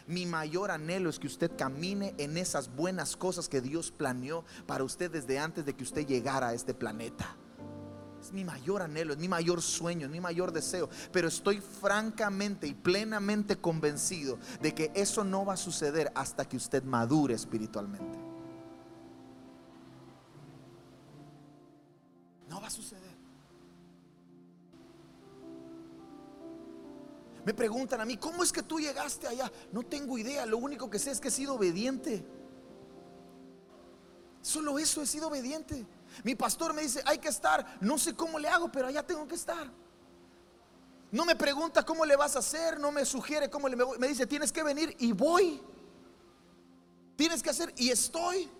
Mi 0.07 0.25
mayor 0.25 0.71
anhelo 0.71 1.11
es 1.11 1.19
que 1.19 1.27
usted 1.27 1.51
camine 1.59 2.15
en 2.17 2.37
esas 2.37 2.73
buenas 2.73 3.17
cosas 3.17 3.49
que 3.49 3.61
Dios 3.61 3.91
planeó 3.91 4.45
para 4.69 4.85
usted 4.85 5.11
desde 5.11 5.41
antes 5.41 5.65
de 5.67 5.75
que 5.75 5.83
usted 5.83 6.07
llegara 6.07 6.51
a 6.51 6.55
este 6.55 6.75
planeta. 6.75 7.37
Es 8.25 8.33
mi 8.33 8.43
mayor 8.43 8.81
anhelo, 8.81 9.13
es 9.13 9.19
mi 9.19 9.29
mayor 9.29 9.61
sueño, 9.61 10.07
es 10.07 10.11
mi 10.11 10.19
mayor 10.19 10.51
deseo. 10.51 10.89
Pero 11.13 11.29
estoy 11.29 11.61
francamente 11.61 12.67
y 12.67 12.73
plenamente 12.73 13.57
convencido 13.57 14.39
de 14.63 14.75
que 14.75 14.91
eso 14.95 15.25
no 15.25 15.45
va 15.45 15.53
a 15.53 15.57
suceder 15.59 16.11
hasta 16.15 16.49
que 16.49 16.57
usted 16.57 16.83
madure 16.85 17.35
espiritualmente. 17.35 18.19
No 22.49 22.63
va 22.63 22.69
a 22.69 22.71
suceder. 22.71 23.15
Me 27.45 27.53
preguntan 27.53 28.01
a 28.01 28.07
mí, 28.07 28.17
¿cómo 28.17 28.43
es 28.43 28.51
que 28.51 28.63
tú 28.63 28.81
llegaste 28.81 29.29
allá? 29.29 29.53
No 29.71 29.83
tengo 29.83 30.17
idea, 30.17 30.47
lo 30.47 30.57
único 30.57 30.89
que 30.89 30.99
sé 30.99 31.11
es 31.11 31.21
que 31.21 31.29
he 31.29 31.31
sido 31.31 31.57
obediente. 31.57 32.25
Solo 34.41 34.79
eso 34.79 35.03
he 35.03 35.07
sido 35.07 35.29
obediente. 35.29 35.87
Mi 36.23 36.35
pastor 36.35 36.73
me 36.73 36.83
dice, 36.83 37.03
hay 37.05 37.19
que 37.19 37.29
estar, 37.29 37.79
no 37.81 37.99
sé 37.99 38.15
cómo 38.15 38.39
le 38.39 38.49
hago, 38.49 38.71
pero 38.71 38.89
allá 38.89 39.05
tengo 39.05 39.27
que 39.27 39.35
estar. 39.35 39.71
No 41.11 41.25
me 41.25 41.37
pregunta 41.37 41.85
cómo 41.85 42.05
le 42.05 42.17
vas 42.17 42.37
a 42.37 42.41
hacer, 42.41 42.79
no 42.79 42.91
me 42.93 43.05
sugiere 43.05 43.49
cómo 43.51 43.69
le 43.69 43.77
me 43.77 44.09
dice, 44.09 44.27
tienes 44.27 44.53
que 44.53 44.63
venir 44.63 44.97
y 44.99 45.13
voy. 45.13 45.63
Tienes 47.17 47.43
que 47.43 47.51
hacer 47.51 47.73
y 47.77 47.91
estoy. 47.91 48.51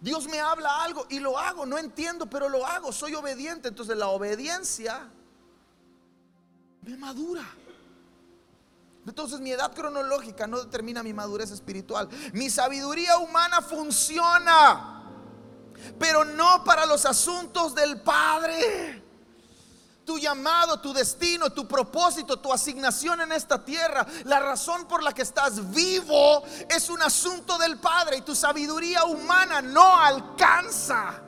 Dios 0.00 0.28
me 0.28 0.40
habla 0.40 0.82
algo 0.82 1.06
y 1.08 1.18
lo 1.18 1.38
hago, 1.38 1.64
no 1.64 1.78
entiendo, 1.78 2.26
pero 2.26 2.48
lo 2.48 2.66
hago, 2.66 2.92
soy 2.92 3.14
obediente. 3.14 3.68
Entonces 3.68 3.96
la 3.96 4.08
obediencia 4.08 5.10
me 6.82 6.96
madura. 6.96 7.44
Entonces 9.06 9.40
mi 9.40 9.52
edad 9.52 9.72
cronológica 9.72 10.46
no 10.46 10.60
determina 10.60 11.02
mi 11.02 11.12
madurez 11.12 11.50
espiritual. 11.50 12.08
Mi 12.32 12.50
sabiduría 12.50 13.18
humana 13.18 13.62
funciona, 13.62 15.05
pero 15.98 16.24
no 16.24 16.64
para 16.64 16.86
los 16.86 17.06
asuntos 17.06 17.74
del 17.74 18.00
Padre. 18.00 19.02
Tu 20.04 20.18
llamado, 20.18 20.80
tu 20.80 20.92
destino, 20.92 21.50
tu 21.50 21.66
propósito, 21.66 22.38
tu 22.38 22.52
asignación 22.52 23.20
en 23.22 23.32
esta 23.32 23.64
tierra, 23.64 24.06
la 24.24 24.38
razón 24.38 24.86
por 24.86 25.02
la 25.02 25.12
que 25.12 25.22
estás 25.22 25.70
vivo 25.70 26.44
es 26.68 26.88
un 26.90 27.02
asunto 27.02 27.58
del 27.58 27.78
Padre 27.78 28.18
y 28.18 28.22
tu 28.22 28.34
sabiduría 28.34 29.04
humana 29.04 29.60
no 29.60 29.96
alcanza 30.00 31.25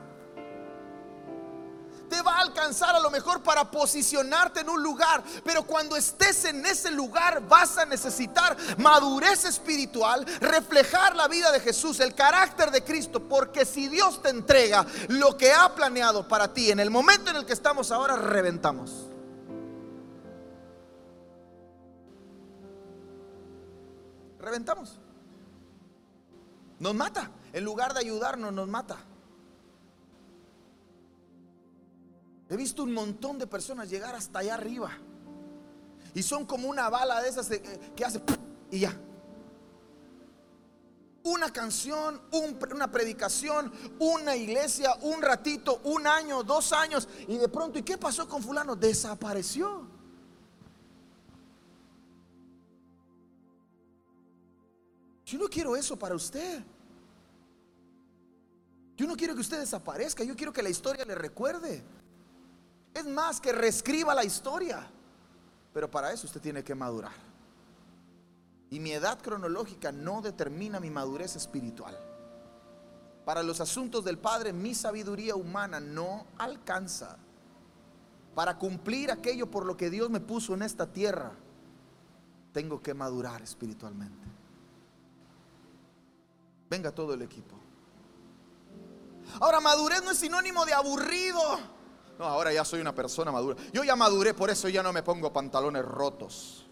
te 2.09 2.21
va 2.21 2.37
a 2.37 2.41
alcanzar 2.41 2.95
a 2.95 2.99
lo 2.99 3.09
mejor 3.11 3.41
para 3.41 3.69
posicionarte 3.69 4.61
en 4.61 4.69
un 4.69 4.81
lugar, 4.81 5.23
pero 5.43 5.63
cuando 5.63 5.95
estés 5.95 6.45
en 6.45 6.65
ese 6.65 6.91
lugar 6.91 7.47
vas 7.47 7.77
a 7.77 7.85
necesitar 7.85 8.57
madurez 8.77 9.45
espiritual, 9.45 10.25
reflejar 10.41 11.15
la 11.15 11.27
vida 11.27 11.51
de 11.51 11.59
Jesús, 11.59 11.99
el 11.99 12.15
carácter 12.15 12.71
de 12.71 12.83
Cristo, 12.83 13.27
porque 13.27 13.65
si 13.65 13.87
Dios 13.87 14.21
te 14.21 14.29
entrega 14.29 14.85
lo 15.07 15.37
que 15.37 15.53
ha 15.53 15.73
planeado 15.75 16.27
para 16.27 16.53
ti 16.53 16.71
en 16.71 16.79
el 16.79 16.89
momento 16.89 17.31
en 17.31 17.37
el 17.37 17.45
que 17.45 17.53
estamos 17.53 17.91
ahora, 17.91 18.15
reventamos. 18.15 19.05
Reventamos. 24.39 24.97
Nos 26.79 26.95
mata. 26.95 27.29
En 27.51 27.63
lugar 27.63 27.93
de 27.93 27.99
ayudarnos, 27.99 28.53
nos 28.53 28.67
mata. 28.67 28.97
He 32.49 32.57
visto 32.57 32.83
un 32.83 32.93
montón 32.93 33.37
de 33.37 33.45
personas 33.45 33.89
llegar 33.89 34.15
hasta 34.15 34.39
allá 34.39 34.55
arriba. 34.55 34.91
Y 36.15 36.23
son 36.23 36.45
como 36.45 36.67
una 36.67 36.89
bala 36.89 37.21
de 37.21 37.29
esas 37.29 37.47
que 37.95 38.03
hace 38.03 38.21
y 38.71 38.79
ya. 38.79 38.99
Una 41.21 41.53
canción, 41.53 42.19
una 42.31 42.89
predicación, 42.89 43.71
una 43.99 44.35
iglesia, 44.35 44.95
un 45.01 45.21
ratito, 45.21 45.79
un 45.83 46.07
año, 46.07 46.43
dos 46.43 46.73
años. 46.73 47.07
Y 47.27 47.37
de 47.37 47.47
pronto, 47.49 47.77
¿y 47.77 47.83
qué 47.83 47.99
pasó 47.99 48.27
con 48.27 48.41
fulano? 48.41 48.75
Desapareció. 48.75 49.87
Yo 55.23 55.37
no 55.37 55.47
quiero 55.47 55.75
eso 55.75 55.99
para 55.99 56.15
usted. 56.15 56.63
Yo 58.97 59.05
no 59.05 59.15
quiero 59.15 59.35
que 59.35 59.41
usted 59.41 59.59
desaparezca. 59.59 60.23
Yo 60.23 60.35
quiero 60.35 60.51
que 60.51 60.63
la 60.63 60.69
historia 60.69 61.05
le 61.05 61.13
recuerde. 61.13 61.83
Es 62.93 63.05
más 63.05 63.39
que 63.39 63.51
reescriba 63.51 64.13
la 64.13 64.23
historia. 64.23 64.87
Pero 65.73 65.89
para 65.89 66.11
eso 66.11 66.27
usted 66.27 66.41
tiene 66.41 66.63
que 66.63 66.75
madurar. 66.75 67.13
Y 68.71 68.79
mi 68.79 68.91
edad 68.91 69.19
cronológica 69.21 69.91
no 69.91 70.21
determina 70.21 70.79
mi 70.79 70.89
madurez 70.89 71.35
espiritual. 71.35 71.97
Para 73.25 73.43
los 73.43 73.61
asuntos 73.61 74.03
del 74.03 74.17
Padre, 74.17 74.53
mi 74.53 74.73
sabiduría 74.73 75.35
humana 75.35 75.79
no 75.79 76.25
alcanza. 76.37 77.17
Para 78.35 78.57
cumplir 78.57 79.11
aquello 79.11 79.49
por 79.49 79.65
lo 79.65 79.77
que 79.77 79.89
Dios 79.89 80.09
me 80.09 80.19
puso 80.19 80.53
en 80.53 80.63
esta 80.63 80.87
tierra, 80.91 81.33
tengo 82.51 82.81
que 82.81 82.93
madurar 82.93 83.41
espiritualmente. 83.41 84.27
Venga 86.69 86.91
todo 86.91 87.13
el 87.13 87.21
equipo. 87.21 87.55
Ahora, 89.39 89.59
madurez 89.59 90.03
no 90.03 90.11
es 90.11 90.17
sinónimo 90.17 90.65
de 90.65 90.73
aburrido. 90.73 91.39
No, 92.19 92.25
ahora 92.25 92.51
ya 92.51 92.65
soy 92.65 92.81
una 92.81 92.93
persona 92.93 93.31
madura. 93.31 93.55
Yo 93.71 93.81
ya 93.85 93.95
maduré, 93.95 94.33
por 94.33 94.49
eso 94.49 94.67
ya 94.67 94.83
no 94.83 94.91
me 94.91 95.01
pongo 95.01 95.31
pantalones 95.31 95.85
rotos. 95.85 96.67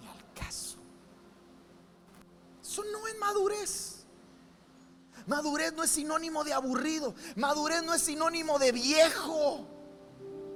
Ni 0.00 0.06
al 0.08 0.32
caso. 0.34 0.78
Eso 2.62 2.82
no 2.90 3.06
es 3.06 3.18
madurez. 3.18 4.06
Madurez 5.26 5.74
no 5.74 5.82
es 5.84 5.90
sinónimo 5.90 6.42
de 6.42 6.54
aburrido. 6.54 7.14
Madurez 7.36 7.82
no 7.82 7.92
es 7.92 8.00
sinónimo 8.00 8.58
de 8.58 8.72
viejo. 8.72 9.68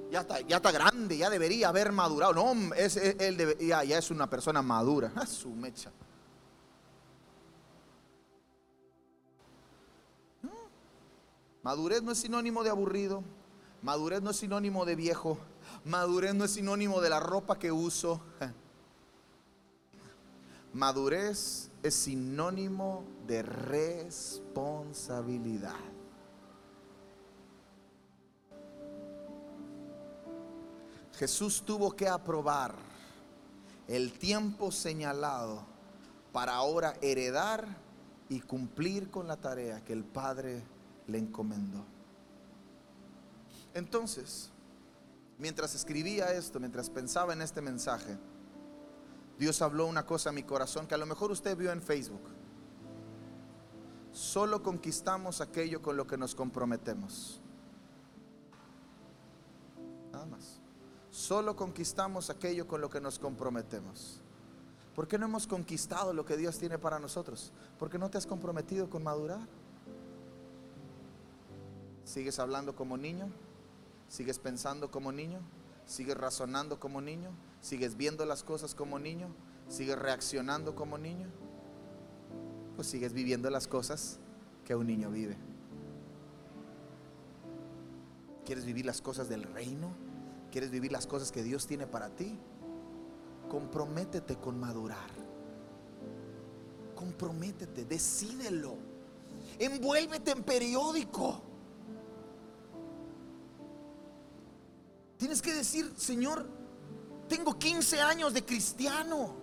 Ya 0.09 0.21
está, 0.21 0.41
ya 0.41 0.55
está 0.55 0.71
grande, 0.71 1.15
ya 1.15 1.29
debería 1.29 1.69
haber 1.69 1.91
madurado. 1.91 2.33
No, 2.33 2.73
es, 2.73 2.97
él 2.97 3.55
ya, 3.59 3.83
ya, 3.83 3.99
es 3.99 4.09
una 4.09 4.27
persona 4.27 4.63
madura. 4.63 5.11
A 5.15 5.27
su 5.27 5.49
mecha. 5.49 5.91
Madurez 11.63 12.01
no 12.01 12.11
es 12.11 12.17
sinónimo 12.17 12.63
de 12.63 12.71
aburrido. 12.71 13.23
Madurez 13.81 14.21
no 14.21 14.31
es 14.31 14.37
sinónimo 14.37 14.85
de 14.85 14.95
viejo. 14.95 15.37
Madurez 15.85 16.33
no 16.33 16.45
es 16.45 16.51
sinónimo 16.51 17.01
de 17.01 17.09
la 17.09 17.19
ropa 17.19 17.59
que 17.59 17.71
uso. 17.71 18.21
Madurez 20.73 21.69
es 21.83 21.93
sinónimo 21.93 23.03
de 23.27 23.43
responsabilidad. 23.43 25.75
Jesús 31.13 31.61
tuvo 31.63 31.91
que 31.91 32.07
aprobar 32.07 32.73
el 33.87 34.13
tiempo 34.13 34.71
señalado 34.71 35.63
para 36.31 36.55
ahora 36.55 36.95
heredar 37.01 37.67
y 38.29 38.39
cumplir 38.39 39.11
con 39.11 39.27
la 39.27 39.37
tarea 39.37 39.83
que 39.83 39.93
el 39.93 40.03
Padre 40.03 40.63
le 41.11 41.19
encomendó. 41.19 41.83
Entonces, 43.73 44.49
mientras 45.37 45.75
escribía 45.75 46.33
esto, 46.33 46.59
mientras 46.59 46.89
pensaba 46.89 47.33
en 47.33 47.41
este 47.41 47.61
mensaje, 47.61 48.17
Dios 49.37 49.61
habló 49.61 49.87
una 49.87 50.05
cosa 50.05 50.29
a 50.29 50.33
mi 50.33 50.43
corazón 50.43 50.87
que 50.87 50.95
a 50.95 50.97
lo 50.97 51.05
mejor 51.05 51.31
usted 51.31 51.57
vio 51.57 51.71
en 51.71 51.81
Facebook. 51.81 52.21
Solo 54.11 54.61
conquistamos 54.61 55.41
aquello 55.41 55.81
con 55.81 55.95
lo 55.95 56.05
que 56.05 56.17
nos 56.17 56.35
comprometemos. 56.35 57.41
Nada 60.11 60.25
más. 60.25 60.59
Solo 61.09 61.55
conquistamos 61.55 62.29
aquello 62.29 62.67
con 62.67 62.81
lo 62.81 62.89
que 62.89 63.01
nos 63.01 63.19
comprometemos. 63.19 64.21
¿Por 64.95 65.07
qué 65.07 65.17
no 65.17 65.25
hemos 65.25 65.47
conquistado 65.47 66.13
lo 66.13 66.25
que 66.25 66.37
Dios 66.37 66.57
tiene 66.57 66.77
para 66.77 66.99
nosotros? 66.99 67.51
Porque 67.79 67.97
no 67.97 68.09
te 68.09 68.17
has 68.17 68.27
comprometido 68.27 68.89
con 68.89 69.03
madurar. 69.03 69.47
¿Sigues 72.03 72.39
hablando 72.39 72.75
como 72.75 72.97
niño? 72.97 73.31
¿Sigues 74.07 74.39
pensando 74.39 74.91
como 74.91 75.11
niño? 75.11 75.39
¿Sigues 75.85 76.17
razonando 76.17 76.79
como 76.79 77.01
niño? 77.01 77.31
¿Sigues 77.61 77.95
viendo 77.95 78.25
las 78.25 78.43
cosas 78.43 78.75
como 78.75 78.99
niño? 78.99 79.27
¿Sigues 79.69 79.97
reaccionando 79.97 80.75
como 80.75 80.97
niño? 80.97 81.27
Pues 82.75 82.87
sigues 82.87 83.13
viviendo 83.13 83.49
las 83.49 83.67
cosas 83.67 84.19
que 84.65 84.75
un 84.75 84.87
niño 84.87 85.09
vive. 85.11 85.37
¿Quieres 88.45 88.65
vivir 88.65 88.85
las 88.85 89.01
cosas 89.01 89.29
del 89.29 89.43
reino? 89.43 89.93
¿Quieres 90.51 90.71
vivir 90.71 90.91
las 90.91 91.07
cosas 91.07 91.31
que 91.31 91.43
Dios 91.43 91.67
tiene 91.67 91.87
para 91.87 92.09
ti? 92.09 92.37
Comprométete 93.49 94.35
con 94.37 94.59
madurar. 94.59 95.09
Comprométete, 96.95 97.85
decídelo. 97.85 98.75
Envuélvete 99.59 100.31
en 100.31 100.43
periódico. 100.43 101.50
Tienes 105.31 105.41
que 105.43 105.53
decir, 105.53 105.93
Señor, 105.97 106.45
tengo 107.29 107.57
15 107.57 108.01
años 108.01 108.33
de 108.33 108.43
cristiano. 108.43 109.33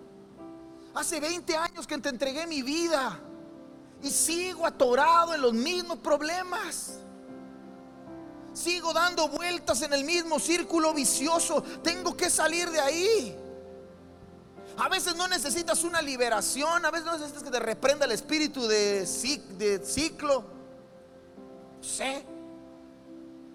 Hace 0.93 1.19
20 1.19 1.57
años 1.57 1.87
que 1.87 1.97
te 1.97 2.09
entregué 2.09 2.45
mi 2.45 2.61
vida. 2.61 3.19
Y 4.03 4.11
sigo 4.11 4.67
atorado 4.67 5.33
en 5.33 5.41
los 5.41 5.51
mismos 5.51 5.97
problemas. 5.97 6.99
Sigo 8.53 8.93
dando 8.93 9.29
vueltas 9.29 9.81
en 9.81 9.91
el 9.93 10.03
mismo 10.03 10.39
círculo 10.39 10.93
vicioso. 10.93 11.63
Tengo 11.81 12.15
que 12.15 12.29
salir 12.29 12.69
de 12.69 12.79
ahí. 12.79 13.35
A 14.77 14.89
veces 14.89 15.15
no 15.15 15.27
necesitas 15.27 15.83
una 15.83 16.03
liberación, 16.03 16.85
a 16.85 16.91
veces 16.91 17.07
no 17.07 17.13
necesitas 17.13 17.41
que 17.41 17.49
te 17.49 17.59
reprenda 17.59 18.05
el 18.05 18.11
espíritu 18.11 18.67
de, 18.67 19.07
ciclo. 19.07 20.43
Sé. 21.81 22.38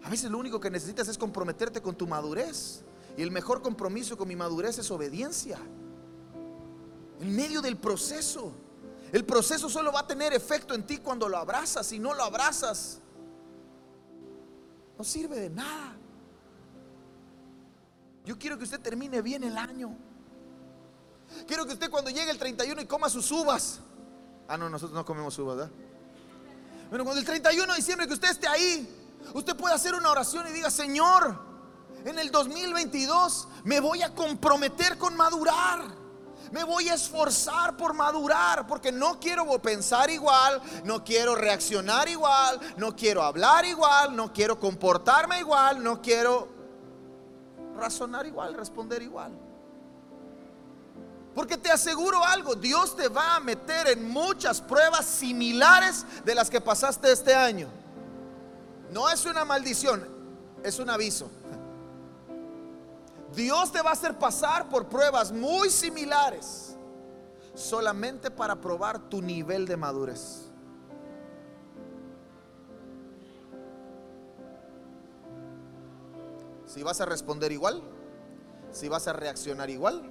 A 0.04 0.10
veces 0.10 0.30
lo 0.30 0.38
único 0.38 0.60
que 0.60 0.70
necesitas 0.70 1.08
es 1.08 1.16
comprometerte 1.16 1.80
con 1.80 1.96
tu 1.96 2.06
madurez. 2.06 2.82
Y 3.16 3.22
el 3.22 3.30
mejor 3.30 3.62
compromiso 3.62 4.16
con 4.18 4.28
mi 4.28 4.36
madurez 4.36 4.78
es 4.78 4.90
obediencia. 4.90 5.58
En 7.20 7.34
medio 7.34 7.62
del 7.62 7.78
proceso. 7.78 8.52
El 9.12 9.24
proceso 9.24 9.70
solo 9.70 9.92
va 9.92 10.00
a 10.00 10.06
tener 10.06 10.34
efecto 10.34 10.74
en 10.74 10.84
ti 10.84 10.98
cuando 10.98 11.28
lo 11.28 11.38
abrazas. 11.38 11.86
Si 11.86 11.98
no 11.98 12.12
lo 12.12 12.22
abrazas, 12.22 13.00
no 14.98 15.04
sirve 15.04 15.40
de 15.40 15.50
nada. 15.50 15.96
Yo 18.26 18.38
quiero 18.38 18.58
que 18.58 18.64
usted 18.64 18.80
termine 18.80 19.22
bien 19.22 19.42
el 19.44 19.56
año. 19.56 19.96
Quiero 21.46 21.64
que 21.64 21.72
usted 21.72 21.90
cuando 21.90 22.10
llegue 22.10 22.30
el 22.30 22.38
31 22.38 22.82
y 22.82 22.86
coma 22.86 23.08
sus 23.08 23.30
uvas. 23.30 23.80
Ah, 24.48 24.58
no, 24.58 24.68
nosotros 24.68 24.94
no 24.94 25.04
comemos 25.04 25.38
uvas, 25.38 25.56
¿verdad? 25.56 25.72
Bueno, 26.90 27.04
cuando 27.04 27.20
el 27.20 27.26
31 27.26 27.72
de 27.72 27.76
diciembre 27.76 28.06
que 28.06 28.14
usted 28.14 28.30
esté 28.30 28.46
ahí, 28.46 29.03
usted 29.32 29.56
puede 29.56 29.74
hacer 29.74 29.94
una 29.94 30.10
oración 30.10 30.46
y 30.48 30.52
diga, 30.52 30.70
Señor, 30.70 31.38
en 32.04 32.18
el 32.18 32.30
2022 32.30 33.48
me 33.64 33.80
voy 33.80 34.02
a 34.02 34.14
comprometer 34.14 34.98
con 34.98 35.16
madurar. 35.16 36.04
Me 36.52 36.62
voy 36.62 36.88
a 36.88 36.94
esforzar 36.94 37.76
por 37.76 37.94
madurar 37.94 38.66
porque 38.66 38.92
no 38.92 39.18
quiero 39.18 39.46
pensar 39.60 40.10
igual, 40.10 40.60
no 40.84 41.02
quiero 41.02 41.34
reaccionar 41.34 42.08
igual, 42.08 42.60
no 42.76 42.94
quiero 42.94 43.22
hablar 43.22 43.64
igual, 43.64 44.14
no 44.14 44.32
quiero 44.32 44.60
comportarme 44.60 45.40
igual, 45.40 45.82
no 45.82 46.00
quiero 46.00 46.48
razonar 47.76 48.26
igual, 48.26 48.54
responder 48.54 49.02
igual. 49.02 49.32
Porque 51.34 51.56
te 51.56 51.72
aseguro 51.72 52.22
algo, 52.22 52.54
Dios 52.54 52.94
te 52.94 53.08
va 53.08 53.36
a 53.36 53.40
meter 53.40 53.88
en 53.88 54.08
muchas 54.08 54.60
pruebas 54.60 55.04
similares 55.06 56.06
de 56.24 56.34
las 56.34 56.48
que 56.48 56.60
pasaste 56.60 57.10
este 57.10 57.34
año. 57.34 57.68
No 58.90 59.08
es 59.10 59.26
una 59.26 59.44
maldición, 59.44 60.04
es 60.62 60.78
un 60.78 60.90
aviso. 60.90 61.30
Dios 63.34 63.72
te 63.72 63.82
va 63.82 63.90
a 63.90 63.92
hacer 63.94 64.18
pasar 64.18 64.68
por 64.68 64.88
pruebas 64.88 65.32
muy 65.32 65.68
similares 65.70 66.76
solamente 67.54 68.30
para 68.30 68.60
probar 68.60 68.98
tu 69.08 69.20
nivel 69.20 69.66
de 69.66 69.76
madurez. 69.76 70.50
Si 76.66 76.82
vas 76.82 77.00
a 77.00 77.06
responder 77.06 77.52
igual, 77.52 77.82
si 78.72 78.88
vas 78.88 79.06
a 79.06 79.12
reaccionar 79.12 79.70
igual, 79.70 80.10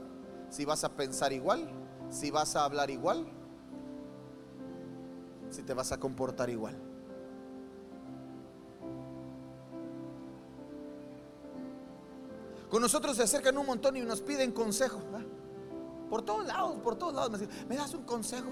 si 0.50 0.64
vas 0.64 0.84
a 0.84 0.90
pensar 0.90 1.34
igual, 1.34 1.70
si 2.10 2.32
vas 2.32 2.56
a 2.56 2.64
hablar 2.64 2.90
igual, 2.90 3.28
si 5.50 5.62
te 5.64 5.74
vas 5.74 5.92
a 5.92 6.00
comportar 6.00 6.50
igual. 6.50 6.93
Con 12.74 12.82
nosotros 12.82 13.16
se 13.16 13.22
acercan 13.22 13.56
un 13.56 13.68
montón 13.68 13.96
y 13.98 14.02
nos 14.02 14.22
piden 14.22 14.52
consejo. 14.52 15.00
Por 16.10 16.24
todos 16.24 16.48
lados, 16.48 16.80
por 16.80 16.96
todos 16.96 17.14
lados. 17.14 17.40
Me, 17.40 17.48
¿me 17.68 17.76
das 17.76 17.94
un 17.94 18.02
consejo? 18.02 18.50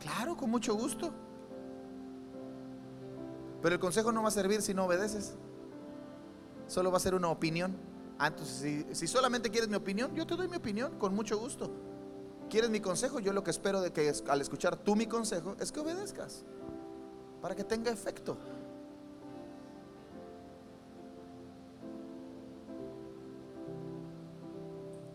Claro, 0.00 0.36
con 0.36 0.50
mucho 0.50 0.74
gusto. 0.74 1.12
Pero 3.62 3.76
el 3.76 3.80
consejo 3.80 4.10
no 4.10 4.22
va 4.22 4.28
a 4.28 4.32
servir 4.32 4.60
si 4.60 4.74
no 4.74 4.86
obedeces. 4.86 5.36
Solo 6.66 6.90
va 6.90 6.96
a 6.96 7.00
ser 7.00 7.14
una 7.14 7.28
opinión. 7.28 7.76
Ah, 8.18 8.26
entonces 8.26 8.84
si, 8.98 9.06
solamente 9.06 9.50
quieres 9.50 9.70
mi 9.70 9.76
opinión, 9.76 10.12
yo 10.16 10.26
te 10.26 10.34
doy 10.34 10.48
mi 10.48 10.56
opinión 10.56 10.98
con 10.98 11.14
mucho 11.14 11.38
gusto. 11.38 11.70
¿Quieres 12.50 12.70
mi 12.70 12.80
consejo? 12.80 13.20
Yo 13.20 13.32
lo 13.32 13.44
que 13.44 13.52
espero 13.52 13.80
de 13.80 13.92
que 13.92 14.12
al 14.28 14.40
escuchar 14.40 14.74
tú 14.78 14.96
mi 14.96 15.06
consejo 15.06 15.54
es 15.60 15.70
que 15.70 15.78
obedezcas 15.78 16.44
para 17.40 17.54
que 17.54 17.62
tenga 17.62 17.92
efecto. 17.92 18.36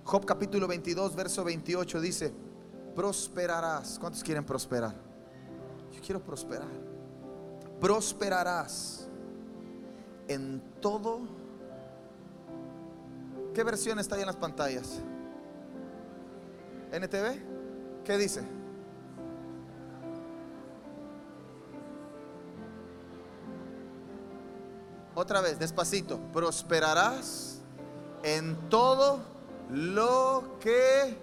Job 0.04 0.26
capítulo 0.26 0.68
22, 0.68 1.16
verso 1.16 1.44
28 1.44 2.02
dice, 2.02 2.34
prosperarás. 2.96 3.98
¿Cuántos 4.00 4.24
quieren 4.24 4.46
prosperar? 4.46 4.94
Yo 5.92 6.02
quiero 6.02 6.22
prosperar. 6.22 6.70
Prosperarás 7.80 9.08
en 10.28 10.62
todo 10.80 11.22
¿Qué 13.54 13.64
versión 13.64 14.00
está 14.00 14.16
ahí 14.16 14.22
en 14.22 14.28
las 14.28 14.36
pantallas? 14.36 15.00
¿NTV? 16.92 18.04
¿Qué 18.04 18.18
dice? 18.18 18.42
Otra 25.14 25.42
vez, 25.42 25.60
despacito. 25.60 26.20
Prosperarás 26.32 27.60
en 28.24 28.58
todo 28.70 29.20
lo 29.72 30.58
que... 30.60 31.18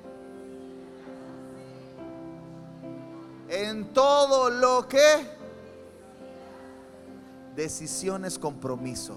En 3.48 3.92
todo 3.92 4.48
lo 4.50 4.86
que... 4.88 5.26
Decisiones, 7.56 8.38
compromiso. 8.38 9.16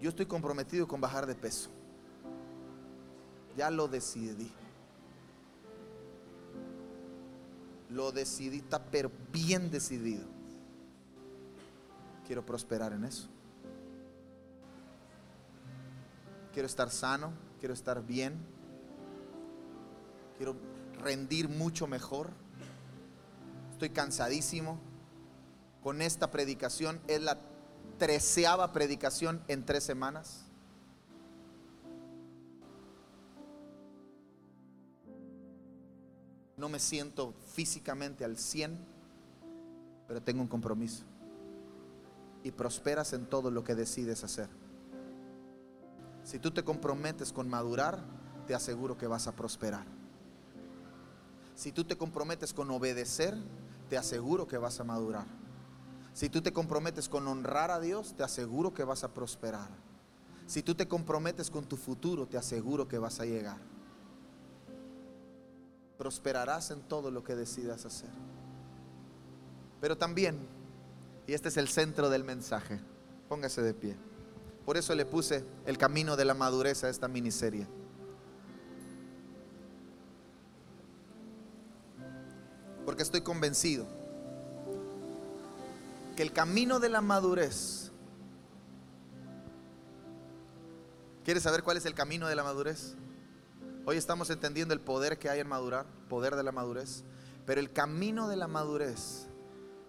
Yo 0.00 0.10
estoy 0.10 0.26
comprometido 0.26 0.86
con 0.86 1.00
bajar 1.00 1.26
de 1.26 1.34
peso. 1.34 1.70
Ya 3.56 3.70
lo 3.70 3.88
decidí. 3.88 4.50
Lo 7.90 8.12
decidí, 8.12 8.58
está 8.58 8.82
pero 8.82 9.10
bien 9.32 9.70
decidido. 9.70 10.24
Quiero 12.26 12.44
prosperar 12.44 12.92
en 12.92 13.04
eso. 13.04 13.28
Quiero 16.58 16.66
estar 16.66 16.90
sano, 16.90 17.30
quiero 17.60 17.72
estar 17.72 18.04
bien. 18.04 18.36
Quiero 20.36 20.56
rendir 21.00 21.48
mucho 21.48 21.86
mejor. 21.86 22.30
Estoy 23.70 23.90
cansadísimo. 23.90 24.80
Con 25.84 26.02
esta 26.02 26.32
predicación 26.32 27.00
es 27.06 27.22
la 27.22 27.38
treceava 27.96 28.72
predicación 28.72 29.40
en 29.46 29.64
tres 29.64 29.84
semanas. 29.84 30.46
No 36.56 36.68
me 36.68 36.80
siento 36.80 37.34
físicamente 37.54 38.24
al 38.24 38.36
100, 38.36 38.76
pero 40.08 40.20
tengo 40.20 40.42
un 40.42 40.48
compromiso. 40.48 41.04
Y 42.42 42.50
prosperas 42.50 43.12
en 43.12 43.26
todo 43.26 43.52
lo 43.52 43.62
que 43.62 43.76
decides 43.76 44.24
hacer. 44.24 44.48
Si 46.28 46.38
tú 46.38 46.50
te 46.50 46.62
comprometes 46.62 47.32
con 47.32 47.48
madurar, 47.48 48.04
te 48.46 48.54
aseguro 48.54 48.98
que 48.98 49.06
vas 49.06 49.26
a 49.26 49.34
prosperar. 49.34 49.86
Si 51.54 51.72
tú 51.72 51.84
te 51.84 51.96
comprometes 51.96 52.52
con 52.52 52.70
obedecer, 52.70 53.34
te 53.88 53.96
aseguro 53.96 54.46
que 54.46 54.58
vas 54.58 54.78
a 54.78 54.84
madurar. 54.84 55.24
Si 56.12 56.28
tú 56.28 56.42
te 56.42 56.52
comprometes 56.52 57.08
con 57.08 57.26
honrar 57.26 57.70
a 57.70 57.80
Dios, 57.80 58.12
te 58.14 58.24
aseguro 58.24 58.74
que 58.74 58.84
vas 58.84 59.04
a 59.04 59.14
prosperar. 59.14 59.70
Si 60.46 60.62
tú 60.62 60.74
te 60.74 60.86
comprometes 60.86 61.50
con 61.50 61.64
tu 61.64 61.78
futuro, 61.78 62.26
te 62.26 62.36
aseguro 62.36 62.86
que 62.86 62.98
vas 62.98 63.20
a 63.20 63.24
llegar. 63.24 63.56
Prosperarás 65.96 66.70
en 66.70 66.82
todo 66.82 67.10
lo 67.10 67.24
que 67.24 67.36
decidas 67.36 67.86
hacer. 67.86 68.10
Pero 69.80 69.96
también, 69.96 70.46
y 71.26 71.32
este 71.32 71.48
es 71.48 71.56
el 71.56 71.68
centro 71.68 72.10
del 72.10 72.22
mensaje, 72.22 72.80
póngase 73.30 73.62
de 73.62 73.72
pie. 73.72 74.07
Por 74.68 74.76
eso 74.76 74.94
le 74.94 75.06
puse 75.06 75.46
el 75.64 75.78
camino 75.78 76.14
de 76.14 76.26
la 76.26 76.34
madurez 76.34 76.84
a 76.84 76.90
esta 76.90 77.08
miniserie. 77.08 77.66
Porque 82.84 83.02
estoy 83.02 83.22
convencido 83.22 83.86
que 86.14 86.22
el 86.22 86.34
camino 86.34 86.80
de 86.80 86.90
la 86.90 87.00
madurez, 87.00 87.90
¿quieres 91.24 91.44
saber 91.44 91.62
cuál 91.62 91.78
es 91.78 91.86
el 91.86 91.94
camino 91.94 92.28
de 92.28 92.36
la 92.36 92.44
madurez? 92.44 92.94
Hoy 93.86 93.96
estamos 93.96 94.28
entendiendo 94.28 94.74
el 94.74 94.80
poder 94.80 95.18
que 95.18 95.30
hay 95.30 95.40
en 95.40 95.48
madurar, 95.48 95.86
poder 96.10 96.36
de 96.36 96.42
la 96.42 96.52
madurez, 96.52 97.04
pero 97.46 97.58
el 97.58 97.72
camino 97.72 98.28
de 98.28 98.36
la 98.36 98.48
madurez 98.48 99.28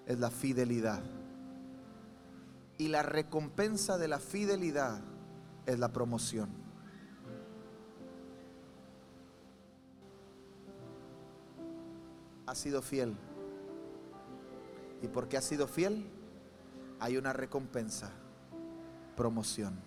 es 0.06 0.20
la 0.20 0.32
fidelidad. 0.32 1.04
Y 2.80 2.88
la 2.88 3.04
recompensa 3.04 3.98
de 3.98 4.08
la 4.08 4.20
fidelidad 4.20 5.02
es 5.66 5.78
la 5.78 5.92
promoción. 5.92 6.50
Ha 12.48 12.56
sido 12.56 12.82
fiel 12.82 13.16
Y 15.04 15.08
porque 15.10 15.38
has 15.38 15.44
sido 15.46 15.68
fiel, 15.68 16.10
hay 17.00 17.18
una 17.18 17.34
recompensa, 17.34 18.12
promoción. 19.16 19.80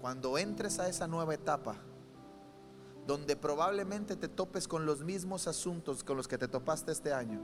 Cuando 0.00 0.36
entres 0.36 0.80
a 0.80 0.88
esa 0.88 1.06
nueva 1.06 1.34
etapa, 1.34 1.76
donde 3.06 3.36
probablemente 3.36 4.16
te 4.16 4.28
topes 4.28 4.68
con 4.68 4.86
los 4.86 5.02
mismos 5.02 5.48
asuntos 5.48 6.04
con 6.04 6.16
los 6.16 6.28
que 6.28 6.38
te 6.38 6.48
topaste 6.48 6.92
este 6.92 7.12
año, 7.12 7.40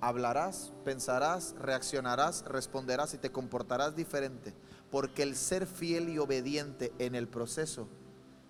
hablarás, 0.00 0.72
pensarás, 0.84 1.54
reaccionarás, 1.58 2.44
responderás 2.46 3.14
y 3.14 3.18
te 3.18 3.30
comportarás 3.30 3.94
diferente, 3.94 4.54
porque 4.90 5.22
el 5.22 5.36
ser 5.36 5.66
fiel 5.66 6.08
y 6.08 6.18
obediente 6.18 6.92
en 6.98 7.14
el 7.14 7.28
proceso 7.28 7.88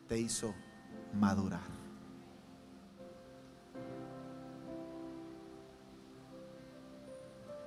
te 0.06 0.18
hizo 0.18 0.54
madurar. 1.12 1.80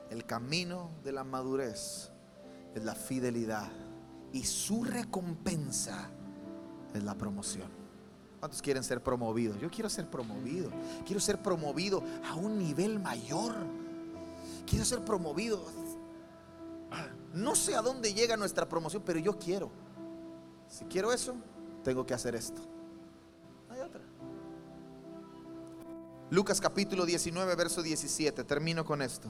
El 0.09 0.26
camino 0.26 0.91
de 1.03 1.11
la 1.11 1.24
madurez 1.24 2.11
es 2.76 2.84
la 2.84 2.93
fidelidad 2.93 3.71
y 4.32 4.43
su 4.43 4.84
recompensa 4.84 6.09
es 6.93 7.03
la 7.03 7.15
promoción. 7.15 7.82
¿Cuántos 8.43 8.61
quieren 8.61 8.83
ser 8.83 9.01
promovidos? 9.01 9.57
Yo 9.61 9.71
quiero 9.71 9.89
ser 9.89 10.05
promovido. 10.05 10.69
Quiero 11.05 11.21
ser 11.21 11.41
promovido 11.41 12.03
a 12.29 12.35
un 12.35 12.59
nivel 12.59 12.99
mayor. 12.99 13.55
Quiero 14.67 14.83
ser 14.83 14.99
promovido. 14.99 15.63
No 17.33 17.55
sé 17.55 17.73
a 17.73 17.81
dónde 17.81 18.13
llega 18.13 18.35
nuestra 18.35 18.67
promoción, 18.67 19.01
pero 19.05 19.17
yo 19.17 19.39
quiero. 19.39 19.71
Si 20.67 20.83
quiero 20.83 21.13
eso, 21.13 21.35
tengo 21.85 22.05
que 22.05 22.13
hacer 22.13 22.35
esto. 22.35 22.61
hay 23.69 23.79
otra. 23.79 24.01
Lucas 26.29 26.59
capítulo 26.59 27.05
19, 27.05 27.55
verso 27.55 27.81
17. 27.81 28.43
Termino 28.43 28.83
con 28.83 29.01
esto. 29.01 29.29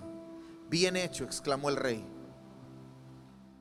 Bien 0.71 0.95
hecho, 0.95 1.23
exclamó 1.23 1.69
el 1.69 1.75
rey. 1.75 2.03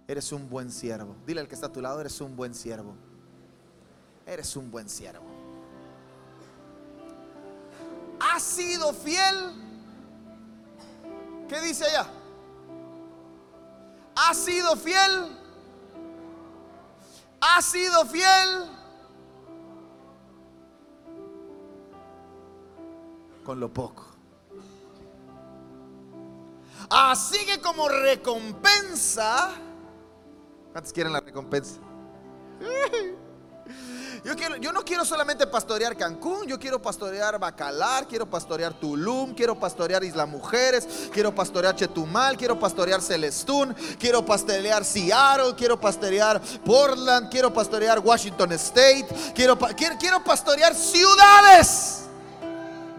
Eres 0.08 0.32
un 0.32 0.48
buen 0.48 0.72
siervo. 0.72 1.14
Dile 1.26 1.42
al 1.42 1.46
que 1.46 1.56
está 1.56 1.66
a 1.66 1.72
tu 1.72 1.82
lado, 1.82 2.00
eres 2.00 2.18
un 2.22 2.36
buen 2.36 2.54
siervo. 2.54 2.94
Eres 4.26 4.56
un 4.56 4.70
buen 4.70 4.88
siervo. 4.88 5.31
Has 8.22 8.42
sido 8.42 8.92
fiel. 8.92 9.52
¿Qué 11.48 11.60
dice 11.60 11.84
allá? 11.84 12.06
Has 14.14 14.36
sido 14.36 14.76
fiel. 14.76 15.36
Has 17.40 17.64
sido 17.64 18.06
fiel. 18.06 18.70
Con 23.44 23.58
lo 23.58 23.72
poco. 23.72 24.06
Así 26.88 27.44
que 27.44 27.60
como 27.60 27.88
recompensa, 27.88 29.50
¿cuántos 30.72 30.92
quieren 30.92 31.12
la 31.12 31.20
recompensa? 31.20 31.80
Yo, 34.24 34.36
quiero, 34.36 34.54
yo 34.56 34.70
no 34.70 34.84
quiero 34.84 35.04
solamente 35.04 35.48
pastorear 35.48 35.96
Cancún, 35.96 36.46
yo 36.46 36.56
quiero 36.56 36.80
pastorear 36.80 37.40
Bacalar, 37.40 38.06
quiero 38.06 38.24
pastorear 38.24 38.72
Tulum, 38.72 39.34
quiero 39.34 39.58
pastorear 39.58 40.04
Isla 40.04 40.26
Mujeres, 40.26 41.10
quiero 41.12 41.34
pastorear 41.34 41.74
Chetumal, 41.74 42.36
quiero 42.36 42.56
pastorear 42.56 43.02
Celestún, 43.02 43.74
quiero 43.98 44.24
pastorear 44.24 44.84
Seattle, 44.84 45.56
quiero 45.56 45.80
pastorear 45.80 46.40
Portland, 46.64 47.30
quiero 47.30 47.52
pastorear 47.52 47.98
Washington 47.98 48.52
State, 48.52 49.08
quiero, 49.34 49.58
quiero, 49.76 49.96
quiero 49.98 50.22
pastorear 50.22 50.72
ciudades, 50.72 52.04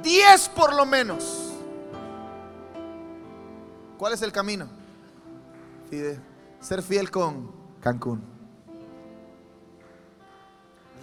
10 0.01 0.49
por 0.49 0.73
lo 0.73 0.85
menos. 0.85 1.53
¿Cuál 3.97 4.11
es 4.11 4.21
el 4.21 4.33
camino? 4.33 4.67
Ser 6.59 6.83
fiel 6.83 7.09
con 7.09 7.49
Cancún. 7.79 8.32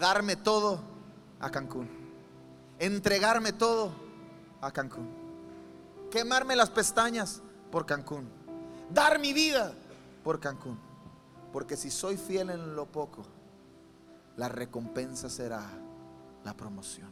Darme 0.00 0.34
todo 0.34 0.80
a 1.40 1.50
Cancún. 1.50 1.86
Entregarme 2.78 3.52
todo 3.52 3.92
a 4.62 4.72
Cancún. 4.72 5.06
Quemarme 6.10 6.56
las 6.56 6.70
pestañas 6.70 7.42
por 7.70 7.84
Cancún. 7.84 8.26
Dar 8.88 9.18
mi 9.18 9.34
vida 9.34 9.74
por 10.24 10.40
Cancún. 10.40 10.78
Porque 11.52 11.76
si 11.76 11.90
soy 11.90 12.16
fiel 12.16 12.48
en 12.48 12.74
lo 12.74 12.86
poco, 12.86 13.26
la 14.38 14.48
recompensa 14.48 15.28
será 15.28 15.62
la 16.44 16.54
promoción. 16.54 17.10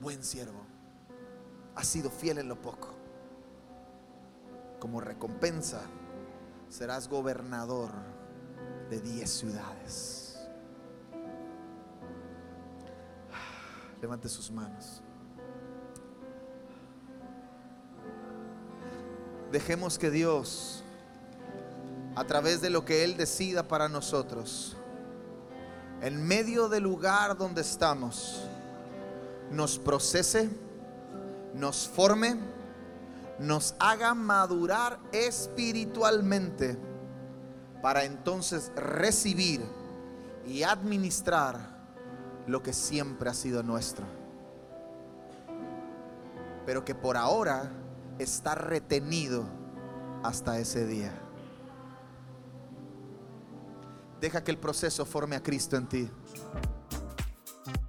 Buen 0.00 0.24
siervo 0.24 0.66
has 1.76 1.86
sido 1.86 2.10
fiel 2.10 2.38
en 2.38 2.48
lo 2.48 2.60
poco. 2.60 2.88
Como 4.80 5.00
recompensa 5.00 5.82
serás 6.68 7.08
gobernador 7.08 8.17
de 8.90 9.00
10 9.00 9.30
ciudades. 9.30 10.38
Levante 14.02 14.28
sus 14.28 14.50
manos. 14.50 15.02
Dejemos 19.52 19.98
que 19.98 20.10
Dios, 20.10 20.84
a 22.14 22.24
través 22.24 22.60
de 22.60 22.70
lo 22.70 22.84
que 22.84 23.04
Él 23.04 23.16
decida 23.16 23.66
para 23.66 23.88
nosotros, 23.88 24.76
en 26.02 26.26
medio 26.26 26.68
del 26.68 26.82
lugar 26.82 27.36
donde 27.36 27.62
estamos, 27.62 28.42
nos 29.50 29.78
procese 29.78 30.50
nos 31.54 31.88
forme, 31.88 32.38
nos 33.38 33.74
haga 33.78 34.14
madurar 34.14 34.98
espiritualmente 35.12 36.78
para 37.82 38.04
entonces 38.04 38.72
recibir 38.76 39.64
y 40.46 40.62
administrar 40.62 41.78
lo 42.46 42.62
que 42.62 42.72
siempre 42.72 43.30
ha 43.30 43.34
sido 43.34 43.62
nuestro. 43.62 44.06
Pero 46.66 46.84
que 46.84 46.94
por 46.94 47.16
ahora 47.16 47.70
está 48.18 48.54
retenido 48.54 49.44
hasta 50.22 50.58
ese 50.58 50.86
día. 50.86 51.12
Deja 54.20 54.42
que 54.42 54.50
el 54.50 54.58
proceso 54.58 55.04
forme 55.04 55.36
a 55.36 55.42
Cristo 55.42 55.76
en 55.76 55.88
ti. 55.88 56.10